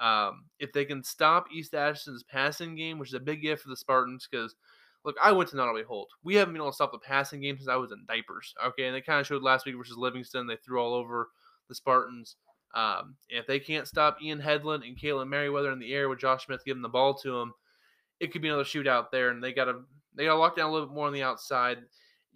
Um, 0.00 0.44
if 0.58 0.72
they 0.72 0.84
can 0.84 1.02
stop 1.02 1.46
East 1.52 1.74
Atchison's 1.74 2.24
passing 2.24 2.74
game, 2.74 2.98
which 2.98 3.10
is 3.10 3.14
a 3.14 3.20
big 3.20 3.42
gift 3.42 3.62
for 3.62 3.68
the 3.68 3.76
Spartans, 3.76 4.28
because 4.30 4.54
look, 5.04 5.16
I 5.22 5.32
went 5.32 5.50
to 5.50 5.56
Nodaway 5.56 5.84
Holt. 5.84 6.10
We 6.22 6.34
haven't 6.34 6.54
been 6.54 6.62
able 6.62 6.70
to 6.70 6.74
stop 6.74 6.92
the 6.92 6.98
passing 6.98 7.40
game 7.40 7.56
since 7.56 7.68
I 7.68 7.76
was 7.76 7.92
in 7.92 8.04
diapers. 8.06 8.54
Okay, 8.66 8.86
and 8.86 8.94
they 8.94 9.00
kind 9.00 9.20
of 9.20 9.26
showed 9.26 9.42
last 9.42 9.66
week 9.66 9.76
versus 9.76 9.96
Livingston. 9.96 10.46
They 10.46 10.56
threw 10.56 10.80
all 10.80 10.94
over 10.94 11.28
the 11.68 11.74
Spartans. 11.74 12.36
Um, 12.74 13.14
if 13.28 13.46
they 13.46 13.60
can't 13.60 13.86
stop 13.86 14.20
Ian 14.20 14.40
Headland 14.40 14.82
and 14.82 14.98
Kalen 14.98 15.28
Merriweather 15.28 15.70
in 15.70 15.78
the 15.78 15.94
air 15.94 16.08
with 16.08 16.18
Josh 16.18 16.46
Smith 16.46 16.64
giving 16.64 16.82
the 16.82 16.88
ball 16.88 17.14
to 17.14 17.30
them, 17.30 17.52
it 18.18 18.32
could 18.32 18.42
be 18.42 18.48
another 18.48 18.64
shootout 18.64 19.10
there. 19.12 19.30
And 19.30 19.42
they 19.42 19.52
got 19.52 19.66
to 19.66 19.82
they 20.16 20.24
got 20.24 20.34
to 20.34 20.38
lock 20.38 20.56
down 20.56 20.70
a 20.70 20.72
little 20.72 20.88
bit 20.88 20.94
more 20.94 21.06
on 21.06 21.12
the 21.12 21.22
outside. 21.22 21.78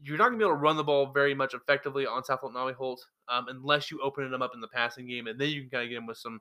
You're 0.00 0.16
not 0.16 0.28
going 0.28 0.38
to 0.38 0.44
be 0.44 0.48
able 0.48 0.56
to 0.56 0.62
run 0.62 0.76
the 0.76 0.84
ball 0.84 1.10
very 1.12 1.34
much 1.34 1.54
effectively 1.54 2.06
on 2.06 2.22
South 2.22 2.42
Nodaway 2.42 2.74
Holt 2.74 3.04
um, 3.28 3.46
unless 3.48 3.90
you 3.90 4.00
open 4.00 4.30
them 4.30 4.42
up 4.42 4.52
in 4.54 4.60
the 4.60 4.68
passing 4.68 5.08
game, 5.08 5.26
and 5.26 5.40
then 5.40 5.48
you 5.48 5.62
can 5.62 5.70
kind 5.70 5.84
of 5.84 5.90
get 5.90 5.96
them 5.96 6.06
with 6.06 6.18
some 6.18 6.40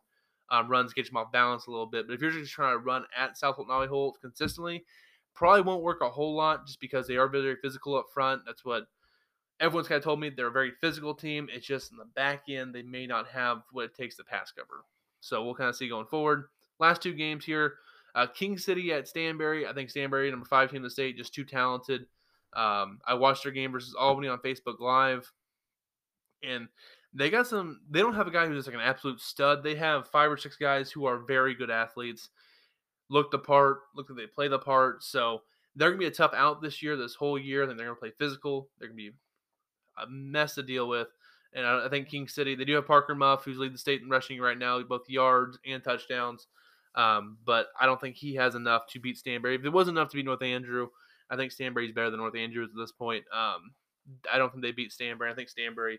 um, 0.50 0.68
runs, 0.68 0.94
get 0.94 1.08
them 1.08 1.18
off 1.18 1.32
balance 1.32 1.68
a 1.68 1.72
little 1.72 1.86
bit. 1.86 2.08
But 2.08 2.14
if 2.14 2.22
you're 2.22 2.32
just 2.32 2.52
trying 2.52 2.74
to 2.74 2.80
run 2.80 3.04
at 3.16 3.38
South 3.38 3.56
Holt 3.56 3.68
Nodaway 3.68 3.88
Holt 3.88 4.18
consistently, 4.22 4.86
probably 5.34 5.62
won't 5.62 5.84
work 5.84 6.02
a 6.02 6.10
whole 6.10 6.36
lot 6.36 6.66
just 6.66 6.80
because 6.80 7.08
they 7.08 7.18
are 7.18 7.28
very 7.28 7.56
physical 7.62 7.96
up 7.96 8.06
front. 8.14 8.42
That's 8.46 8.66
what 8.66 8.84
everyone's 9.60 9.88
kind 9.88 9.98
of 9.98 10.04
told 10.04 10.20
me. 10.20 10.30
They're 10.30 10.48
a 10.48 10.52
very 10.52 10.74
physical 10.82 11.14
team. 11.14 11.48
It's 11.52 11.66
just 11.66 11.92
in 11.92 11.98
the 11.98 12.06
back 12.16 12.44
end, 12.50 12.74
they 12.74 12.84
may 12.84 13.08
not 13.08 13.28
have 13.28 13.62
what 13.72 13.86
it 13.86 13.96
takes 13.96 14.16
to 14.18 14.24
pass 14.24 14.52
cover. 14.52 14.86
So 15.20 15.44
we'll 15.44 15.56
kind 15.56 15.70
of 15.70 15.76
see 15.76 15.90
going 15.90 16.08
forward. 16.08 16.46
Last 16.80 17.02
two 17.02 17.14
games 17.14 17.44
here 17.44 17.76
uh, 18.18 18.26
King 18.26 18.58
City 18.58 18.92
at 18.92 19.06
Stanberry. 19.06 19.68
I 19.68 19.74
think 19.74 19.92
Stanberry, 19.92 20.32
number 20.32 20.46
five 20.46 20.72
team 20.72 20.78
in 20.78 20.84
the 20.84 20.90
state, 20.90 21.18
just 21.18 21.36
too 21.36 21.46
talented. 21.46 22.08
Um, 22.54 23.00
I 23.06 23.14
watched 23.14 23.44
their 23.44 23.52
game 23.52 23.72
versus 23.72 23.96
Albany 23.98 24.28
on 24.28 24.40
Facebook 24.40 24.80
Live, 24.80 25.32
and 26.42 26.68
they 27.18 27.32
got 27.32 27.48
some. 27.48 27.82
They 27.90 28.00
don't 28.00 28.14
have 28.14 28.28
a 28.28 28.32
guy 28.32 28.46
who's 28.46 28.58
just 28.58 28.68
like 28.68 28.76
an 28.76 28.88
absolute 28.88 29.20
stud. 29.20 29.64
They 29.64 29.76
have 29.76 30.08
five 30.08 30.32
or 30.32 30.38
six 30.38 30.56
guys 30.56 30.92
who 30.92 31.06
are 31.06 31.18
very 31.18 31.56
good 31.56 31.72
athletes, 31.72 32.30
look 33.10 33.32
the 33.32 33.40
part, 33.40 33.80
look 33.96 34.08
like 34.10 34.18
they 34.18 34.28
play 34.28 34.48
the 34.48 34.60
part. 34.60 35.04
So 35.04 35.42
they're 35.76 35.90
gonna 35.90 36.00
be 36.00 36.06
a 36.06 36.12
tough 36.12 36.34
out 36.36 36.62
this 36.62 36.84
year, 36.84 36.96
this 36.96 37.16
whole 37.16 37.40
year. 37.40 37.64
I 37.64 37.66
think 37.66 37.80
they're 37.80 37.88
gonna 37.88 38.00
play 38.00 38.14
physical. 38.20 38.70
They're 38.78 38.88
gonna 38.88 38.98
be 38.98 39.12
a 39.98 40.08
mess 40.08 40.54
to 40.56 40.64
deal 40.64 40.88
with. 40.88 41.08
And 41.54 41.66
I, 41.66 41.88
I 41.88 41.90
think 41.90 42.08
King 42.08 42.28
City, 42.28 42.54
they 42.54 42.66
do 42.66 42.76
have 42.76 42.86
Parker 42.86 43.16
Muff, 43.16 43.44
who's 43.44 43.58
leading 43.58 43.74
the 43.74 43.80
state 43.80 44.02
in 44.04 44.10
rushing 44.10 44.40
right 44.40 44.58
now, 44.58 44.82
both 44.84 45.10
yards 45.10 45.58
and 45.66 45.84
touchdowns. 45.84 46.46
Um, 46.94 47.38
but 47.46 47.68
I 47.80 47.88
don't 47.88 48.00
think 48.00 48.16
he 48.16 48.36
has 48.36 48.54
enough 48.54 48.84
to 48.90 49.00
beat 49.00 49.18
Stanberry. 49.18 49.56
If 49.56 49.66
it 49.66 49.74
was 49.74 49.88
enough 49.88 50.10
to 50.10 50.18
beat 50.18 50.26
North 50.26 50.44
Andrew, 50.44 50.90
I 51.32 51.36
think 51.36 51.52
Stanberry's 51.52 51.94
better 51.94 52.12
than 52.12 52.20
North 52.20 52.36
Andrews 52.36 52.70
at 52.72 52.80
this 52.80 52.92
point. 52.92 53.24
Um, 53.34 53.72
I 54.32 54.38
don't 54.38 54.52
think 54.52 54.64
they 54.64 54.72
beat 54.72 54.92
Stanberry. 54.92 55.32
I 55.32 55.36
think 55.36 55.50
Stanberry 55.50 55.98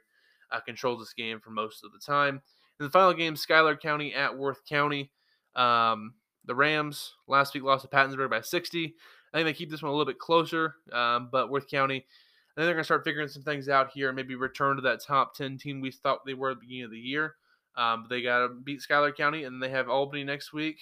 uh, 0.50 0.60
controls 0.60 1.00
this 1.00 1.12
game 1.12 1.40
for 1.40 1.50
most 1.50 1.84
of 1.84 1.92
the 1.92 1.98
time. 1.98 2.40
In 2.80 2.86
the 2.86 2.90
final 2.90 3.12
game, 3.12 3.36
Schuyler 3.36 3.76
County 3.76 4.14
at 4.14 4.36
Worth 4.36 4.64
County. 4.68 5.10
Um, 5.56 6.14
the 6.44 6.54
Rams 6.54 7.14
last 7.26 7.54
week 7.54 7.64
lost 7.64 7.82
to 7.82 7.88
Pattonsburg 7.88 8.30
by 8.30 8.40
60. 8.40 8.94
I 9.32 9.36
think 9.36 9.46
they 9.46 9.52
keep 9.52 9.70
this 9.70 9.82
one 9.82 9.90
a 9.90 9.92
little 9.92 10.10
bit 10.10 10.18
closer, 10.18 10.76
um, 10.92 11.28
but 11.30 11.50
Worth 11.50 11.68
County, 11.68 11.96
I 11.96 12.00
think 12.00 12.66
they're 12.66 12.72
going 12.72 12.78
to 12.78 12.84
start 12.84 13.04
figuring 13.04 13.28
some 13.28 13.42
things 13.42 13.68
out 13.68 13.90
here 13.92 14.08
and 14.08 14.16
maybe 14.16 14.34
return 14.34 14.76
to 14.76 14.82
that 14.82 15.02
top 15.04 15.34
10 15.34 15.58
team 15.58 15.80
we 15.80 15.90
thought 15.90 16.24
they 16.24 16.34
were 16.34 16.50
at 16.50 16.56
the 16.56 16.60
beginning 16.60 16.84
of 16.84 16.90
the 16.90 16.98
year. 16.98 17.34
Um, 17.76 18.06
they 18.08 18.22
got 18.22 18.40
to 18.40 18.48
beat 18.48 18.80
Schuyler 18.80 19.12
County, 19.12 19.44
and 19.44 19.62
they 19.62 19.68
have 19.68 19.88
Albany 19.88 20.24
next 20.24 20.52
week, 20.52 20.78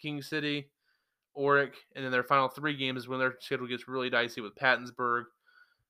King 0.00 0.22
City, 0.22 0.70
Orrick, 1.36 1.74
and 1.94 2.04
then 2.04 2.10
their 2.10 2.24
final 2.24 2.48
three 2.48 2.76
games 2.76 3.02
is 3.02 3.08
when 3.08 3.18
their 3.18 3.36
schedule 3.40 3.66
gets 3.66 3.86
really 3.86 4.10
dicey 4.10 4.40
with 4.40 4.56
Pattonsburg, 4.56 5.24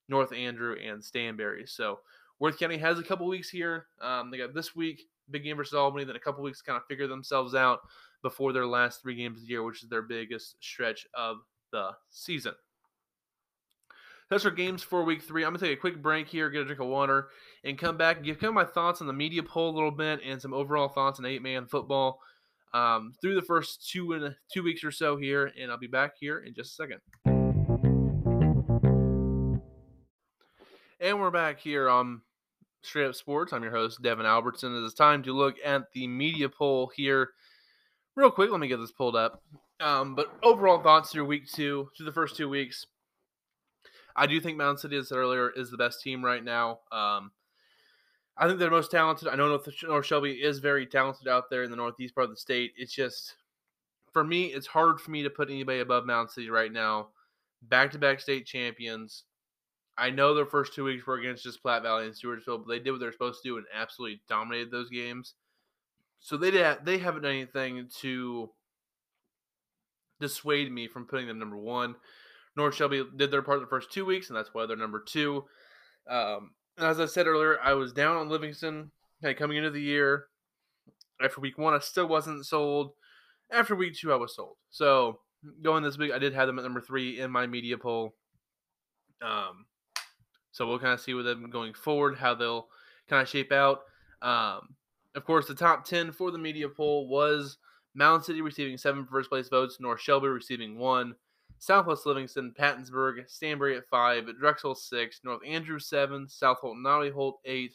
North 0.08 0.32
Andrew, 0.32 0.76
and 0.84 1.00
Stanberry. 1.00 1.68
So 1.68 2.00
Worth 2.40 2.58
County 2.58 2.78
has 2.78 2.98
a 2.98 3.02
couple 3.02 3.26
weeks 3.26 3.48
here. 3.48 3.86
Um, 4.00 4.30
they 4.30 4.38
got 4.38 4.54
this 4.54 4.74
week, 4.74 5.02
big 5.30 5.44
game 5.44 5.56
versus 5.56 5.74
Albany, 5.74 6.04
then 6.04 6.16
a 6.16 6.20
couple 6.20 6.42
weeks 6.42 6.58
to 6.58 6.64
kind 6.64 6.76
of 6.76 6.86
figure 6.86 7.06
themselves 7.06 7.54
out 7.54 7.80
before 8.22 8.52
their 8.52 8.66
last 8.66 9.02
three 9.02 9.14
games 9.14 9.38
of 9.38 9.46
the 9.46 9.50
year, 9.50 9.62
which 9.62 9.82
is 9.82 9.88
their 9.88 10.02
biggest 10.02 10.56
stretch 10.60 11.06
of 11.14 11.38
the 11.72 11.90
season. 12.10 12.54
That's 14.30 14.44
our 14.44 14.50
games 14.50 14.82
for 14.82 15.04
week 15.04 15.22
three. 15.22 15.44
I'm 15.44 15.52
gonna 15.52 15.58
take 15.58 15.76
a 15.76 15.80
quick 15.80 16.00
break 16.00 16.28
here, 16.28 16.48
get 16.48 16.62
a 16.62 16.64
drink 16.64 16.80
of 16.80 16.86
water, 16.86 17.28
and 17.62 17.78
come 17.78 17.96
back 17.96 18.16
and 18.16 18.24
give 18.24 18.38
kind 18.38 18.48
of 18.48 18.54
my 18.54 18.64
thoughts 18.64 19.00
on 19.00 19.06
the 19.06 19.12
media 19.12 19.42
poll 19.42 19.70
a 19.70 19.74
little 19.74 19.90
bit 19.90 20.20
and 20.24 20.40
some 20.40 20.54
overall 20.54 20.88
thoughts 20.88 21.18
on 21.18 21.26
eight 21.26 21.42
man 21.42 21.66
football 21.66 22.20
um, 22.72 23.12
through 23.20 23.34
the 23.34 23.42
first 23.42 23.88
two 23.88 24.12
and 24.12 24.34
two 24.52 24.62
weeks 24.62 24.82
or 24.82 24.90
so 24.90 25.16
here. 25.16 25.52
And 25.60 25.70
I'll 25.70 25.78
be 25.78 25.86
back 25.86 26.14
here 26.18 26.38
in 26.38 26.54
just 26.54 26.72
a 26.72 26.74
second. 26.74 27.33
And 31.04 31.20
we're 31.20 31.30
back 31.30 31.60
here 31.60 31.90
on 31.90 32.22
Straight 32.80 33.04
Up 33.04 33.14
Sports. 33.14 33.52
I'm 33.52 33.62
your 33.62 33.72
host, 33.72 34.00
Devin 34.00 34.24
Albertson. 34.24 34.74
It 34.74 34.86
is 34.86 34.94
time 34.94 35.22
to 35.24 35.34
look 35.34 35.56
at 35.62 35.92
the 35.92 36.06
media 36.06 36.48
poll 36.48 36.90
here. 36.96 37.32
Real 38.16 38.30
quick, 38.30 38.50
let 38.50 38.58
me 38.58 38.68
get 38.68 38.78
this 38.78 38.90
pulled 38.90 39.14
up. 39.14 39.42
Um, 39.80 40.14
but 40.14 40.32
overall 40.42 40.82
thoughts 40.82 41.10
through 41.10 41.26
week 41.26 41.46
two, 41.46 41.90
through 41.94 42.06
the 42.06 42.12
first 42.12 42.36
two 42.36 42.48
weeks. 42.48 42.86
I 44.16 44.26
do 44.26 44.40
think 44.40 44.56
Mound 44.56 44.80
City, 44.80 44.96
as 44.96 45.12
earlier, 45.12 45.50
is 45.50 45.70
the 45.70 45.76
best 45.76 46.00
team 46.00 46.24
right 46.24 46.42
now. 46.42 46.78
Um, 46.90 47.32
I 48.38 48.46
think 48.46 48.58
they're 48.58 48.70
most 48.70 48.90
talented. 48.90 49.28
I 49.28 49.36
know 49.36 49.48
North, 49.48 49.68
North 49.82 50.06
Shelby 50.06 50.32
is 50.32 50.58
very 50.58 50.86
talented 50.86 51.28
out 51.28 51.50
there 51.50 51.64
in 51.64 51.70
the 51.70 51.76
northeast 51.76 52.14
part 52.14 52.24
of 52.24 52.30
the 52.30 52.36
state. 52.36 52.72
It's 52.78 52.94
just, 52.94 53.34
for 54.14 54.24
me, 54.24 54.46
it's 54.46 54.66
hard 54.66 54.98
for 55.02 55.10
me 55.10 55.22
to 55.22 55.28
put 55.28 55.50
anybody 55.50 55.80
above 55.80 56.06
Mound 56.06 56.30
City 56.30 56.48
right 56.48 56.72
now. 56.72 57.08
Back 57.60 57.90
to 57.90 57.98
back 57.98 58.20
state 58.20 58.46
champions. 58.46 59.24
I 59.96 60.10
know 60.10 60.34
their 60.34 60.46
first 60.46 60.74
two 60.74 60.84
weeks 60.84 61.06
were 61.06 61.18
against 61.18 61.44
just 61.44 61.62
Platte 61.62 61.82
Valley 61.82 62.06
and 62.06 62.14
Stewartsville, 62.14 62.64
but 62.64 62.68
they 62.68 62.80
did 62.80 62.90
what 62.90 63.00
they're 63.00 63.12
supposed 63.12 63.42
to 63.42 63.48
do 63.48 63.56
and 63.58 63.66
absolutely 63.72 64.20
dominated 64.28 64.70
those 64.70 64.90
games. 64.90 65.34
So 66.20 66.36
they 66.36 66.50
did, 66.50 66.78
they 66.84 66.98
haven't 66.98 67.22
done 67.22 67.32
anything 67.32 67.88
to 68.00 68.50
dissuade 70.20 70.72
me 70.72 70.88
from 70.88 71.06
putting 71.06 71.28
them 71.28 71.38
number 71.38 71.58
one. 71.58 71.94
North 72.56 72.74
Shelby 72.74 73.04
did 73.16 73.30
their 73.30 73.42
part 73.42 73.60
the 73.60 73.66
first 73.66 73.92
two 73.92 74.04
weeks, 74.04 74.28
and 74.28 74.36
that's 74.36 74.50
why 74.52 74.66
they're 74.66 74.76
number 74.76 75.02
two. 75.06 75.44
Um, 76.08 76.52
as 76.78 76.98
I 76.98 77.06
said 77.06 77.26
earlier, 77.26 77.58
I 77.62 77.74
was 77.74 77.92
down 77.92 78.16
on 78.16 78.28
Livingston 78.28 78.90
coming 79.36 79.56
into 79.56 79.70
the 79.70 79.80
year. 79.80 80.26
After 81.22 81.40
week 81.40 81.58
one, 81.58 81.74
I 81.74 81.78
still 81.78 82.06
wasn't 82.06 82.46
sold. 82.46 82.92
After 83.52 83.74
week 83.76 83.94
two, 83.96 84.12
I 84.12 84.16
was 84.16 84.34
sold. 84.34 84.56
So 84.70 85.20
going 85.62 85.82
this 85.82 85.98
week, 85.98 86.12
I 86.12 86.18
did 86.18 86.34
have 86.34 86.46
them 86.46 86.58
at 86.58 86.62
number 86.62 86.80
three 86.80 87.20
in 87.20 87.30
my 87.30 87.46
media 87.46 87.78
poll. 87.78 88.14
Um, 89.22 89.66
so 90.54 90.64
we'll 90.68 90.78
kind 90.78 90.94
of 90.94 91.00
see 91.00 91.14
with 91.14 91.26
them 91.26 91.50
going 91.50 91.74
forward 91.74 92.16
how 92.16 92.32
they'll 92.32 92.68
kind 93.08 93.20
of 93.20 93.28
shape 93.28 93.50
out. 93.50 93.80
Um, 94.22 94.76
of 95.16 95.24
course, 95.24 95.48
the 95.48 95.54
top 95.54 95.84
10 95.84 96.12
for 96.12 96.30
the 96.30 96.38
media 96.38 96.68
poll 96.68 97.08
was 97.08 97.58
Mound 97.96 98.24
City 98.24 98.40
receiving 98.40 98.78
seven 98.78 99.04
first 99.04 99.28
place 99.28 99.48
votes, 99.48 99.78
North 99.80 100.00
Shelby 100.00 100.28
receiving 100.28 100.78
one, 100.78 101.16
Southwest 101.58 102.06
Livingston, 102.06 102.54
Pattonsburg, 102.56 103.28
Stanberry 103.28 103.76
at 103.76 103.88
five, 103.88 104.28
Drexel 104.38 104.76
six, 104.76 105.22
North 105.24 105.40
Andrew 105.44 105.80
seven, 105.80 106.28
South 106.28 106.58
Holt, 106.58 106.76
Nodaway 106.76 107.12
Holt 107.12 107.40
eight, 107.44 107.74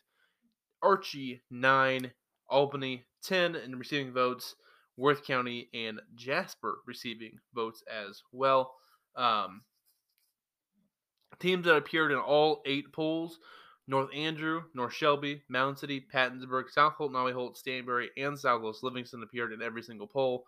Archie 0.81 1.41
nine, 1.51 2.09
Albany 2.47 3.03
ten, 3.21 3.57
and 3.57 3.77
receiving 3.77 4.13
votes, 4.13 4.55
Worth 4.95 5.25
County 5.25 5.67
and 5.73 5.99
Jasper 6.15 6.77
receiving 6.87 7.39
votes 7.53 7.83
as 7.89 8.23
well. 8.31 8.75
Um, 9.17 9.63
teams 11.39 11.65
that 11.65 11.75
appeared 11.75 12.11
in 12.11 12.17
all 12.17 12.61
eight 12.65 12.91
polls 12.93 13.39
North 13.89 14.13
Andrew, 14.13 14.61
North 14.75 14.93
Shelby, 14.93 15.41
Mound 15.49 15.79
City, 15.79 16.05
Pattonsburg, 16.13 16.69
South 16.69 16.93
Holt, 16.93 17.11
Nodaway 17.11 17.33
Holt, 17.33 17.57
Stanberry, 17.57 18.09
and 18.17 18.37
Southwest 18.37 18.83
Livingston 18.83 19.23
appeared 19.23 19.51
in 19.51 19.63
every 19.63 19.81
single 19.81 20.05
poll. 20.05 20.45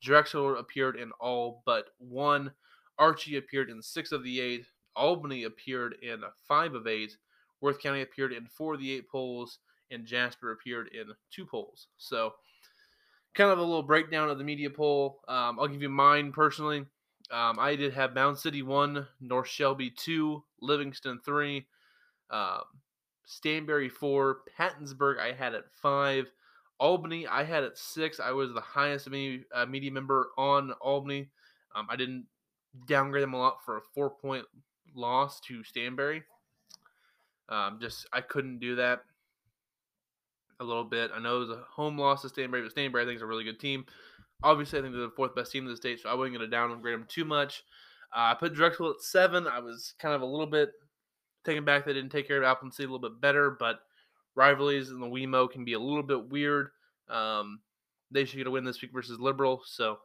Drexel 0.00 0.56
appeared 0.58 0.96
in 0.96 1.10
all 1.18 1.62
but 1.66 1.86
one. 1.98 2.52
Archie 2.96 3.36
appeared 3.36 3.68
in 3.68 3.82
six 3.82 4.12
of 4.12 4.22
the 4.22 4.40
eight. 4.40 4.66
Albany 4.94 5.42
appeared 5.42 5.96
in 6.02 6.22
five 6.46 6.74
of 6.74 6.86
eight. 6.86 7.16
Worth 7.60 7.80
County 7.80 8.02
appeared 8.02 8.32
in 8.32 8.46
four 8.46 8.74
of 8.74 8.80
the 8.80 8.92
eight 8.92 9.08
polls. 9.08 9.58
And 9.90 10.06
Jasper 10.06 10.52
appeared 10.52 10.88
in 10.94 11.06
two 11.32 11.46
polls. 11.46 11.88
So, 11.98 12.34
kind 13.34 13.50
of 13.50 13.58
a 13.58 13.62
little 13.62 13.82
breakdown 13.82 14.30
of 14.30 14.38
the 14.38 14.44
media 14.44 14.70
poll. 14.70 15.20
Um, 15.26 15.58
I'll 15.58 15.66
give 15.66 15.82
you 15.82 15.88
mine 15.88 16.30
personally. 16.30 16.84
Um, 17.30 17.58
I 17.58 17.74
did 17.76 17.94
have 17.94 18.14
Mound 18.14 18.38
City 18.38 18.62
1, 18.62 19.06
North 19.20 19.48
Shelby 19.48 19.90
2, 19.90 20.42
Livingston 20.60 21.20
3, 21.24 21.66
um, 22.30 22.62
Stanberry 23.26 23.90
4, 23.90 24.38
Pattonsburg 24.58 25.18
I 25.18 25.32
had 25.32 25.54
at 25.54 25.64
5, 25.80 26.30
Albany 26.78 27.26
I 27.26 27.44
had 27.44 27.64
at 27.64 27.78
6. 27.78 28.20
I 28.20 28.32
was 28.32 28.52
the 28.52 28.60
highest 28.60 29.08
media, 29.08 29.40
uh, 29.54 29.66
media 29.66 29.90
member 29.90 30.30
on 30.36 30.72
Albany. 30.80 31.28
Um, 31.74 31.86
I 31.90 31.96
didn't 31.96 32.26
downgrade 32.86 33.22
them 33.22 33.34
a 33.34 33.38
lot 33.38 33.64
for 33.64 33.78
a 33.78 33.82
four 33.94 34.10
point 34.10 34.44
loss 34.94 35.40
to 35.40 35.62
Stanberry. 35.62 36.22
Um, 37.48 37.78
just 37.80 38.06
I 38.12 38.20
couldn't 38.20 38.58
do 38.58 38.76
that 38.76 39.04
a 40.60 40.64
little 40.64 40.84
bit. 40.84 41.10
I 41.14 41.20
know 41.20 41.36
it 41.36 41.40
was 41.40 41.50
a 41.50 41.64
home 41.70 41.98
loss 41.98 42.22
to 42.22 42.28
Stanberry, 42.28 42.62
but 42.62 42.74
Stanberry 42.74 43.02
I 43.02 43.06
think 43.06 43.16
is 43.16 43.22
a 43.22 43.26
really 43.26 43.44
good 43.44 43.60
team. 43.60 43.86
Obviously, 44.44 44.78
I 44.78 44.82
think 44.82 44.94
they're 44.94 45.02
the 45.02 45.10
fourth 45.10 45.34
best 45.34 45.50
team 45.50 45.64
in 45.64 45.70
the 45.70 45.76
state, 45.76 46.00
so 46.00 46.08
I 46.08 46.14
wasn't 46.14 46.36
going 46.36 46.48
to 46.48 46.56
downgrade 46.56 46.94
them 46.94 47.06
too 47.08 47.24
much. 47.24 47.64
Uh, 48.14 48.30
I 48.30 48.34
put 48.34 48.54
Drexel 48.54 48.90
at 48.90 49.00
seven. 49.00 49.48
I 49.48 49.58
was 49.58 49.94
kind 49.98 50.14
of 50.14 50.22
a 50.22 50.26
little 50.26 50.46
bit 50.46 50.70
taken 51.44 51.64
back 51.64 51.84
they 51.84 51.92
didn't 51.92 52.12
take 52.12 52.28
care 52.28 52.38
of 52.38 52.44
Appleton 52.44 52.72
City 52.72 52.86
a 52.86 52.92
little 52.92 53.10
bit 53.10 53.20
better, 53.20 53.56
but 53.58 53.80
rivalries 54.34 54.90
in 54.90 55.00
the 55.00 55.06
WeMo 55.06 55.50
can 55.50 55.64
be 55.64 55.72
a 55.72 55.78
little 55.78 56.02
bit 56.02 56.28
weird. 56.28 56.68
Um, 57.08 57.60
they 58.10 58.24
should 58.24 58.36
get 58.36 58.46
a 58.46 58.50
win 58.50 58.64
this 58.64 58.80
week 58.80 58.92
versus 58.92 59.18
Liberal, 59.18 59.62
so 59.64 59.98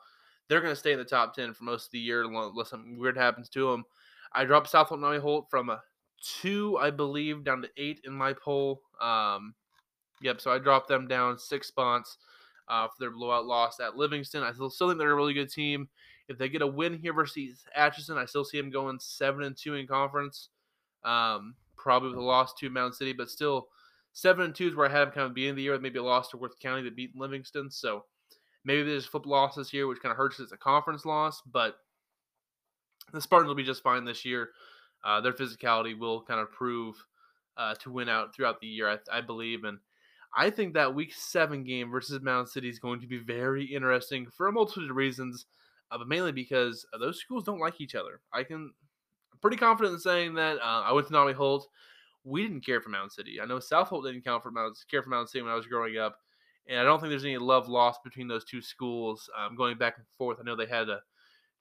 they're 0.47 0.62
going 0.62 0.73
to 0.73 0.80
stay 0.80 0.93
in 0.93 0.99
the 0.99 1.06
top 1.06 1.36
10 1.36 1.54
for 1.54 1.63
most 1.63 1.86
of 1.86 1.91
the 1.91 1.99
year 1.99 2.23
unless 2.23 2.69
something 2.69 2.97
weird 2.97 3.17
happens 3.17 3.49
to 3.49 3.71
them. 3.71 3.86
I 4.34 4.45
dropped 4.45 4.69
South 4.69 4.88
Holt 4.88 5.21
Holt 5.21 5.47
from 5.49 5.69
a 5.69 5.82
two, 6.21 6.78
I 6.78 6.91
believe, 6.91 7.43
down 7.43 7.62
to 7.62 7.69
eight 7.78 8.02
in 8.06 8.13
my 8.13 8.34
poll. 8.34 8.82
Um, 9.02 9.54
yep, 10.21 10.41
so 10.41 10.52
I 10.52 10.60
dropped 10.60 10.88
them 10.88 11.08
down 11.08 11.38
six 11.38 11.67
spots 11.67 12.17
uh, 12.69 12.88
for 12.88 12.95
their 12.99 13.12
blowout 13.12 13.45
loss 13.45 13.79
at 13.79 13.97
Livingston. 13.97 14.43
I 14.43 14.53
still, 14.53 14.69
still 14.69 14.88
think 14.88 14.99
they're 14.99 15.12
a 15.12 15.15
really 15.15 15.34
good 15.34 15.51
team. 15.51 15.89
If 16.27 16.38
they 16.38 16.49
get 16.49 16.62
a 16.62 16.67
win 16.67 16.97
here 16.97 17.13
versus 17.13 17.65
Atchison, 17.75 18.17
I 18.17 18.25
still 18.25 18.45
see 18.45 18.60
them 18.60 18.69
going 18.69 18.99
seven 18.99 19.43
and 19.43 19.58
two 19.58 19.75
in 19.75 19.88
conference. 19.88 20.49
Um, 21.03 21.55
probably 21.75 22.10
with 22.10 22.19
a 22.19 22.21
loss 22.21 22.53
to 22.55 22.69
Mound 22.69 22.93
City, 22.93 23.13
but 23.13 23.29
still 23.29 23.67
seven 24.13 24.45
and 24.45 24.55
two 24.55 24.67
is 24.67 24.75
where 24.75 24.88
I 24.88 24.91
had 24.91 25.01
them 25.01 25.12
kind 25.12 25.27
of 25.27 25.34
beginning 25.34 25.55
the 25.55 25.63
year. 25.63 25.79
Maybe 25.79 25.99
a 25.99 26.03
loss 26.03 26.29
to 26.29 26.38
Worth 26.38 26.60
County 26.60 26.84
that 26.84 26.95
beat 26.95 27.15
Livingston. 27.15 27.71
So 27.71 28.05
maybe 28.63 28.84
there's 28.84 29.05
flip 29.05 29.25
losses 29.25 29.69
here, 29.69 29.88
which 29.88 30.01
kind 30.01 30.12
of 30.12 30.17
hurts 30.17 30.39
as 30.39 30.51
a 30.51 30.58
conference 30.58 31.05
loss, 31.05 31.41
but 31.41 31.77
the 33.13 33.21
Spartans 33.21 33.47
will 33.47 33.55
be 33.55 33.63
just 33.63 33.84
fine 33.84 34.05
this 34.05 34.25
year. 34.25 34.49
Uh, 35.03 35.21
their 35.21 35.34
physicality 35.34 35.97
will 35.97 36.21
kind 36.21 36.39
of 36.39 36.51
prove 36.51 36.95
uh, 37.58 37.73
to 37.75 37.91
win 37.91 38.10
out 38.10 38.36
throughout 38.36 38.60
the 38.60 38.67
year, 38.67 38.89
I, 38.89 38.97
I, 39.12 39.21
believe. 39.21 39.63
And 39.63 39.79
I 40.36 40.50
think 40.50 40.74
that 40.74 40.94
week 40.94 41.13
seven 41.13 41.63
game 41.63 41.89
versus 41.89 42.22
Mound 42.22 42.48
City 42.48 42.70
is 42.70 42.80
going 42.80 43.02
to 43.02 43.08
be 43.08 43.18
very 43.18 43.65
interesting 43.65 44.28
for 44.36 44.48
a 44.48 44.52
multitude 44.52 44.89
of 44.89 44.96
reasons, 44.96 45.46
uh, 45.92 45.98
but 45.98 46.08
mainly 46.08 46.32
because 46.32 46.86
those 47.00 47.20
schools 47.20 47.44
don't 47.44 47.60
like 47.60 47.82
each 47.82 47.96
other. 47.96 48.22
I 48.34 48.44
can, 48.44 48.72
I'm 49.34 49.39
pretty 49.42 49.58
confident 49.58 49.96
in 49.96 50.00
saying 50.00 50.36
that. 50.36 50.58
Uh, 50.58 50.84
I 50.86 50.92
went 50.92 51.08
to 51.08 51.13
Nodaway 51.13 51.34
Holt. 51.34 51.68
We 52.24 52.44
didn't 52.44 52.65
care 52.65 52.82
for 52.82 52.89
Mound 52.89 53.12
City. 53.12 53.39
I 53.42 53.46
know 53.46 53.60
South 53.60 53.88
Holt 53.88 54.06
didn't 54.06 54.24
count 54.24 54.44
for 54.44 54.52
Mount, 54.52 54.78
care 54.89 55.02
for 55.02 55.10
Mound 55.10 55.30
City 55.30 55.42
when 55.42 55.52
I 55.52 55.56
was 55.56 55.65
growing 55.65 55.98
up. 55.98 56.18
And 56.68 56.80
I 56.80 56.84
don't 56.84 57.00
think 57.00 57.10
there's 57.10 57.26
any 57.26 57.38
love 57.38 57.68
lost 57.68 58.04
between 58.04 58.28
those 58.28 58.46
two 58.46 58.62
schools. 58.62 59.28
Um, 59.38 59.56
going 59.56 59.78
back 59.78 59.96
and 59.98 60.06
forth, 60.18 60.38
I 60.39 60.44
know 60.44 60.56
they 60.56 60.68
had 60.68 60.89
a 60.89 61.00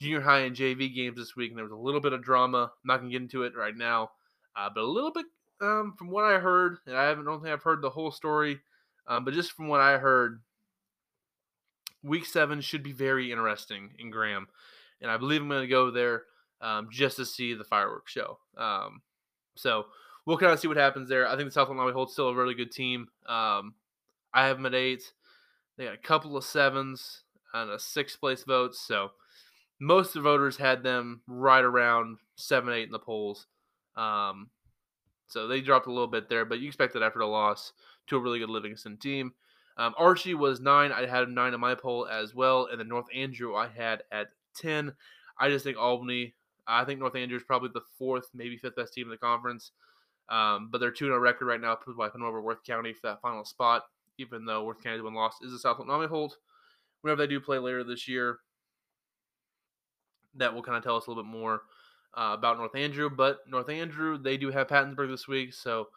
junior 0.01 0.21
high 0.21 0.41
and 0.41 0.55
JV 0.55 0.95
games 0.95 1.17
this 1.17 1.35
week, 1.35 1.51
and 1.51 1.57
there 1.57 1.65
was 1.65 1.73
a 1.73 1.77
little 1.77 2.01
bit 2.01 2.13
of 2.13 2.23
drama. 2.23 2.65
I'm 2.65 2.87
not 2.87 2.99
gonna 2.99 3.11
get 3.11 3.23
into 3.23 3.45
it 3.45 3.57
right 3.57 3.77
now, 3.77 4.11
uh, 4.57 4.69
but 4.73 4.83
a 4.83 4.87
little 4.87 5.13
bit 5.13 5.25
um, 5.61 5.95
from 5.99 6.11
what 6.11 6.25
I 6.25 6.39
heard, 6.39 6.79
and 6.87 6.97
I 6.97 7.05
haven't 7.09 7.25
don't 7.25 7.43
think 7.43 7.53
I've 7.53 7.63
heard 7.63 7.83
the 7.83 7.91
whole 7.91 8.11
story, 8.11 8.61
um, 9.07 9.25
but 9.25 9.35
just 9.35 9.53
from 9.53 9.69
what 9.69 9.81
I 9.81 9.99
heard, 9.99 10.41
week 12.03 12.27
seven 12.27 12.61
should 12.61 12.83
be 12.83 12.93
very 12.93 13.33
interesting 13.33 13.91
in 13.99 14.11
Graham, 14.11 14.49
and 15.01 15.11
I 15.11 15.17
believe 15.17 15.41
I'm 15.41 15.49
going 15.49 15.63
to 15.63 15.69
go 15.69 15.91
there 15.91 16.23
um, 16.61 16.89
just 16.91 17.17
to 17.17 17.25
see 17.25 17.55
the 17.55 17.65
fireworks 17.65 18.13
show. 18.13 18.39
Um, 18.57 19.03
so 19.57 19.87
we'll 20.27 20.39
kind 20.39 20.53
of 20.53 20.61
see 20.61 20.69
what 20.69 20.77
happens 20.77 21.09
there. 21.09 21.27
I 21.27 21.37
think 21.37 21.49
the 21.49 21.53
South 21.53 21.69
Illinois 21.69 21.93
holds 21.93 22.13
still 22.13 22.29
a 22.29 22.35
really 22.35 22.55
good 22.55 22.73
team. 22.73 23.09
Um, 23.27 23.75
I 24.33 24.47
have 24.47 24.57
them 24.57 24.67
at 24.67 24.75
eight. 24.75 25.13
They 25.77 25.85
got 25.85 25.95
a 25.95 25.99
couple 25.99 26.37
of 26.37 26.45
sevens 26.45 27.23
and 27.55 27.71
a 27.71 27.79
sixth 27.79 28.21
place 28.21 28.45
vote. 28.45 28.75
So 28.75 29.13
most 29.81 30.09
of 30.09 30.15
the 30.15 30.29
voters 30.29 30.57
had 30.57 30.83
them 30.83 31.23
right 31.27 31.65
around 31.65 32.19
seven, 32.37 32.73
eight 32.75 32.87
in 32.87 32.93
the 32.93 32.99
polls. 32.99 33.47
Um, 33.97 34.51
so 35.29 35.47
they 35.47 35.61
dropped 35.61 35.87
a 35.87 35.93
little 35.93 36.09
bit 36.09 36.29
there, 36.29 36.45
but 36.45 36.59
you 36.59 36.69
expect 36.69 36.95
that 36.95 37.03
after 37.03 37.21
the 37.21 37.27
loss 37.27 37.73
to 38.09 38.17
a 38.17 38.21
really 38.21 38.39
good 38.39 38.51
Livingston 38.51 38.97
team. 38.97 39.33
Um, 39.77 39.95
Archie 39.97 40.35
was 40.35 40.61
nine. 40.61 40.91
I 40.91 41.07
had 41.07 41.29
nine 41.29 41.55
in 41.55 41.61
my 41.61 41.77
poll 41.77 42.09
as 42.09 42.35
well. 42.35 42.67
And 42.69 42.81
then 42.81 42.89
North 42.89 43.07
Andrew 43.15 43.55
I 43.55 43.69
had 43.69 44.03
at 44.11 44.29
10. 44.57 44.93
I 45.39 45.49
just 45.49 45.65
think 45.65 45.79
Albany, 45.79 46.35
I 46.67 46.85
think 46.85 46.99
North 46.99 47.15
Andrew 47.15 47.37
is 47.37 47.45
probably 47.45 47.71
the 47.73 47.85
fourth, 47.97 48.29
maybe 48.35 48.57
fifth 48.57 48.75
best 48.75 48.93
team 48.93 49.07
in 49.07 49.11
the 49.11 49.17
conference. 49.17 49.71
Um, 50.29 50.69
but 50.73 50.79
they're 50.79 50.91
2 50.91 51.07
0 51.07 51.19
record 51.19 51.47
right 51.47 51.61
now, 51.61 51.77
put 51.77 51.97
wiping 51.97 52.23
over 52.23 52.43
Worth 52.43 52.65
County 52.65 52.93
for 52.93 53.07
that 53.07 53.21
final 53.21 53.45
spot 53.45 53.85
even 54.19 54.45
though 54.45 54.65
Worth 54.65 54.83
County 54.83 55.01
one 55.01 55.15
lost 55.15 55.45
is 55.45 55.53
the 55.53 55.59
South 55.59 55.79
Nami 55.85 56.07
hold. 56.07 56.37
Whenever 57.01 57.23
they 57.23 57.29
do 57.29 57.41
play 57.41 57.59
later 57.59 57.85
this 57.85 58.09
year, 58.09 58.39
that 60.35 60.53
will 60.53 60.63
kind 60.63 60.77
of 60.77 60.83
tell 60.83 60.97
us 60.97 61.07
a 61.07 61.11
little 61.11 61.23
bit 61.23 61.31
more 61.31 61.63
uh, 62.19 62.35
about 62.35 62.59
North 62.59 62.75
Andrew. 62.75 63.09
But 63.09 63.39
North 63.49 63.69
Andrew, 63.69 64.19
they 64.19 64.37
do 64.37 64.51
have 64.51 64.67
Pattonsburg 64.67 65.09
this 65.09 65.29
week, 65.29 65.55
so 65.55 65.89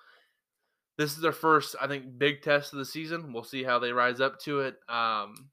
this 0.98 1.14
is 1.16 1.22
their 1.22 1.32
first, 1.32 1.76
I 1.82 1.88
think, 1.88 2.20
big 2.20 2.44
test 2.44 2.74
of 2.74 2.80
the 2.80 2.86
season. 2.86 3.34
We'll 3.34 3.44
see 3.44 3.64
how 3.64 3.80
they 3.80 3.92
rise 3.92 4.22
up 4.22 4.40
to 4.42 4.60
it. 4.60 4.76
Um, 4.88 5.50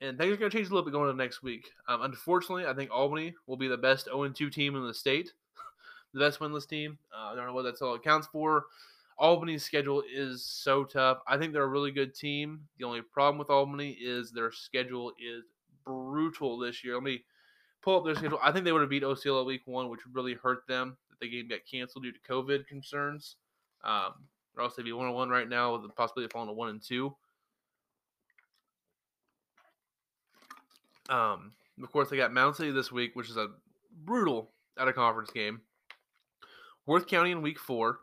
and 0.00 0.16
things 0.16 0.32
are 0.32 0.36
going 0.36 0.50
to 0.50 0.56
change 0.56 0.68
a 0.68 0.70
little 0.70 0.84
bit 0.84 0.92
going 0.92 1.10
into 1.10 1.22
next 1.22 1.42
week. 1.42 1.70
Um, 1.88 2.02
unfortunately, 2.02 2.66
I 2.66 2.74
think 2.74 2.90
Albany 2.92 3.34
will 3.46 3.56
be 3.56 3.68
the 3.68 3.76
best 3.76 4.04
0 4.04 4.28
2 4.28 4.50
team 4.50 4.76
in 4.76 4.86
the 4.86 4.94
state, 4.94 5.32
the 6.14 6.20
best 6.20 6.38
winless 6.38 6.68
team. 6.68 6.98
Uh, 7.12 7.32
I 7.32 7.34
don't 7.34 7.46
know 7.46 7.54
what 7.54 7.62
that's 7.62 7.82
all 7.82 7.94
accounts 7.94 8.28
for. 8.28 8.66
Albany's 9.18 9.64
schedule 9.64 10.02
is 10.12 10.44
so 10.44 10.84
tough. 10.84 11.18
I 11.26 11.38
think 11.38 11.52
they're 11.52 11.62
a 11.62 11.68
really 11.68 11.92
good 11.92 12.14
team. 12.14 12.60
The 12.78 12.84
only 12.84 13.00
problem 13.02 13.38
with 13.38 13.50
Albany 13.50 13.96
is 14.00 14.30
their 14.30 14.50
schedule 14.50 15.12
is 15.18 15.44
brutal 15.84 16.58
this 16.58 16.84
year. 16.84 16.94
Let 16.94 17.04
me 17.04 17.24
pull 17.84 17.98
up 17.98 18.04
their 18.04 18.14
schedule. 18.14 18.38
I 18.42 18.50
think 18.50 18.64
they 18.64 18.72
would 18.72 18.80
have 18.80 18.90
beat 18.90 19.04
Osceola 19.04 19.44
week 19.44 19.62
one, 19.66 19.90
which 19.90 20.00
really 20.12 20.34
hurt 20.34 20.66
them 20.66 20.96
if 21.12 21.18
the 21.20 21.28
game 21.28 21.48
got 21.48 21.60
canceled 21.70 22.04
due 22.04 22.12
to 22.12 22.18
COVID 22.28 22.66
concerns. 22.66 23.36
Um, 23.84 24.14
or 24.56 24.62
else 24.62 24.76
they'd 24.76 24.84
be 24.84 24.92
one 24.92 25.06
on 25.06 25.14
one 25.14 25.28
right 25.28 25.48
now 25.48 25.72
with 25.72 25.82
the 25.82 25.88
possibility 25.88 26.26
of 26.26 26.32
falling 26.32 26.48
to 26.48 26.54
one 26.54 26.70
and 26.70 26.82
two. 26.82 27.14
Um, 31.10 31.52
of 31.82 31.92
course, 31.92 32.08
they 32.08 32.16
got 32.16 32.32
Mound 32.32 32.56
City 32.56 32.70
this 32.70 32.90
week, 32.90 33.14
which 33.14 33.28
is 33.28 33.36
a 33.36 33.48
brutal 34.04 34.50
out 34.78 34.88
of 34.88 34.94
conference 34.94 35.30
game. 35.30 35.60
Worth 36.86 37.06
County 37.06 37.32
in 37.32 37.42
week 37.42 37.58
four. 37.58 37.98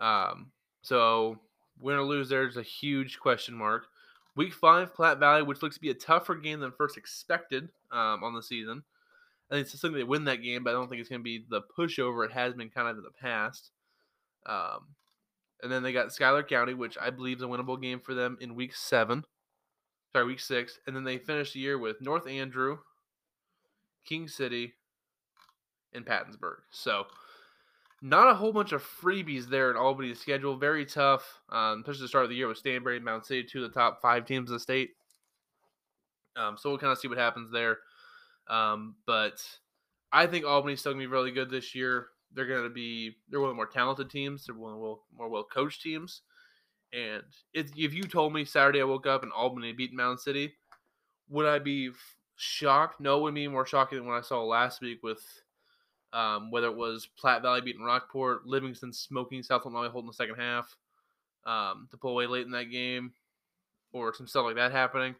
Um, 0.00 0.50
so 0.82 1.38
win 1.80 1.96
or 1.96 2.02
lose, 2.02 2.28
there's 2.28 2.56
a 2.56 2.62
huge 2.62 3.18
question 3.18 3.54
mark. 3.54 3.86
Week 4.36 4.52
five, 4.52 4.94
Platte 4.94 5.18
Valley, 5.18 5.42
which 5.42 5.62
looks 5.62 5.76
to 5.76 5.80
be 5.80 5.90
a 5.90 5.94
tougher 5.94 6.34
game 6.34 6.60
than 6.60 6.72
first 6.72 6.96
expected 6.96 7.68
um, 7.90 8.24
on 8.24 8.34
the 8.34 8.42
season. 8.42 8.82
I 9.52 9.56
think 9.56 9.66
it's 9.66 9.78
something 9.78 9.98
they 9.98 10.04
win 10.04 10.24
that 10.24 10.42
game, 10.42 10.64
but 10.64 10.70
I 10.70 10.72
don't 10.72 10.88
think 10.88 11.00
it's 11.00 11.10
going 11.10 11.20
to 11.20 11.24
be 11.24 11.44
the 11.50 11.60
pushover 11.78 12.24
it 12.24 12.32
has 12.32 12.54
been 12.54 12.70
kind 12.70 12.88
of 12.88 12.96
in 12.96 13.02
the 13.02 13.10
past. 13.10 13.70
Um, 14.46 14.94
and 15.62 15.70
then 15.70 15.82
they 15.82 15.92
got 15.92 16.10
Schuyler 16.10 16.42
County, 16.42 16.72
which 16.72 16.96
I 16.98 17.10
believe 17.10 17.36
is 17.36 17.42
a 17.42 17.46
winnable 17.46 17.80
game 17.80 18.00
for 18.00 18.14
them 18.14 18.38
in 18.40 18.54
week 18.54 18.74
seven. 18.74 19.24
Sorry, 20.12 20.24
week 20.24 20.40
six. 20.40 20.78
And 20.86 20.96
then 20.96 21.04
they 21.04 21.18
finish 21.18 21.52
the 21.52 21.60
year 21.60 21.78
with 21.78 22.00
North 22.00 22.26
Andrew, 22.26 22.78
King 24.06 24.26
City, 24.26 24.72
and 25.92 26.06
Pattonsburg. 26.06 26.60
So 26.70 27.04
not 28.00 28.30
a 28.30 28.34
whole 28.34 28.54
bunch 28.54 28.72
of 28.72 28.82
freebies 28.82 29.46
there 29.46 29.70
in 29.70 29.76
Albany's 29.76 30.18
schedule. 30.18 30.56
Very 30.56 30.86
tough, 30.86 31.40
um, 31.50 31.80
especially 31.80 32.02
the 32.02 32.08
start 32.08 32.24
of 32.24 32.30
the 32.30 32.36
year 32.36 32.48
with 32.48 32.62
Stanberry 32.62 32.96
and 32.96 33.04
Mound 33.04 33.26
City, 33.26 33.44
two 33.44 33.62
of 33.62 33.70
the 33.70 33.78
top 33.78 34.00
five 34.00 34.24
teams 34.24 34.48
in 34.48 34.54
the 34.54 34.60
state. 34.60 34.92
Um, 36.36 36.56
so 36.56 36.70
we'll 36.70 36.78
kind 36.78 36.90
of 36.90 36.98
see 36.98 37.08
what 37.08 37.18
happens 37.18 37.52
there. 37.52 37.80
Um, 38.48 38.96
but 39.06 39.44
I 40.12 40.26
think 40.26 40.44
Albany's 40.44 40.80
still 40.80 40.92
gonna 40.92 41.02
be 41.02 41.06
really 41.06 41.30
good 41.30 41.50
this 41.50 41.74
year. 41.74 42.08
They're 42.34 42.46
gonna 42.46 42.70
be 42.70 43.16
they're 43.28 43.40
one 43.40 43.50
of 43.50 43.54
the 43.54 43.56
more 43.56 43.66
talented 43.66 44.10
teams. 44.10 44.46
They're 44.46 44.54
one 44.54 44.74
of 44.74 44.80
the 44.80 44.96
more 45.16 45.28
well 45.28 45.44
coached 45.44 45.82
teams. 45.82 46.22
And 46.92 47.22
if, 47.54 47.70
if 47.76 47.94
you 47.94 48.02
told 48.02 48.34
me 48.34 48.44
Saturday 48.44 48.80
I 48.80 48.84
woke 48.84 49.06
up 49.06 49.22
and 49.22 49.32
Albany 49.32 49.72
beat 49.72 49.94
Mound 49.94 50.20
City, 50.20 50.52
would 51.30 51.46
I 51.46 51.58
be 51.58 51.90
shocked? 52.36 53.00
No, 53.00 53.18
it 53.18 53.22
would 53.22 53.34
be 53.34 53.48
more 53.48 53.66
shocking 53.66 53.98
than 53.98 54.06
what 54.06 54.18
I 54.18 54.20
saw 54.20 54.44
last 54.44 54.82
week 54.82 55.02
with 55.02 55.24
um, 56.12 56.50
whether 56.50 56.66
it 56.66 56.76
was 56.76 57.08
Platte 57.16 57.42
Valley 57.42 57.62
beating 57.62 57.82
Rockport, 57.82 58.46
Livingston 58.46 58.92
smoking 58.92 59.42
South 59.42 59.64
Valley 59.64 59.88
holding 59.88 60.08
the 60.08 60.14
second 60.14 60.34
half 60.34 60.76
um, 61.46 61.88
to 61.90 61.96
pull 61.96 62.10
away 62.10 62.26
late 62.26 62.44
in 62.44 62.52
that 62.52 62.70
game, 62.70 63.12
or 63.92 64.12
some 64.12 64.26
stuff 64.26 64.44
like 64.44 64.56
that 64.56 64.72
happening. 64.72 65.14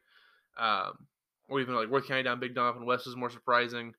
Um, 0.59 1.07
or 1.53 1.61
even 1.61 1.74
like 1.74 1.90
Worth 1.90 2.09
County 2.09 2.22
down 2.22 2.40
Big 2.40 2.55
Donovan 2.55 2.86
West 2.86 3.05
was 3.05 3.14
more 3.14 3.28
surprising. 3.28 3.92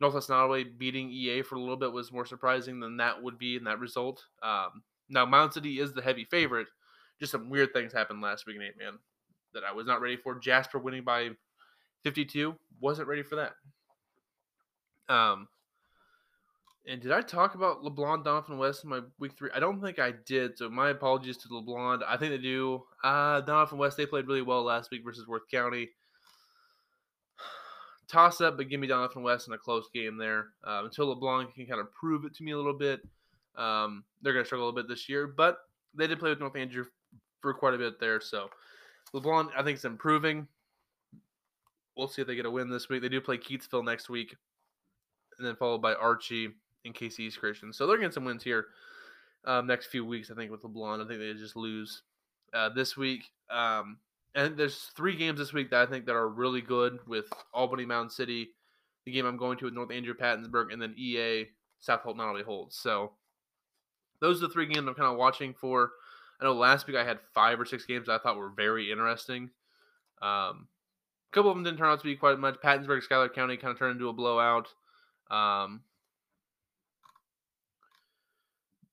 Northwest 0.00 0.28
Nodaway 0.28 0.76
beating 0.76 1.08
EA 1.08 1.42
for 1.42 1.54
a 1.54 1.60
little 1.60 1.76
bit 1.76 1.92
was 1.92 2.10
more 2.10 2.26
surprising 2.26 2.80
than 2.80 2.96
that 2.96 3.22
would 3.22 3.38
be 3.38 3.54
in 3.54 3.62
that 3.64 3.78
result. 3.78 4.24
Um, 4.42 4.82
now, 5.08 5.24
Mount 5.24 5.54
City 5.54 5.78
is 5.78 5.92
the 5.92 6.02
heavy 6.02 6.24
favorite. 6.24 6.66
Just 7.20 7.30
some 7.30 7.48
weird 7.48 7.72
things 7.72 7.92
happened 7.92 8.20
last 8.20 8.44
week 8.44 8.56
in 8.56 8.62
8 8.62 8.76
man 8.76 8.98
that 9.52 9.62
I 9.62 9.70
was 9.70 9.86
not 9.86 10.00
ready 10.00 10.16
for. 10.16 10.34
Jasper 10.34 10.80
winning 10.80 11.04
by 11.04 11.30
52, 12.02 12.56
wasn't 12.80 13.06
ready 13.06 13.22
for 13.22 13.36
that. 13.36 13.52
Um, 15.08 15.46
and 16.88 17.00
did 17.00 17.12
I 17.12 17.20
talk 17.20 17.54
about 17.54 17.84
LeBlond 17.84 18.24
Donovan 18.24 18.58
West 18.58 18.82
in 18.82 18.90
my 18.90 19.00
week 19.20 19.34
three? 19.38 19.50
I 19.54 19.60
don't 19.60 19.80
think 19.80 20.00
I 20.00 20.12
did. 20.26 20.58
So 20.58 20.68
my 20.68 20.90
apologies 20.90 21.36
to 21.38 21.48
LeBlond. 21.48 22.02
I 22.04 22.16
think 22.16 22.32
they 22.32 22.38
do. 22.38 22.82
Uh, 23.04 23.42
Donovan 23.42 23.78
West, 23.78 23.96
they 23.96 24.06
played 24.06 24.26
really 24.26 24.42
well 24.42 24.64
last 24.64 24.90
week 24.90 25.04
versus 25.04 25.28
Worth 25.28 25.48
County 25.48 25.90
toss 28.08 28.40
up, 28.40 28.56
but 28.56 28.68
give 28.68 28.80
me 28.80 28.86
Donovan 28.86 29.22
West 29.22 29.48
in 29.48 29.54
a 29.54 29.58
close 29.58 29.88
game 29.92 30.16
there. 30.16 30.48
Uh, 30.66 30.82
until 30.84 31.14
LeBlond 31.14 31.54
can 31.54 31.66
kind 31.66 31.80
of 31.80 31.92
prove 31.92 32.24
it 32.24 32.34
to 32.36 32.42
me 32.42 32.52
a 32.52 32.56
little 32.56 32.76
bit, 32.76 33.00
um, 33.56 34.04
they're 34.22 34.32
going 34.32 34.44
to 34.44 34.46
struggle 34.46 34.66
a 34.66 34.68
little 34.68 34.82
bit 34.82 34.88
this 34.88 35.08
year. 35.08 35.26
But 35.26 35.58
they 35.94 36.06
did 36.06 36.18
play 36.18 36.30
with 36.30 36.40
North 36.40 36.56
Andrew 36.56 36.84
for 37.40 37.54
quite 37.54 37.74
a 37.74 37.78
bit 37.78 38.00
there. 38.00 38.20
So 38.20 38.48
LeBlond, 39.14 39.50
I 39.56 39.62
think, 39.62 39.78
is 39.78 39.84
improving. 39.84 40.48
We'll 41.96 42.08
see 42.08 42.22
if 42.22 42.28
they 42.28 42.34
get 42.34 42.46
a 42.46 42.50
win 42.50 42.70
this 42.70 42.88
week. 42.88 43.02
They 43.02 43.08
do 43.08 43.20
play 43.20 43.38
Keytesville 43.38 43.84
next 43.84 44.08
week, 44.08 44.34
and 45.38 45.46
then 45.46 45.54
followed 45.54 45.82
by 45.82 45.94
Archie 45.94 46.48
and 46.84 46.94
KC 46.94 47.20
East 47.20 47.38
Christian. 47.38 47.72
So 47.72 47.86
they're 47.86 47.96
getting 47.96 48.10
some 48.10 48.24
wins 48.24 48.42
here 48.42 48.66
um, 49.44 49.66
next 49.66 49.86
few 49.86 50.04
weeks, 50.04 50.30
I 50.30 50.34
think, 50.34 50.50
with 50.50 50.62
LeBlond. 50.62 51.04
I 51.04 51.08
think 51.08 51.20
they 51.20 51.32
just 51.34 51.56
lose 51.56 52.02
uh, 52.52 52.70
this 52.70 52.96
week. 52.96 53.30
Um, 53.50 53.98
and 54.34 54.56
there's 54.56 54.90
three 54.96 55.16
games 55.16 55.38
this 55.38 55.52
week 55.52 55.70
that 55.70 55.82
I 55.82 55.90
think 55.90 56.06
that 56.06 56.14
are 56.14 56.28
really 56.28 56.60
good 56.60 56.98
with 57.06 57.26
Albany 57.52 57.84
Mound 57.84 58.10
City, 58.10 58.50
the 59.04 59.12
game 59.12 59.26
I'm 59.26 59.36
going 59.36 59.58
to 59.58 59.66
with 59.66 59.74
North 59.74 59.92
Andrew 59.92 60.14
Pattonsburg, 60.14 60.72
and 60.72 60.82
then 60.82 60.94
EA 60.96 61.46
South 61.80 62.00
Holt 62.00 62.18
only 62.18 62.42
holds. 62.42 62.76
So 62.76 63.12
those 64.20 64.42
are 64.42 64.48
the 64.48 64.52
three 64.52 64.66
games 64.66 64.88
I'm 64.88 64.94
kind 64.94 65.10
of 65.10 65.18
watching 65.18 65.54
for. 65.54 65.92
I 66.40 66.44
know 66.44 66.54
last 66.54 66.86
week 66.86 66.96
I 66.96 67.04
had 67.04 67.20
five 67.32 67.60
or 67.60 67.64
six 67.64 67.84
games 67.84 68.08
I 68.08 68.18
thought 68.18 68.36
were 68.36 68.50
very 68.50 68.90
interesting. 68.90 69.50
Um, 70.20 70.68
a 71.30 71.34
couple 71.34 71.50
of 71.50 71.56
them 71.56 71.64
didn't 71.64 71.78
turn 71.78 71.88
out 71.88 72.00
to 72.00 72.04
be 72.04 72.16
quite 72.16 72.38
much. 72.38 72.56
Pattonsburg, 72.56 73.02
Schuyler 73.02 73.28
County 73.28 73.56
kind 73.56 73.72
of 73.72 73.78
turned 73.78 73.96
into 73.96 74.08
a 74.08 74.12
blowout. 74.12 74.68
Um, 75.30 75.82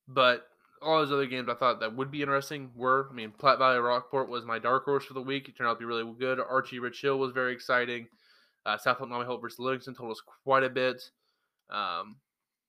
but 0.07 0.51
all 0.82 0.99
those 0.99 1.11
other 1.11 1.25
games 1.25 1.47
I 1.49 1.53
thought 1.53 1.79
that 1.79 1.95
would 1.95 2.11
be 2.11 2.21
interesting 2.21 2.71
were, 2.75 3.07
I 3.09 3.13
mean, 3.13 3.32
Platte 3.32 3.59
Valley 3.59 3.79
Rockport 3.79 4.29
was 4.29 4.45
my 4.45 4.59
dark 4.59 4.86
horse 4.86 5.05
for 5.05 5.13
the 5.13 5.21
week. 5.21 5.47
It 5.47 5.55
turned 5.55 5.69
out 5.69 5.75
to 5.75 5.79
be 5.79 5.86
really 5.86 6.11
good. 6.17 6.39
Archie 6.39 6.79
Rich 6.79 7.01
Hill 7.01 7.19
was 7.19 7.32
very 7.32 7.53
exciting. 7.53 8.07
Uh, 8.65 8.77
South 8.77 8.97
Alabama 8.99 9.25
Hope 9.25 9.41
versus 9.41 9.59
Livingston 9.59 9.95
told 9.95 10.11
us 10.11 10.21
quite 10.43 10.63
a 10.63 10.69
bit. 10.69 11.01
Um, 11.69 12.17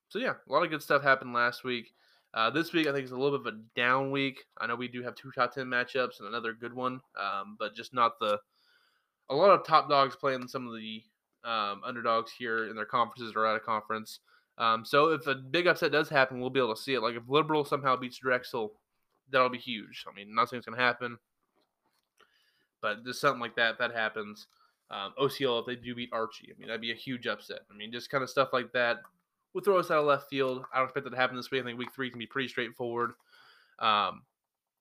so 0.09 0.19
yeah, 0.19 0.35
a 0.49 0.53
lot 0.53 0.63
of 0.63 0.71
good 0.71 0.83
stuff 0.83 1.03
happened 1.03 1.33
last 1.33 1.65
week. 1.65 1.95
Uh, 2.35 2.51
this 2.51 2.73
week 2.73 2.87
I 2.87 2.93
think 2.93 3.05
it's 3.05 3.13
a 3.13 3.17
little 3.17 3.39
bit 3.39 3.49
of 3.49 3.55
a 3.55 3.61
down 3.75 4.11
week. 4.11 4.45
I 4.59 4.67
know 4.67 4.75
we 4.75 4.89
do 4.89 5.03
have 5.03 5.15
two 5.15 5.31
top 5.33 5.55
ten 5.55 5.67
matchups 5.67 6.19
and 6.19 6.29
another 6.29 6.53
good 6.53 6.75
one, 6.75 7.01
um, 7.21 7.57
but 7.59 7.75
just 7.75 7.95
not 7.95 8.19
the. 8.21 8.39
A 9.31 9.35
lot 9.35 9.51
of 9.51 9.67
top 9.67 9.89
dogs 9.89 10.17
playing 10.17 10.49
some 10.49 10.67
of 10.67 10.75
the 10.75 11.03
um, 11.45 11.83
underdogs 11.85 12.33
here 12.33 12.69
in 12.69 12.77
their 12.77 12.85
conferences 12.85 13.33
or 13.35 13.47
out 13.47 13.57
of 13.57 13.63
conference. 13.63 14.21
Um, 14.63 14.85
so 14.85 15.09
if 15.09 15.27
a 15.27 15.35
big 15.35 15.67
upset 15.67 15.91
does 15.91 16.09
happen, 16.09 16.41
we'll 16.41 16.49
be 16.49 16.61
able 16.61 16.77
to 16.77 16.81
see 16.81 16.95
it. 16.95 17.03
Like 17.03 17.17
if 17.17 17.25
Liberal 17.29 17.65
somehow 17.65 17.97
beats 17.97 18.19
Drexel, 18.19 18.73
that'll 19.29 19.49
be 19.49 19.59
huge. 19.59 20.05
I 20.09 20.15
mean, 20.15 20.33
nothing's 20.33 20.67
to 20.67 20.71
happen, 20.73 21.19
but 22.81 23.05
just 23.05 23.21
something 23.21 23.41
like 23.41 23.57
that, 23.57 23.73
if 23.73 23.79
that 23.79 23.93
happens. 23.93 24.47
Um, 24.89 25.15
OCL, 25.21 25.59
if 25.59 25.67
they 25.67 25.75
do 25.75 25.97
beat 25.97 26.11
Archie, 26.13 26.53
I 26.55 26.59
mean, 26.61 26.69
that'd 26.69 26.81
be 26.81 26.93
a 26.93 26.95
huge 26.95 27.27
upset. 27.27 27.63
I 27.73 27.77
mean, 27.77 27.91
just 27.91 28.09
kind 28.09 28.23
of 28.23 28.31
stuff 28.31 28.51
like 28.53 28.71
that 28.73 28.99
will 29.53 29.63
throw 29.63 29.81
us 29.81 29.91
out 29.91 29.99
of 29.99 30.05
left 30.05 30.31
field. 30.31 30.65
I 30.73 30.79
don't 30.79 30.87
expect 30.87 31.05
that 31.05 31.11
to 31.11 31.17
happen 31.17 31.37
this 31.37 31.51
week. 31.51 31.63
I 31.63 31.65
think 31.65 31.79
week 31.79 31.93
three 31.93 32.11
can 32.11 32.21
be 32.21 32.27
pretty 32.27 32.49
straightforward. 32.49 33.15
Um, 33.81 34.23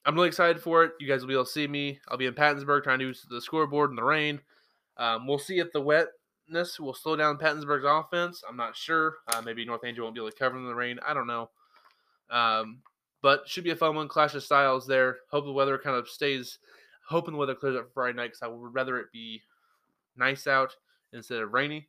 I'm 0.06 0.14
really 0.14 0.28
excited 0.28 0.62
for 0.62 0.84
it. 0.84 0.92
You 1.00 1.08
guys 1.08 1.22
will 1.22 1.28
be 1.28 1.34
able 1.34 1.46
to 1.46 1.52
see 1.52 1.68
me. 1.68 2.00
I'll 2.08 2.18
be 2.18 2.28
in 2.28 2.36
Pattonsburg 2.36 2.84
trying 2.84 3.00
to 3.00 3.06
use 3.06 3.26
the 3.28 3.42
scoreboard 3.42 3.90
in 3.90 3.96
the 3.96 4.04
rain. 4.04 4.42
Um, 4.98 5.26
we'll 5.26 5.40
see 5.40 5.58
if 5.58 5.72
the 5.72 5.82
wet 5.82 6.08
will 6.80 6.94
slow 6.94 7.16
down 7.16 7.38
Pattonsburg's 7.38 7.86
offense. 7.86 8.44
I'm 8.48 8.58
not 8.58 8.76
sure. 8.76 9.16
Uh, 9.34 9.42
maybe 9.42 9.66
North 9.66 9.84
Andrew 9.86 10.04
won't 10.04 10.16
be 10.16 10.22
able 10.22 10.32
to 10.32 10.38
cover 10.38 10.58
in 10.58 10.66
the 10.66 10.76
rain. 10.76 11.00
I 11.06 11.14
don't 11.14 11.28
know. 11.28 11.50
Um, 12.30 12.80
but 13.22 13.48
should 13.48 13.64
be 13.64 13.72
a 13.72 13.76
fun 13.76 13.96
one. 13.96 14.08
Clash 14.08 14.34
of 14.36 14.44
styles 14.44 14.88
there. 14.88 15.18
Hope 15.30 15.46
the 15.46 15.52
weather 15.52 15.78
kind 15.78 15.96
of 15.96 16.08
stays. 16.08 16.60
Hoping 17.08 17.34
the 17.34 17.38
weather 17.38 17.56
clears 17.56 17.76
up 17.76 17.90
Friday 17.94 18.16
night 18.16 18.28
because 18.28 18.42
I 18.42 18.48
would 18.48 18.74
rather 18.74 18.98
it 19.00 19.12
be 19.12 19.42
nice 20.18 20.48
out 20.48 20.76
instead 21.14 21.40
of 21.40 21.54
rainy. 21.54 21.88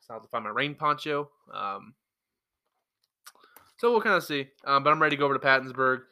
So 0.00 0.14
I'll 0.14 0.20
have 0.20 0.24
to 0.24 0.30
find 0.30 0.44
my 0.44 0.50
rain 0.50 0.74
poncho. 0.74 1.30
Um, 1.52 1.94
so 3.78 3.90
we'll 3.90 4.00
kind 4.00 4.16
of 4.16 4.24
see. 4.24 4.48
Um, 4.64 4.82
but 4.84 4.90
I'm 4.90 5.00
ready 5.00 5.16
to 5.16 5.20
go 5.20 5.26
over 5.26 5.34
to 5.34 5.40
Pattonsburg. 5.40 6.02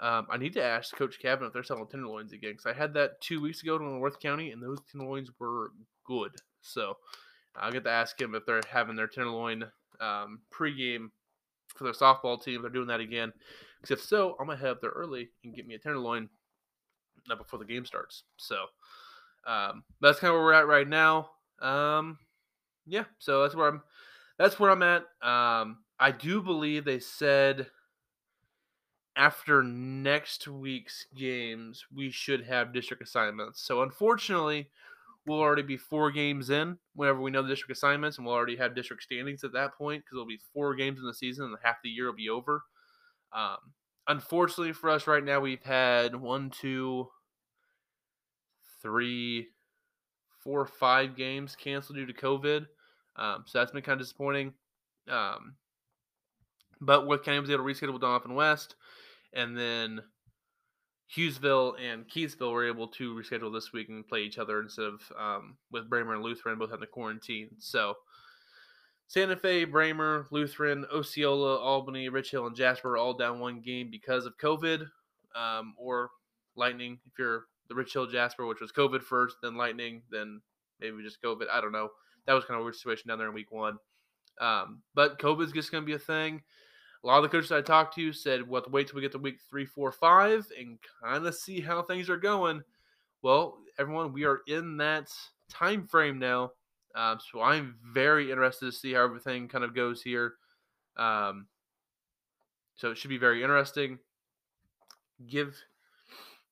Um, 0.00 0.26
I 0.30 0.36
need 0.36 0.52
to 0.54 0.62
ask 0.62 0.94
Coach 0.94 1.18
Kevin 1.20 1.46
if 1.46 1.52
they're 1.52 1.62
selling 1.62 1.86
tenderloins 1.86 2.32
again 2.32 2.52
because 2.52 2.66
I 2.66 2.72
had 2.72 2.94
that 2.94 3.20
two 3.20 3.40
weeks 3.40 3.62
ago 3.62 3.76
in 3.76 4.00
Worth 4.00 4.20
County, 4.20 4.50
and 4.50 4.62
those 4.62 4.78
tenderloins 4.90 5.30
were 5.38 5.70
good. 6.04 6.32
So 6.62 6.96
I'll 7.56 7.72
get 7.72 7.84
to 7.84 7.90
ask 7.90 8.20
him 8.20 8.34
if 8.34 8.44
they're 8.46 8.60
having 8.70 8.96
their 8.96 9.06
tenderloin 9.06 9.64
um, 10.00 10.40
pregame 10.52 11.10
for 11.74 11.84
their 11.84 11.92
softball 11.92 12.42
team. 12.42 12.62
They're 12.62 12.70
doing 12.70 12.88
that 12.88 13.00
again. 13.00 13.32
Because 13.80 13.98
if 13.98 14.04
so, 14.04 14.36
I'm 14.40 14.46
gonna 14.46 14.58
head 14.58 14.70
up 14.70 14.80
there 14.80 14.90
early 14.90 15.28
and 15.44 15.54
get 15.54 15.66
me 15.66 15.74
a 15.74 15.78
tenderloin 15.78 16.28
uh, 17.30 17.36
before 17.36 17.58
the 17.58 17.64
game 17.64 17.84
starts. 17.84 18.24
So 18.36 18.56
um, 19.46 19.84
that's 20.00 20.18
kind 20.18 20.30
of 20.30 20.34
where 20.34 20.44
we're 20.44 20.52
at 20.52 20.66
right 20.66 20.88
now. 20.88 21.30
Um, 21.60 22.18
yeah, 22.86 23.04
so 23.18 23.42
that's 23.42 23.54
where 23.54 23.68
I'm. 23.68 23.82
That's 24.38 24.58
where 24.58 24.70
I'm 24.70 24.82
at. 24.82 25.02
Um, 25.22 25.78
I 26.00 26.10
do 26.10 26.42
believe 26.42 26.84
they 26.84 26.98
said 26.98 27.68
after 29.16 29.62
next 29.62 30.48
week's 30.48 31.06
games 31.14 31.84
we 31.94 32.10
should 32.10 32.44
have 32.44 32.72
district 32.72 33.02
assignments. 33.02 33.62
So 33.62 33.82
unfortunately, 33.82 34.70
we'll 35.26 35.40
already 35.40 35.62
be 35.62 35.76
four 35.76 36.10
games 36.10 36.50
in 36.50 36.78
whenever 36.94 37.20
we 37.20 37.30
know 37.30 37.42
the 37.42 37.48
district 37.48 37.76
assignments, 37.76 38.18
and 38.18 38.26
we'll 38.26 38.34
already 38.34 38.56
have 38.56 38.74
district 38.74 39.02
standings 39.02 39.44
at 39.44 39.52
that 39.52 39.74
point 39.76 40.02
because 40.02 40.16
it'll 40.16 40.26
be 40.26 40.40
four 40.52 40.74
games 40.74 40.98
in 41.00 41.06
the 41.06 41.14
season 41.14 41.46
and 41.46 41.56
half 41.62 41.76
the 41.82 41.90
year 41.90 42.06
will 42.06 42.14
be 42.14 42.28
over. 42.28 42.62
Um, 43.32 43.56
unfortunately 44.06 44.72
for 44.72 44.90
us 44.90 45.06
right 45.06 45.24
now, 45.24 45.40
we've 45.40 45.62
had 45.62 46.14
one, 46.14 46.50
two, 46.50 47.08
three, 48.82 49.48
four, 50.42 50.66
five 50.66 51.16
games 51.16 51.56
canceled 51.56 51.96
due 51.96 52.06
to 52.06 52.12
COVID. 52.12 52.66
Um, 53.16 53.44
so 53.46 53.58
that's 53.58 53.72
been 53.72 53.82
kind 53.82 54.00
of 54.00 54.06
disappointing. 54.06 54.52
Um, 55.08 55.54
but 56.80 57.06
Worth 57.06 57.22
County 57.22 57.40
was 57.40 57.50
able 57.50 57.64
to 57.66 57.74
reschedule 57.74 58.00
Donovan 58.00 58.34
West, 58.34 58.76
and 59.32 59.56
then 59.56 60.00
Hughesville 61.14 61.74
and 61.80 62.08
Keytesville 62.08 62.52
were 62.52 62.66
able 62.66 62.88
to 62.88 63.14
reschedule 63.14 63.52
this 63.52 63.72
week 63.72 63.88
and 63.88 64.06
play 64.06 64.22
each 64.22 64.38
other 64.38 64.60
instead 64.60 64.86
of 64.86 65.12
um, 65.18 65.56
with 65.70 65.88
Braymer 65.88 66.14
and 66.14 66.22
Lutheran 66.22 66.58
both 66.58 66.70
having 66.70 66.80
the 66.80 66.86
quarantine. 66.86 67.50
So 67.58 67.94
Santa 69.06 69.36
Fe, 69.36 69.66
Braymer, 69.66 70.26
Lutheran, 70.30 70.86
Osceola, 70.92 71.58
Albany, 71.58 72.08
Rich 72.08 72.30
Hill, 72.30 72.46
and 72.46 72.56
Jasper 72.56 72.92
are 72.92 72.96
all 72.96 73.14
down 73.14 73.38
one 73.38 73.60
game 73.60 73.90
because 73.90 74.26
of 74.26 74.38
COVID 74.38 74.86
um, 75.36 75.74
or 75.78 76.10
Lightning. 76.56 76.98
If 77.06 77.18
you're 77.18 77.44
the 77.68 77.74
Rich 77.74 77.92
Hill 77.92 78.06
Jasper, 78.06 78.46
which 78.46 78.60
was 78.60 78.72
COVID 78.72 79.02
first, 79.02 79.36
then 79.42 79.56
Lightning, 79.56 80.02
then 80.10 80.40
maybe 80.80 81.02
just 81.02 81.22
COVID. 81.22 81.46
I 81.52 81.60
don't 81.60 81.72
know. 81.72 81.90
That 82.26 82.32
was 82.32 82.44
kind 82.44 82.56
of 82.56 82.62
a 82.62 82.64
weird 82.64 82.76
situation 82.76 83.08
down 83.08 83.18
there 83.18 83.28
in 83.28 83.34
week 83.34 83.52
one. 83.52 83.78
Um, 84.40 84.82
but 84.94 85.18
COVID's 85.20 85.52
just 85.52 85.70
going 85.70 85.84
to 85.84 85.86
be 85.86 85.94
a 85.94 85.98
thing 85.98 86.42
a 87.04 87.06
lot 87.06 87.18
of 87.18 87.22
the 87.22 87.28
coaches 87.28 87.52
I 87.52 87.60
talked 87.60 87.94
to 87.96 88.12
said 88.12 88.48
we'll 88.48 88.62
to 88.62 88.70
wait 88.70 88.88
till 88.88 88.96
we 88.96 89.02
get 89.02 89.12
to 89.12 89.18
week 89.18 89.36
three, 89.48 89.66
four, 89.66 89.92
five, 89.92 90.46
and 90.58 90.78
kind 91.02 91.26
of 91.26 91.34
see 91.34 91.60
how 91.60 91.82
things 91.82 92.08
are 92.08 92.16
going. 92.16 92.62
Well, 93.22 93.58
everyone, 93.78 94.12
we 94.12 94.24
are 94.24 94.40
in 94.48 94.78
that 94.78 95.08
time 95.50 95.86
frame 95.86 96.18
now, 96.18 96.52
um, 96.94 97.18
so 97.20 97.42
I'm 97.42 97.76
very 97.92 98.30
interested 98.30 98.66
to 98.66 98.72
see 98.72 98.94
how 98.94 99.04
everything 99.04 99.48
kind 99.48 99.64
of 99.64 99.74
goes 99.74 100.02
here. 100.02 100.34
Um, 100.96 101.46
So 102.76 102.90
it 102.90 102.98
should 102.98 103.10
be 103.10 103.18
very 103.18 103.42
interesting. 103.42 103.98
Give 105.26 105.54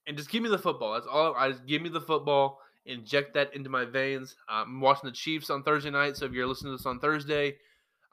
and 0.06 0.16
just 0.16 0.30
give 0.30 0.42
me 0.42 0.48
the 0.48 0.58
football. 0.58 0.94
That's 0.94 1.06
all. 1.06 1.34
I 1.34 1.50
just 1.50 1.66
give 1.66 1.82
me 1.82 1.88
the 1.88 2.00
football. 2.00 2.58
Inject 2.86 3.34
that 3.34 3.54
into 3.54 3.70
my 3.70 3.84
veins. 3.84 4.36
I'm 4.48 4.80
watching 4.80 5.08
the 5.08 5.16
Chiefs 5.16 5.50
on 5.50 5.62
Thursday 5.62 5.90
night. 5.90 6.16
So 6.16 6.26
if 6.26 6.32
you're 6.32 6.46
listening 6.46 6.72
to 6.72 6.76
this 6.76 6.86
on 6.86 6.98
Thursday, 6.98 7.56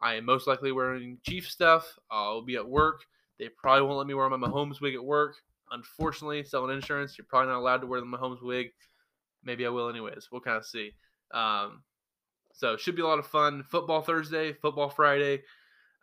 I 0.02 0.16
am 0.16 0.26
most 0.26 0.47
likely 0.47 0.72
wearing 0.72 1.18
Chief 1.24 1.50
stuff. 1.50 1.97
I'll 2.10 2.41
be 2.41 2.56
at 2.56 2.68
work. 2.68 3.02
They 3.38 3.50
probably 3.50 3.84
won't 3.84 3.97
let 3.97 4.08
me 4.08 4.14
wear 4.14 4.30
my 4.30 4.38
Mahomes 4.38 4.82
wig 4.82 4.95
at 4.95 5.04
work. 5.04 5.36
Unfortunately, 5.72 6.43
selling 6.43 6.76
insurance, 6.76 7.18
you're 7.18 7.26
probably 7.30 7.50
not 7.50 7.60
allowed 7.60 7.82
to 7.82 7.88
wear 7.88 8.00
the 8.00 8.06
Mahomes 8.06 8.41
wig. 8.41 8.68
Maybe 9.43 9.66
I 9.66 9.70
will 9.70 9.89
anyways. 9.89 10.30
We'll 10.32 10.41
kind 10.41 10.58
of 10.58 10.66
see. 10.66 10.91
Um, 11.32 11.84
so 12.54 12.76
should 12.76 12.95
be 12.95 13.02
a 13.02 13.08
lot 13.08 13.20
of 13.20 13.28
fun. 13.28 13.64
Football 13.64 14.02
Thursday, 14.02 14.54
football 14.54 14.89
Friday. 14.89 15.43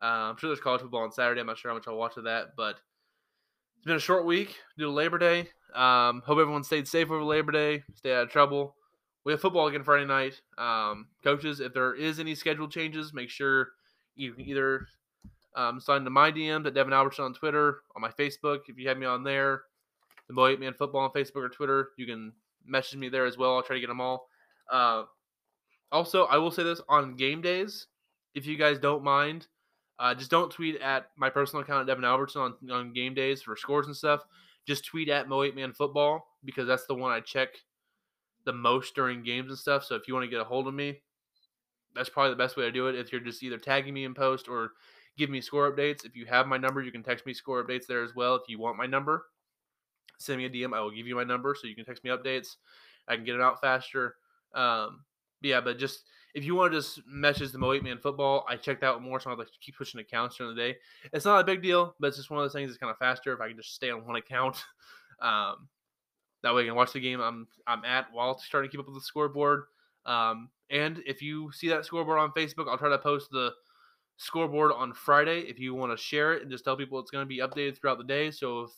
Uh, 0.01 0.31
I'm 0.31 0.37
sure 0.37 0.49
there's 0.49 0.61
college 0.61 0.83
football 0.83 1.03
on 1.03 1.13
Saturday. 1.13 1.41
I'm 1.41 1.47
not 1.47 1.59
sure 1.59 1.71
how 1.71 1.77
much 1.77 1.89
I'll 1.89 1.97
watch 1.97 2.17
of 2.17 2.25
that, 2.25 2.57
but 2.57 2.77
it's 3.77 3.87
been 3.87 3.97
a 3.97 4.01
short 4.01 4.25
week 4.25 4.57
due 4.79 4.85
to 4.85 4.91
Labor 4.91 5.19
Day. 5.19 5.49
Um, 5.75 6.23
hope 6.25 6.39
everyone 6.39 6.65
stayed 6.65 6.89
safe 6.89 7.11
over 7.11 7.23
Labor 7.23 7.53
Day, 7.53 7.83
stay 7.95 8.15
out 8.15 8.25
of 8.25 8.31
trouble. 8.31 8.77
We 9.25 9.33
have 9.33 9.41
football 9.41 9.67
again 9.67 9.83
Friday 9.83 10.07
night. 10.07 10.41
Um, 10.57 11.09
coaches, 11.25 11.61
if 11.61 11.75
there 11.75 11.95
is 11.95 12.21
any 12.21 12.35
schedule 12.35 12.69
changes, 12.69 13.13
make 13.13 13.29
sure 13.29 13.71
you 14.17 14.33
can 14.33 14.43
either 14.43 14.89
um, 15.55 15.81
sign 15.81 16.05
to 16.05 16.11
my 16.11 16.31
DMs 16.31 16.67
at 16.67 16.75
Devin 16.75 16.93
Albertson 16.93 17.25
on 17.25 17.35
Twitter, 17.35 17.79
on 17.95 18.03
my 18.03 18.11
Facebook. 18.11 18.61
If 18.69 18.79
you 18.79 18.89
have 18.89 18.99
me 18.99 19.07
on 19.07 19.25
there, 19.25 19.63
the 20.29 20.35
Mo 20.35 20.47
8 20.47 20.61
Man 20.61 20.75
Football 20.75 21.03
on 21.03 21.11
Facebook 21.11 21.45
or 21.45 21.49
Twitter, 21.49 21.91
you 21.97 22.07
can 22.07 22.33
message 22.67 22.99
me 22.99 23.09
there 23.09 23.27
as 23.27 23.39
well. 23.39 23.57
I'll 23.57 23.63
try 23.63 23.77
to 23.77 23.81
get 23.81 23.89
them 23.89 24.01
all. 24.01 24.29
Uh, 24.71 25.05
also, 25.93 26.25
I 26.25 26.37
will 26.39 26.51
say 26.51 26.65
this 26.65 26.81
on 26.89 27.17
game 27.17 27.41
days, 27.41 27.87
if 28.35 28.47
you 28.47 28.57
guys 28.57 28.79
don't 28.79 29.05
mind, 29.05 29.47
uh, 29.99 30.15
just 30.15 30.31
don't 30.31 30.51
tweet 30.51 30.81
at 30.81 31.07
my 31.17 31.31
personal 31.31 31.63
account 31.63 31.83
at 31.83 31.87
Devin 31.87 32.05
Albertson 32.05 32.43
on, 32.43 32.71
on 32.71 32.93
game 32.93 33.15
days 33.15 33.41
for 33.41 33.57
scores 33.57 33.87
and 33.87 33.97
stuff. 33.97 34.23
Just 34.67 34.85
tweet 34.85 35.09
at 35.09 35.29
Mo 35.29 35.43
8 35.43 35.55
Man 35.55 35.73
Football 35.73 36.27
because 36.45 36.67
that's 36.67 36.87
the 36.87 36.95
one 36.95 37.13
I 37.13 37.21
check 37.21 37.49
the 38.45 38.53
most 38.53 38.95
during 38.95 39.23
games 39.23 39.49
and 39.49 39.59
stuff. 39.59 39.85
So 39.85 39.95
if 39.95 40.07
you 40.07 40.15
want 40.15 40.25
to 40.25 40.31
get 40.31 40.41
a 40.41 40.45
hold 40.45 40.67
of 40.69 40.75
me, 40.75 41.01
that's 41.97 42.09
probably 42.09 42.31
the 42.31 42.37
best 42.37 42.57
way 42.57 42.65
to 42.65 42.73
do 42.73 42.89
it. 42.89 42.95
If 42.95 43.11
you're 43.11 43.21
just 43.21 43.43
either 43.43 43.59
tagging 43.59 43.95
me 43.95 44.05
in 44.05 44.15
post 44.15 44.49
or 44.49 44.73
give 45.17 45.31
me 45.31 45.41
score 45.41 45.71
updates. 45.71 46.05
If 46.05 46.15
you 46.15 46.27
have 46.27 46.47
my 46.47 46.59
number, 46.59 46.83
you 46.83 46.93
can 46.93 47.03
text 47.03 47.27
me 47.27 47.35
score 47.35 47.65
updates 47.65 47.87
there 47.87 48.03
as 48.03 48.15
well. 48.15 48.35
If 48.35 48.43
you 48.49 48.59
want 48.59 48.77
my 48.77 48.87
number, 48.87 49.27
send 50.19 50.39
me 50.39 50.45
a 50.45 50.51
DM. 50.51 50.75
I 50.75 50.81
will 50.81 50.91
give 50.91 51.07
you 51.07 51.17
my 51.17 51.25
number 51.25 51.55
so 51.55 51.67
you 51.67 51.75
can 51.75 51.85
text 51.85 52.05
me 52.05 52.11
updates. 52.11 52.57
I 53.09 53.17
can 53.17 53.25
get 53.25 53.35
it 53.35 53.41
out 53.41 53.61
faster. 53.61 54.17
Um, 54.55 55.05
yeah, 55.43 55.61
but 55.61 55.79
just 55.79 56.05
if 56.35 56.45
you 56.45 56.55
want 56.55 56.73
to 56.73 56.79
just 56.79 57.01
message 57.07 57.53
the 57.53 57.59
Mo 57.59 57.73
8 57.73 57.83
Man 57.83 57.99
football, 57.99 58.45
I 58.49 58.57
checked 58.57 58.83
out 58.83 59.03
more, 59.03 59.21
so 59.21 59.31
I 59.31 59.35
have 59.35 59.47
to 59.47 59.53
keep 59.61 59.77
pushing 59.77 60.01
accounts 60.01 60.37
during 60.37 60.55
the 60.55 60.61
day. 60.61 60.77
It's 61.13 61.25
not 61.25 61.41
a 61.41 61.45
big 61.45 61.63
deal, 61.63 61.95
but 61.99 62.09
it's 62.09 62.17
just 62.17 62.31
one 62.31 62.39
of 62.39 62.45
those 62.45 62.53
things 62.53 62.71
that's 62.71 62.79
kind 62.79 62.91
of 62.91 62.99
faster 62.99 63.33
if 63.33 63.41
I 63.41 63.49
can 63.49 63.57
just 63.57 63.75
stay 63.75 63.91
on 63.91 64.07
one 64.07 64.17
account. 64.17 64.63
Um, 65.19 65.69
that 66.43 66.55
way 66.55 66.65
I 66.65 66.67
can 66.67 66.75
watch 66.75 66.93
the 66.93 67.01
game 67.01 67.23
I'm 67.23 67.49
I'm 67.67 67.87
at 67.87 68.13
while 68.13 68.39
starting 68.39 68.69
to 68.69 68.71
keep 68.71 68.81
up 68.81 68.87
with 68.87 68.97
the 68.97 69.01
scoreboard. 69.01 69.63
Um, 70.07 70.51
and 70.71 71.03
if 71.07 71.21
you 71.21 71.51
see 71.53 71.69
that 71.69 71.85
scoreboard 71.85 72.19
on 72.19 72.31
Facebook, 72.33 72.69
I'll 72.69 72.79
try 72.79 72.89
to 72.89 72.99
post 72.99 73.31
the 73.31 73.53
scoreboard 74.17 74.73
on 74.73 74.95
Friday 74.95 75.41
if 75.41 75.59
you 75.59 75.75
want 75.75 75.93
to 75.93 76.03
share 76.03 76.33
it 76.33 76.43
and 76.43 76.51
just 76.51 76.65
tell 76.65 76.77
people 76.77 76.99
it's 76.99 77.11
going 77.11 77.23
to 77.23 77.29
be 77.29 77.39
updated 77.39 77.79
throughout 77.79 77.99
the 77.99 78.05
day. 78.05 78.31
So 78.31 78.63
if 78.63 78.71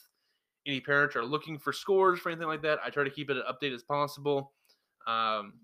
any 0.67 0.81
parents 0.81 1.17
are 1.17 1.25
looking 1.25 1.59
for 1.59 1.73
scores 1.73 2.19
for 2.19 2.31
anything 2.31 2.49
like 2.49 2.63
that, 2.63 2.79
I 2.85 2.91
try 2.91 3.05
to 3.05 3.11
keep 3.11 3.31
it 3.31 3.37
as 3.37 3.45
updated 3.45 3.77
as 3.77 3.83
possible. 3.83 4.53
Um, 5.07 5.55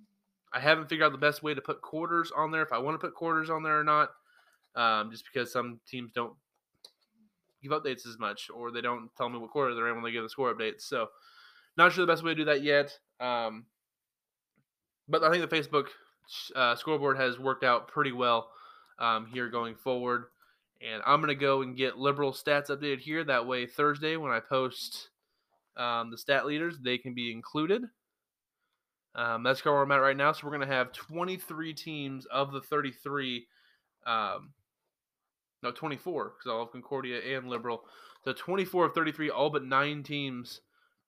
I 0.52 0.60
haven't 0.60 0.88
figured 0.88 1.04
out 1.04 1.12
the 1.12 1.18
best 1.18 1.42
way 1.42 1.52
to 1.54 1.60
put 1.60 1.82
quarters 1.82 2.30
on 2.34 2.50
there 2.50 2.62
if 2.62 2.72
I 2.72 2.78
want 2.78 2.94
to 2.94 3.04
put 3.04 3.14
quarters 3.14 3.50
on 3.50 3.62
there 3.62 3.78
or 3.78 3.84
not, 3.84 4.10
um, 4.76 5.10
just 5.10 5.24
because 5.30 5.52
some 5.52 5.80
teams 5.86 6.12
don't 6.12 6.34
give 7.62 7.72
updates 7.72 8.06
as 8.06 8.18
much 8.18 8.48
or 8.54 8.70
they 8.70 8.80
don't 8.80 9.10
tell 9.16 9.28
me 9.28 9.38
what 9.38 9.50
quarter 9.50 9.74
they're 9.74 9.88
in 9.88 9.96
when 9.96 10.04
they 10.04 10.12
give 10.12 10.22
the 10.22 10.28
score 10.28 10.54
updates. 10.54 10.82
So, 10.82 11.08
not 11.76 11.92
sure 11.92 12.06
the 12.06 12.12
best 12.12 12.22
way 12.22 12.30
to 12.30 12.36
do 12.36 12.44
that 12.44 12.62
yet. 12.62 12.96
Um, 13.18 13.64
but 15.08 15.22
I 15.22 15.30
think 15.30 15.48
the 15.48 15.56
Facebook 15.56 15.86
uh, 16.54 16.76
scoreboard 16.76 17.16
has 17.16 17.38
worked 17.38 17.64
out 17.64 17.88
pretty 17.88 18.12
well 18.12 18.50
um, 18.98 19.26
here 19.26 19.48
going 19.48 19.74
forward. 19.74 20.24
And 20.80 21.02
I'm 21.06 21.20
going 21.20 21.28
to 21.28 21.40
go 21.40 21.62
and 21.62 21.76
get 21.76 21.98
liberal 21.98 22.32
stats 22.32 22.68
updated 22.68 23.00
here. 23.00 23.24
That 23.24 23.46
way, 23.46 23.66
Thursday, 23.66 24.16
when 24.16 24.32
I 24.32 24.40
post 24.40 25.08
um, 25.76 26.10
the 26.10 26.18
stat 26.18 26.46
leaders, 26.46 26.78
they 26.82 26.98
can 26.98 27.14
be 27.14 27.32
included. 27.32 27.82
Um, 29.14 29.42
that's 29.42 29.64
where 29.64 29.80
I'm 29.80 29.92
at 29.92 29.96
right 29.96 30.16
now. 30.16 30.32
So 30.32 30.40
we're 30.44 30.56
going 30.56 30.68
to 30.68 30.74
have 30.74 30.92
23 30.92 31.72
teams 31.74 32.26
of 32.26 32.52
the 32.52 32.60
33. 32.60 33.46
Um, 34.06 34.50
no, 35.62 35.70
24 35.70 36.24
because 36.36 36.50
I'll 36.50 36.64
have 36.64 36.72
Concordia 36.72 37.36
and 37.36 37.48
Liberal. 37.48 37.82
So 38.24 38.32
24 38.32 38.86
of 38.86 38.94
33, 38.94 39.30
all 39.30 39.50
but 39.50 39.64
nine 39.64 40.02
teams 40.02 40.60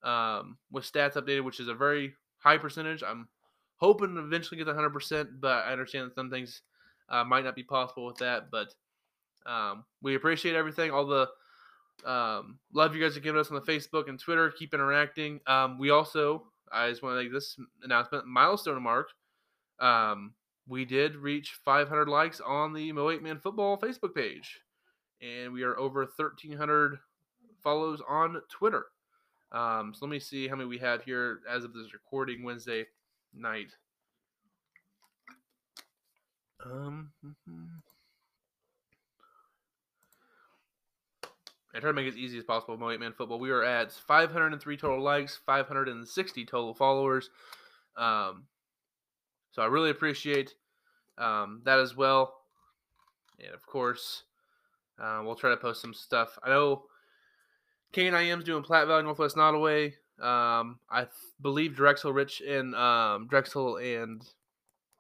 um, 0.02 0.56
with 0.70 0.90
stats 0.90 1.14
updated, 1.14 1.44
which 1.44 1.60
is 1.60 1.68
a 1.68 1.74
very 1.74 2.14
high 2.38 2.58
percentage. 2.58 3.02
I'm 3.02 3.28
hoping 3.76 4.14
to 4.14 4.20
eventually 4.20 4.58
get 4.58 4.64
the 4.64 4.72
100%, 4.72 5.40
but 5.40 5.64
I 5.66 5.72
understand 5.72 6.06
that 6.06 6.14
some 6.14 6.30
things 6.30 6.62
uh, 7.08 7.24
might 7.24 7.44
not 7.44 7.54
be 7.54 7.62
possible 7.62 8.06
with 8.06 8.16
that. 8.18 8.50
But 8.50 8.74
um, 9.46 9.84
we 10.02 10.14
appreciate 10.14 10.54
everything, 10.54 10.90
all 10.90 11.06
the 11.06 11.28
um, 12.04 12.58
love 12.74 12.94
you 12.94 13.02
guys 13.02 13.16
are 13.16 13.20
giving 13.20 13.40
us 13.40 13.50
on 13.50 13.54
the 13.54 13.72
Facebook 13.72 14.08
and 14.08 14.18
Twitter. 14.18 14.50
Keep 14.50 14.74
interacting. 14.74 15.40
Um, 15.46 15.78
we 15.78 15.90
also 15.90 16.44
I 16.72 16.90
just 16.90 17.02
want 17.02 17.16
to 17.18 17.22
make 17.22 17.32
this 17.32 17.56
announcement 17.82 18.26
milestone 18.26 18.82
mark. 18.82 19.10
Um, 19.78 20.34
we 20.68 20.84
did 20.84 21.16
reach 21.16 21.58
500 21.64 22.08
likes 22.08 22.40
on 22.40 22.72
the 22.72 22.92
Mo 22.92 23.10
8 23.10 23.22
Man 23.22 23.38
Football 23.38 23.78
Facebook 23.78 24.14
page, 24.14 24.60
and 25.22 25.52
we 25.52 25.62
are 25.62 25.78
over 25.78 26.00
1,300 26.00 26.98
follows 27.62 28.02
on 28.08 28.40
Twitter. 28.50 28.86
Um, 29.52 29.94
so 29.94 30.04
let 30.06 30.10
me 30.10 30.18
see 30.18 30.48
how 30.48 30.56
many 30.56 30.68
we 30.68 30.78
have 30.78 31.04
here 31.04 31.40
as 31.48 31.64
of 31.64 31.72
this 31.72 31.92
recording 31.92 32.42
Wednesday 32.42 32.86
night. 33.36 33.72
Um, 36.64 37.10
mm-hmm. 37.24 37.64
I 41.74 41.80
try 41.80 41.90
to 41.90 41.92
make 41.92 42.06
it 42.06 42.10
as 42.10 42.16
easy 42.16 42.38
as 42.38 42.44
possible. 42.44 42.76
Mo 42.78 42.90
8 42.90 43.00
Man 43.00 43.12
Football. 43.12 43.38
We 43.38 43.50
are 43.50 43.62
at 43.62 43.92
503 43.92 44.76
total 44.76 45.02
likes, 45.02 45.38
560 45.44 46.46
total 46.46 46.72
followers. 46.72 47.28
Um, 47.96 48.44
so 49.52 49.62
I 49.62 49.66
really 49.66 49.90
appreciate 49.90 50.54
um, 51.18 51.60
that 51.64 51.78
as 51.78 51.94
well. 51.94 52.34
And 53.38 53.54
of 53.54 53.66
course, 53.66 54.22
uh, 54.98 55.20
we'll 55.22 55.34
try 55.34 55.50
to 55.50 55.56
post 55.56 55.82
some 55.82 55.92
stuff. 55.92 56.38
I 56.42 56.48
know 56.48 56.84
KNIM's 57.94 58.44
doing 58.44 58.62
Platte 58.62 58.86
Valley, 58.86 59.02
Northwest 59.02 59.36
Nodaway. 59.36 59.92
Um, 60.20 60.78
I 60.90 61.02
th- 61.02 61.10
believe 61.40 61.76
Drexel 61.76 62.12
Rich 62.12 62.40
and 62.40 62.74
um, 62.74 63.26
Drexel 63.28 63.76
and 63.76 64.22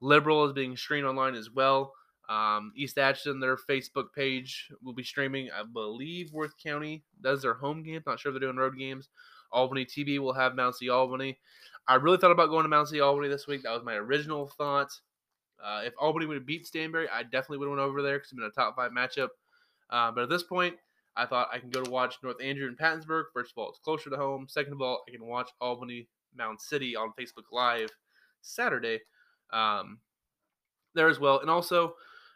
Liberal 0.00 0.44
is 0.44 0.52
being 0.52 0.76
streamed 0.76 1.06
online 1.06 1.34
as 1.34 1.50
well. 1.50 1.92
Um, 2.28 2.72
East 2.76 2.98
Atchison, 2.98 3.40
their 3.40 3.56
Facebook 3.56 4.12
page 4.14 4.70
will 4.82 4.92
be 4.92 5.04
streaming. 5.04 5.48
I 5.50 5.62
believe 5.62 6.32
Worth 6.32 6.54
County 6.62 7.04
does 7.22 7.42
their 7.42 7.54
home 7.54 7.82
games. 7.82 8.04
Not 8.06 8.18
sure 8.18 8.30
if 8.30 8.34
they're 8.34 8.48
doing 8.48 8.58
road 8.58 8.76
games. 8.76 9.08
Albany 9.52 9.86
TV 9.86 10.18
will 10.18 10.32
have 10.32 10.56
Mount 10.56 10.76
C 10.76 10.90
Albany. 10.90 11.38
I 11.88 11.94
really 11.94 12.18
thought 12.18 12.32
about 12.32 12.50
going 12.50 12.64
to 12.64 12.68
Mount 12.68 12.88
C 12.88 13.00
Albany 13.00 13.28
this 13.28 13.46
week. 13.46 13.62
That 13.62 13.72
was 13.72 13.84
my 13.84 13.94
original 13.94 14.48
thought. 14.58 14.90
Uh, 15.64 15.82
if 15.84 15.94
Albany 15.98 16.26
would 16.26 16.36
have 16.36 16.46
beat 16.46 16.66
Stanberry, 16.66 17.06
I 17.10 17.22
definitely 17.22 17.58
would 17.58 17.68
have 17.68 17.78
went 17.78 17.88
over 17.88 18.02
there 18.02 18.18
because 18.18 18.32
it's 18.32 18.38
been 18.38 18.44
a 18.44 18.50
top 18.50 18.76
five 18.76 18.90
matchup. 18.90 19.28
Uh, 19.88 20.10
but 20.10 20.24
at 20.24 20.28
this 20.28 20.42
point, 20.42 20.74
I 21.16 21.26
thought 21.26 21.48
I 21.52 21.58
can 21.58 21.70
go 21.70 21.82
to 21.82 21.90
watch 21.90 22.16
North 22.22 22.42
Andrew 22.42 22.68
and 22.68 22.78
Pattonsburg. 22.78 23.24
First 23.32 23.52
of 23.52 23.58
all, 23.58 23.70
it's 23.70 23.78
closer 23.78 24.10
to 24.10 24.16
home. 24.16 24.46
Second 24.48 24.74
of 24.74 24.82
all, 24.82 25.02
I 25.08 25.12
can 25.12 25.24
watch 25.24 25.50
Albany 25.60 26.08
Mound 26.36 26.60
City 26.60 26.94
on 26.94 27.12
Facebook 27.18 27.44
Live 27.52 27.90
Saturday 28.42 29.00
um, 29.52 29.98
there 30.94 31.08
as 31.08 31.18
well. 31.18 31.40
And 31.40 31.50
also, 31.50 31.94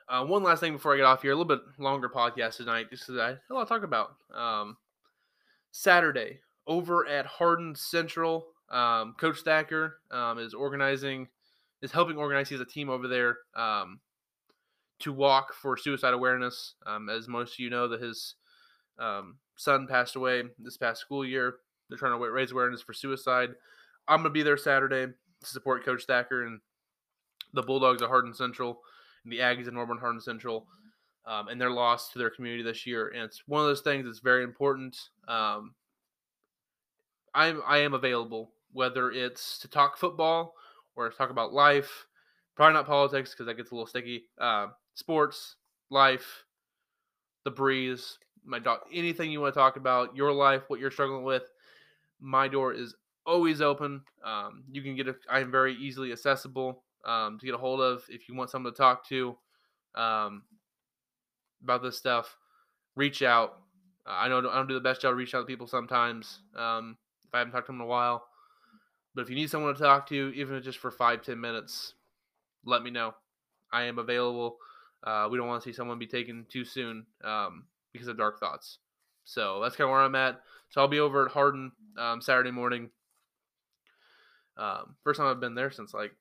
uh, 0.09 0.25
one 0.25 0.43
last 0.43 0.61
thing 0.61 0.73
before 0.73 0.95
I 0.95 0.97
get 0.97 1.05
off 1.05 1.23
here, 1.23 1.33
a 1.33 1.37
little 1.37 1.57
bit 1.57 1.65
longer 1.79 2.09
podcast 2.09 2.57
tonight, 2.57 2.91
just 2.91 3.07
because 3.07 3.21
I 3.21 3.31
a 3.31 3.55
lot 3.55 3.65
to 3.65 3.69
talk 3.69 3.85
about. 3.85 4.17
Um, 4.35 4.77
Saturday 5.73 6.41
over 6.67 7.07
at 7.07 7.27
Hardin 7.27 7.75
Central, 7.75 8.47
um, 8.71 9.15
Coach 9.19 9.41
Thacker 9.41 9.99
um, 10.11 10.39
is 10.39 10.55
organizing, 10.55 11.29
is 11.83 11.93
helping 11.93 12.17
organize. 12.17 12.49
He 12.49 12.55
has 12.55 12.61
a 12.61 12.67
team 12.67 12.91
over 12.91 13.09
there 13.09 13.39
um, 13.55 14.01
to 15.01 15.13
walk 15.13 15.55
for 15.55 15.77
suicide 15.77 16.15
awareness. 16.15 16.75
Um, 16.87 17.09
as 17.09 17.29
most 17.29 17.55
of 17.55 17.59
you 17.61 17.71
know, 17.71 17.87
that 17.89 18.01
his 18.01 18.35
um, 18.99 19.37
son 19.57 19.87
passed 19.87 20.17
away 20.17 20.43
this 20.59 20.77
past 20.77 21.01
school 21.01 21.25
year. 21.25 21.57
They're 21.89 21.99
trying 21.99 22.19
to 22.19 22.31
raise 22.31 22.53
awareness 22.53 22.83
for 22.83 22.93
suicide. 22.93 23.51
I'm 24.09 24.19
gonna 24.19 24.31
be 24.31 24.43
there 24.43 24.57
Saturday 24.57 25.07
to 25.07 25.47
support 25.47 25.85
Coach 25.85 26.05
Thacker 26.05 26.45
and 26.45 26.61
the 27.53 27.63
Bulldogs 27.63 28.03
at 28.03 28.09
Hardin 28.09 28.35
Central 28.35 28.81
and 29.25 29.33
the 29.33 29.39
Aggies 29.39 29.69
in 29.69 29.75
Norborne 29.75 30.01
Hardin 30.01 30.21
Central, 30.21 30.67
um, 31.27 31.49
and 31.49 31.61
their 31.61 31.71
loss 31.71 32.11
to 32.13 32.19
their 32.19 32.31
community 32.31 32.63
this 32.63 32.87
year. 32.87 33.09
And 33.09 33.23
it's 33.23 33.43
one 33.47 33.61
of 33.61 33.67
those 33.67 33.83
things 33.83 34.07
that's 34.07 34.21
very 34.21 34.45
important. 34.45 34.97
Um, 35.29 35.75
I'm 37.35 37.63
I 37.67 37.79
am 37.79 37.95
available 37.95 38.53
whether 38.73 39.11
it's 39.11 39.59
to 39.59 39.69
talk 39.69 39.97
football 39.97 40.55
or 40.97 41.09
to 41.09 41.17
talk 41.17 41.31
about 41.31 41.53
life. 41.53 42.07
Probably 42.57 42.75
not 42.75 42.87
politics 42.87 43.31
because 43.31 43.47
that 43.47 43.57
gets 43.57 43.71
a 43.71 43.75
little 43.75 43.87
sticky. 43.87 44.25
Uh, 44.39 44.69
sports, 44.95 45.57
life, 45.91 46.45
the 47.45 47.51
breeze, 47.51 48.19
my 48.45 48.59
dog, 48.59 48.81
anything 48.93 49.31
you 49.31 49.41
want 49.41 49.55
to 49.55 49.61
talk 49.61 49.77
about, 49.77 50.17
your 50.17 50.33
life, 50.33 50.63
what 50.69 50.81
you're 50.81 50.91
struggling 50.91 51.25
with, 51.25 51.45
my 52.21 52.49
door 52.49 52.73
is 52.73 52.95
always 53.27 53.61
open. 53.61 54.03
Um, 54.25 54.65
you 54.71 54.83
can 54.83 54.97
get 54.97 55.09
a, 55.09 55.17
I 55.31 55.41
am 55.41 55.51
very 55.51 55.75
easily 55.75 56.13
accessible 56.13 56.83
um, 57.05 57.39
to 57.39 57.47
get 57.47 57.55
a 57.55 57.59
hold 57.59 57.81
of 57.81 58.03
if 58.09 58.29
you 58.29 58.35
want 58.35 58.51
someone 58.51 58.73
to 58.73 58.77
talk 58.77 59.07
to 59.09 59.37
um, 59.95 60.43
about 61.63 61.83
this 61.83 61.97
stuff. 61.97 62.37
Reach 62.97 63.23
out. 63.23 63.59
Uh, 64.07 64.13
I 64.13 64.29
know 64.29 64.39
I 64.39 64.57
don't 64.57 64.69
do 64.69 64.75
the 64.75 64.81
best 64.81 65.03
job 65.03 65.17
reaching 65.17 65.39
out 65.39 65.43
to 65.43 65.47
people 65.47 65.67
sometimes 65.67 66.41
um, 66.57 66.97
if 67.27 67.35
I 67.35 67.39
haven't 67.39 67.53
talked 67.53 67.67
to 67.67 67.73
them 67.73 67.81
in 67.81 67.87
a 67.87 67.89
while. 67.89 68.25
But 69.15 69.23
if 69.23 69.31
you 69.31 69.37
need 69.37 69.51
someone 69.51 69.75
to 69.75 69.81
talk 69.81 70.09
to, 70.09 70.33
even 70.35 70.57
if 70.57 70.65
just 70.65 70.79
for 70.79 70.91
five 70.91 71.23
ten 71.23 71.41
minutes, 71.41 71.95
let 72.65 72.83
me 72.83 72.91
know. 72.91 73.15
I 73.73 73.85
am 73.85 73.99
available. 73.99 74.59
Uh, 75.03 75.29
we 75.31 75.39
don't 75.39 75.49
want 75.49 75.63
to 75.63 75.69
see 75.69 75.75
someone 75.75 75.99
be 75.99 76.07
taken 76.07 76.45
too 76.49 76.65
soon 76.65 77.07
um, 77.25 77.65
because 77.93 78.09
of 78.09 78.19
dark 78.19 78.39
thoughts. 78.41 78.79
So 79.25 79.61
that's 79.63 79.77
kind 79.77 79.87
of 79.89 79.93
where 79.93 80.01
I'm 80.01 80.15
at. 80.15 80.41
So 80.71 80.81
I'll 80.81 80.89
be 80.89 81.01
over 81.01 81.27
at 81.27 81.33
Hardin 81.33 81.73
um, 81.99 82.21
Saturday 82.21 82.51
morning. 82.51 82.91
Um, 84.57 84.97
first 85.05 85.19
time 85.19 85.29
I've 85.29 85.41
been 85.41 85.55
there 85.55 85.71
since 85.71 85.95
like, 85.95 86.13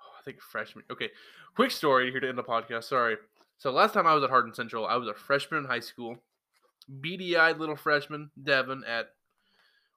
oh, 0.00 0.18
I 0.18 0.22
think 0.24 0.40
freshman. 0.40 0.84
Okay, 0.90 1.10
quick 1.54 1.70
story 1.70 2.10
here 2.10 2.20
to 2.20 2.28
end 2.28 2.38
the 2.38 2.42
podcast. 2.42 2.84
Sorry. 2.84 3.16
So 3.58 3.70
last 3.70 3.92
time 3.92 4.06
I 4.06 4.14
was 4.14 4.24
at 4.24 4.30
Hardin 4.30 4.54
Central, 4.54 4.86
I 4.86 4.96
was 4.96 5.08
a 5.08 5.14
freshman 5.14 5.64
in 5.64 5.66
high 5.66 5.80
school. 5.80 6.16
Beady 7.00 7.36
eyed 7.36 7.58
little 7.58 7.76
freshman, 7.76 8.30
Devin, 8.42 8.84
at 8.84 9.10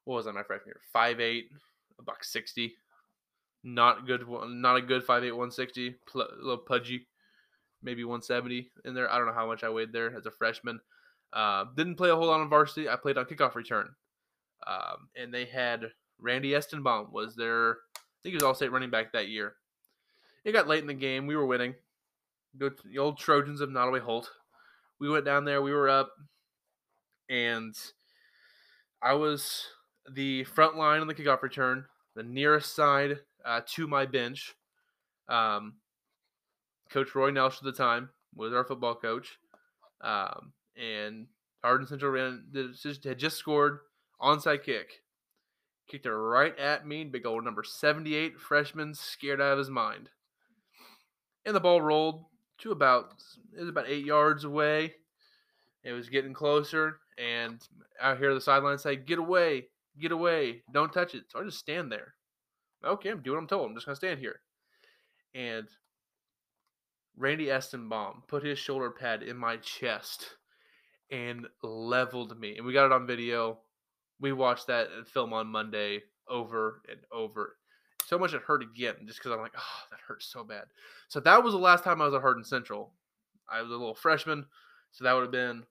what 0.04 0.16
was 0.16 0.28
I 0.28 0.32
my 0.32 0.44
freshman 0.44 0.68
year? 0.68 0.82
Five 0.92 1.20
eight, 1.20 1.50
a 1.98 2.04
buck 2.04 2.24
sixty. 2.24 2.76
Not 3.64 4.06
good. 4.06 4.26
Not 4.28 4.76
a 4.76 4.82
good 4.82 5.04
five 5.04 5.24
eight 5.24 5.32
one 5.32 5.50
sixty. 5.50 5.96
A 6.14 6.18
little 6.18 6.58
pudgy, 6.58 7.08
maybe 7.84 8.04
one 8.04 8.22
seventy 8.22 8.72
in 8.86 8.94
there. 8.94 9.12
I 9.12 9.18
don't 9.18 9.28
know 9.28 9.34
how 9.34 9.48
much 9.48 9.64
I 9.64 9.70
weighed 9.70 9.94
there 9.94 10.16
as 10.16 10.26
a 10.26 10.32
freshman. 10.32 10.80
Uh, 11.32 11.66
didn't 11.76 11.96
play 11.96 12.10
a 12.10 12.16
whole 12.16 12.28
lot 12.28 12.40
on 12.40 12.50
varsity. 12.50 12.88
I 12.88 12.96
played 12.96 13.18
on 13.18 13.26
kickoff 13.26 13.56
return, 13.56 13.90
um, 14.66 15.10
and 15.16 15.34
they 15.34 15.46
had 15.46 15.92
Randy 16.20 16.52
Estenbaum 16.52 17.12
was 17.12 17.36
their. 17.36 17.72
I 17.96 18.20
think 18.24 18.32
he 18.32 18.36
was 18.36 18.44
all 18.44 18.56
state 18.56 18.72
running 18.72 18.90
back 18.90 19.12
that 19.12 19.28
year. 19.28 19.56
It 20.46 20.52
got 20.52 20.68
late 20.68 20.82
in 20.82 20.88
the 20.88 20.94
game. 20.94 21.28
We 21.28 21.36
were 21.36 21.46
winning. 21.46 21.76
The 22.56 22.72
old 23.00 23.18
Trojans 23.18 23.62
of 23.62 23.70
Nodaway 23.70 24.00
Holt. 24.00 24.30
We 25.00 25.10
went 25.10 25.26
down 25.26 25.44
there. 25.44 25.62
We 25.62 25.74
were 25.74 25.90
up, 25.90 26.12
and 27.30 27.76
I 29.02 29.14
was 29.14 29.66
the 30.10 30.44
front 30.44 30.78
line 30.78 31.02
on 31.02 31.08
the 31.08 31.16
kickoff 31.16 31.42
return, 31.42 31.86
the 32.16 32.24
nearest 32.24 32.76
side 32.76 33.20
uh, 33.44 33.62
to 33.68 33.88
my 33.88 34.06
bench. 34.06 34.54
Um, 35.28 35.74
coach 36.90 37.16
Roy 37.16 37.32
Nelson 37.32 37.68
at 37.68 37.76
the 37.76 37.84
time 37.84 38.10
was 38.36 38.54
our 38.54 38.64
football 38.64 38.96
coach, 38.96 39.38
um, 40.02 40.54
and 40.76 41.28
Hardin 41.64 41.88
Central 41.88 42.12
ran 42.12 42.46
had 43.04 43.18
just 43.18 43.38
scored 43.38 43.80
onside 44.22 44.64
kick, 44.64 45.02
kicked 45.88 46.06
it 46.06 46.12
right 46.12 46.58
at 46.58 46.86
me. 46.88 47.04
Big 47.04 47.26
old 47.26 47.44
number 47.44 47.64
seventy-eight 47.64 48.40
freshman, 48.40 48.94
scared 48.94 49.42
out 49.42 49.54
of 49.54 49.58
his 49.60 49.70
mind, 49.70 50.10
and 51.46 51.56
the 51.56 51.60
ball 51.60 51.82
rolled 51.82 52.26
to 52.60 52.72
about 52.72 53.12
it 53.56 53.60
was 53.60 53.70
about 53.70 53.88
eight 53.88 54.06
yards 54.06 54.44
away. 54.44 54.94
It 55.84 55.92
was 55.92 56.10
getting 56.10 56.34
closer, 56.34 57.00
and 57.18 57.62
I 58.02 58.16
hear 58.16 58.34
the 58.34 58.42
sideline 58.42 58.78
say, 58.78 58.96
"Get 58.96 59.20
away! 59.20 59.68
Get 60.00 60.12
away! 60.12 60.64
Don't 60.72 60.94
touch 60.94 61.14
it!" 61.14 61.26
So 61.30 61.40
I 61.40 61.44
just 61.44 61.60
stand 61.60 61.92
there. 61.92 62.16
Okay, 62.86 63.10
I'm 63.10 63.22
doing 63.22 63.36
what 63.36 63.42
I'm 63.42 63.48
told. 63.48 63.70
I'm 63.70 63.76
just 63.76 63.86
gonna 63.86 63.96
stand 63.96 64.20
here. 64.20 64.42
And 65.36 65.68
Randy 67.18 67.48
Estenbaum 67.48 68.28
put 68.28 68.44
his 68.44 68.58
shoulder 68.58 68.90
pad 68.90 69.24
in 69.24 69.38
my 69.38 69.58
chest 69.58 70.36
and 71.12 71.48
leveled 71.62 72.40
me. 72.40 72.58
And 72.58 72.66
we 72.66 72.74
got 72.74 72.86
it 72.86 72.92
on 72.92 73.06
video. 73.06 73.60
We 74.20 74.34
watched 74.34 74.68
that 74.68 74.88
film 75.08 75.34
on 75.34 75.48
Monday 75.48 76.02
over 76.28 76.82
and 76.90 77.00
over. 77.12 77.58
So 78.06 78.18
much 78.18 78.34
it 78.34 78.42
hurt 78.42 78.64
again, 78.64 78.96
just 79.06 79.20
because 79.20 79.32
I'm 79.32 79.40
like, 79.40 79.54
oh, 79.58 79.84
that 79.92 80.00
hurts 80.08 80.26
so 80.26 80.44
bad. 80.44 80.64
So 81.08 81.20
that 81.22 81.44
was 81.44 81.54
the 81.54 81.60
last 81.60 81.84
time 81.84 82.02
I 82.02 82.06
was 82.06 82.14
at 82.14 82.22
Hardin 82.22 82.44
Central. 82.44 82.92
I 83.50 83.62
was 83.62 83.70
a 83.70 83.74
little 83.74 83.96
freshman, 83.96 84.46
so 84.92 85.04
that 85.04 85.14
would 85.14 85.22
have 85.24 85.32
been 85.32 85.64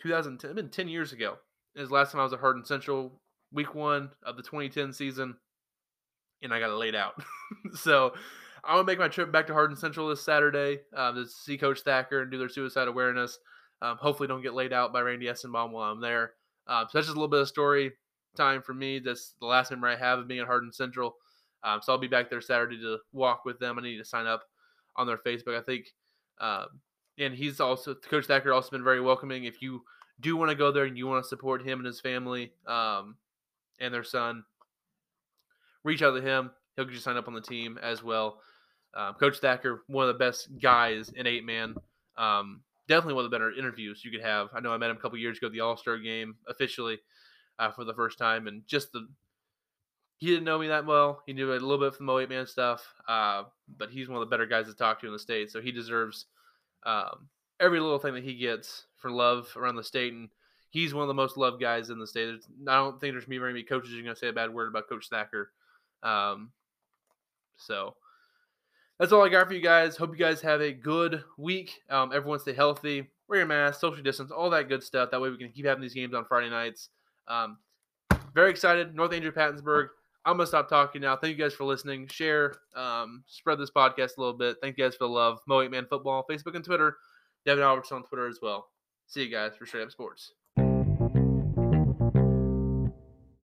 2010. 0.00 0.54
been 0.54 0.68
10 0.68 0.88
years 0.88 1.12
ago. 1.12 1.38
It 1.74 1.80
was 1.80 1.90
last 1.90 2.12
time 2.12 2.20
I 2.20 2.24
was 2.24 2.32
at 2.32 2.40
Hardin 2.40 2.64
Central, 2.64 3.20
week 3.52 3.74
one 3.74 4.10
of 4.22 4.36
the 4.36 4.42
2010 4.42 4.92
season, 4.92 5.36
and 6.42 6.52
I 6.52 6.60
got 6.60 6.70
it 6.70 6.76
laid 6.76 6.94
out. 6.94 7.14
so 7.74 8.12
I'm 8.64 8.76
gonna 8.76 8.84
make 8.84 8.98
my 8.98 9.08
trip 9.08 9.30
back 9.32 9.46
to 9.48 9.52
Hardin 9.52 9.76
Central 9.76 10.08
this 10.08 10.22
Saturday 10.22 10.80
um, 10.96 11.14
to 11.14 11.26
see 11.26 11.58
Coach 11.58 11.80
Thacker 11.80 12.22
and 12.22 12.30
do 12.30 12.38
their 12.38 12.48
suicide 12.48 12.88
awareness. 12.88 13.38
Um, 13.82 13.96
hopefully, 13.98 14.26
don't 14.26 14.42
get 14.42 14.54
laid 14.54 14.72
out 14.72 14.92
by 14.92 15.00
Randy 15.00 15.26
Estenbaum 15.26 15.70
while 15.70 15.90
I'm 15.90 16.00
there. 16.00 16.32
Um, 16.66 16.86
so 16.88 16.98
that's 16.98 17.06
just 17.06 17.16
a 17.16 17.20
little 17.20 17.28
bit 17.28 17.40
of 17.40 17.48
story 17.48 17.92
time 18.36 18.62
for 18.62 18.74
me. 18.74 18.98
That's 18.98 19.34
the 19.40 19.46
last 19.46 19.70
memory 19.70 19.92
I 19.92 19.96
have 19.96 20.18
of 20.18 20.28
being 20.28 20.40
at 20.40 20.46
Hardin 20.46 20.72
Central. 20.72 21.16
Um, 21.62 21.80
so 21.82 21.92
I'll 21.92 21.98
be 21.98 22.08
back 22.08 22.28
there 22.30 22.40
Saturday 22.40 22.78
to 22.80 22.98
walk 23.12 23.44
with 23.44 23.58
them. 23.58 23.78
I 23.78 23.82
need 23.82 23.98
to 23.98 24.04
sign 24.04 24.26
up 24.26 24.42
on 24.96 25.06
their 25.06 25.18
Facebook. 25.18 25.58
I 25.58 25.62
think, 25.62 25.86
um, 26.40 26.66
and 27.18 27.34
he's 27.34 27.60
also 27.60 27.94
Coach 27.94 28.26
Thacker 28.26 28.52
also 28.52 28.70
been 28.70 28.84
very 28.84 29.00
welcoming. 29.00 29.44
If 29.44 29.62
you 29.62 29.82
do 30.20 30.36
want 30.36 30.50
to 30.50 30.56
go 30.56 30.70
there 30.70 30.84
and 30.84 30.96
you 30.96 31.06
want 31.06 31.24
to 31.24 31.28
support 31.28 31.66
him 31.66 31.78
and 31.78 31.86
his 31.86 32.00
family 32.00 32.52
um, 32.66 33.16
and 33.80 33.92
their 33.92 34.04
son, 34.04 34.44
reach 35.84 36.02
out 36.02 36.12
to 36.12 36.20
him. 36.20 36.50
He'll 36.76 36.84
get 36.84 36.94
you 36.94 37.00
signed 37.00 37.18
up 37.18 37.28
on 37.28 37.34
the 37.34 37.40
team 37.40 37.78
as 37.82 38.02
well. 38.02 38.40
Um, 38.94 39.14
Coach 39.14 39.38
Thacker, 39.38 39.82
one 39.86 40.08
of 40.08 40.14
the 40.14 40.18
best 40.18 40.48
guys 40.60 41.10
in 41.14 41.26
eight 41.26 41.44
man. 41.44 41.74
Um, 42.16 42.62
definitely 42.88 43.14
one 43.14 43.24
of 43.24 43.30
the 43.30 43.34
better 43.34 43.52
interviews 43.52 44.04
you 44.04 44.10
could 44.10 44.22
have. 44.22 44.48
I 44.54 44.60
know 44.60 44.72
I 44.72 44.76
met 44.76 44.90
him 44.90 44.96
a 44.96 45.00
couple 45.00 45.18
years 45.18 45.38
ago 45.38 45.48
at 45.48 45.52
the 45.52 45.60
All 45.60 45.76
Star 45.76 45.98
game 45.98 46.36
officially 46.48 46.98
uh, 47.58 47.70
for 47.70 47.84
the 47.84 47.94
first 47.94 48.18
time, 48.18 48.46
and 48.46 48.66
just 48.66 48.92
the 48.92 49.06
he 50.18 50.26
didn't 50.26 50.44
know 50.44 50.58
me 50.58 50.68
that 50.68 50.86
well. 50.86 51.22
He 51.26 51.32
knew 51.32 51.52
a 51.52 51.54
little 51.54 51.78
bit 51.78 51.94
from 51.96 52.06
the 52.06 52.16
eight 52.18 52.28
man 52.28 52.46
stuff, 52.46 52.94
uh, 53.08 53.44
but 53.76 53.90
he's 53.90 54.08
one 54.08 54.16
of 54.16 54.20
the 54.20 54.32
better 54.32 54.46
guys 54.46 54.66
to 54.66 54.74
talk 54.74 55.00
to 55.00 55.06
in 55.06 55.12
the 55.12 55.18
state. 55.18 55.50
So 55.50 55.60
he 55.60 55.72
deserves 55.72 56.26
um, 56.86 57.28
every 57.60 57.80
little 57.80 57.98
thing 57.98 58.14
that 58.14 58.24
he 58.24 58.34
gets 58.34 58.86
for 58.96 59.10
love 59.10 59.52
around 59.56 59.76
the 59.76 59.84
state, 59.84 60.12
and 60.12 60.28
he's 60.70 60.94
one 60.94 61.02
of 61.02 61.08
the 61.08 61.14
most 61.14 61.36
loved 61.36 61.60
guys 61.60 61.90
in 61.90 61.98
the 61.98 62.06
state. 62.06 62.26
There's, 62.26 62.46
I 62.68 62.76
don't 62.76 63.00
think 63.00 63.14
there's 63.14 63.28
me 63.28 63.38
very 63.38 63.52
many 63.52 63.64
coaches 63.64 63.92
are 63.92 64.02
going 64.02 64.14
to 64.14 64.16
say 64.16 64.28
a 64.28 64.32
bad 64.32 64.54
word 64.54 64.68
about 64.68 64.88
Coach 64.88 65.08
Thacker. 65.10 65.50
Um, 66.04 66.50
so 67.56 67.94
that's 68.98 69.12
all 69.12 69.24
I 69.24 69.28
got 69.28 69.48
for 69.48 69.54
you 69.54 69.60
guys. 69.60 69.96
Hope 69.96 70.10
you 70.12 70.24
guys 70.24 70.40
have 70.42 70.60
a 70.60 70.72
good 70.72 71.24
week. 71.36 71.80
Um, 71.90 72.12
everyone 72.14 72.38
stay 72.38 72.52
healthy, 72.52 73.08
wear 73.28 73.40
your 73.40 73.48
mask, 73.48 73.80
social 73.80 74.02
distance, 74.02 74.30
all 74.30 74.50
that 74.50 74.68
good 74.68 74.82
stuff. 74.82 75.10
That 75.10 75.20
way 75.20 75.30
we 75.30 75.38
can 75.38 75.50
keep 75.50 75.66
having 75.66 75.82
these 75.82 75.94
games 75.94 76.14
on 76.14 76.24
Friday 76.26 76.50
nights. 76.50 76.90
Um, 77.26 77.58
very 78.34 78.50
excited. 78.50 78.94
North 78.94 79.12
Andrew 79.12 79.32
Pattonsburg. 79.32 79.88
I'm 80.26 80.36
gonna 80.36 80.46
stop 80.46 80.68
talking 80.68 81.02
now. 81.02 81.16
Thank 81.16 81.36
you 81.36 81.42
guys 81.42 81.52
for 81.52 81.64
listening. 81.64 82.06
Share, 82.06 82.54
um, 82.74 83.24
spread 83.26 83.58
this 83.58 83.70
podcast 83.70 84.16
a 84.16 84.20
little 84.20 84.32
bit. 84.32 84.56
Thank 84.62 84.78
you 84.78 84.84
guys 84.84 84.94
for 84.94 85.04
the 85.04 85.12
love. 85.12 85.40
Mo 85.46 85.60
8 85.60 85.70
Man 85.70 85.86
Football, 85.88 86.24
Facebook 86.30 86.54
and 86.56 86.64
Twitter. 86.64 86.96
Devin 87.44 87.62
Albertson 87.62 87.98
on 87.98 88.04
Twitter 88.04 88.26
as 88.26 88.38
well. 88.40 88.68
See 89.06 89.22
you 89.22 89.30
guys 89.30 89.52
for 89.58 89.66
Straight 89.66 89.82
Up 89.82 89.90
Sports. 89.90 90.32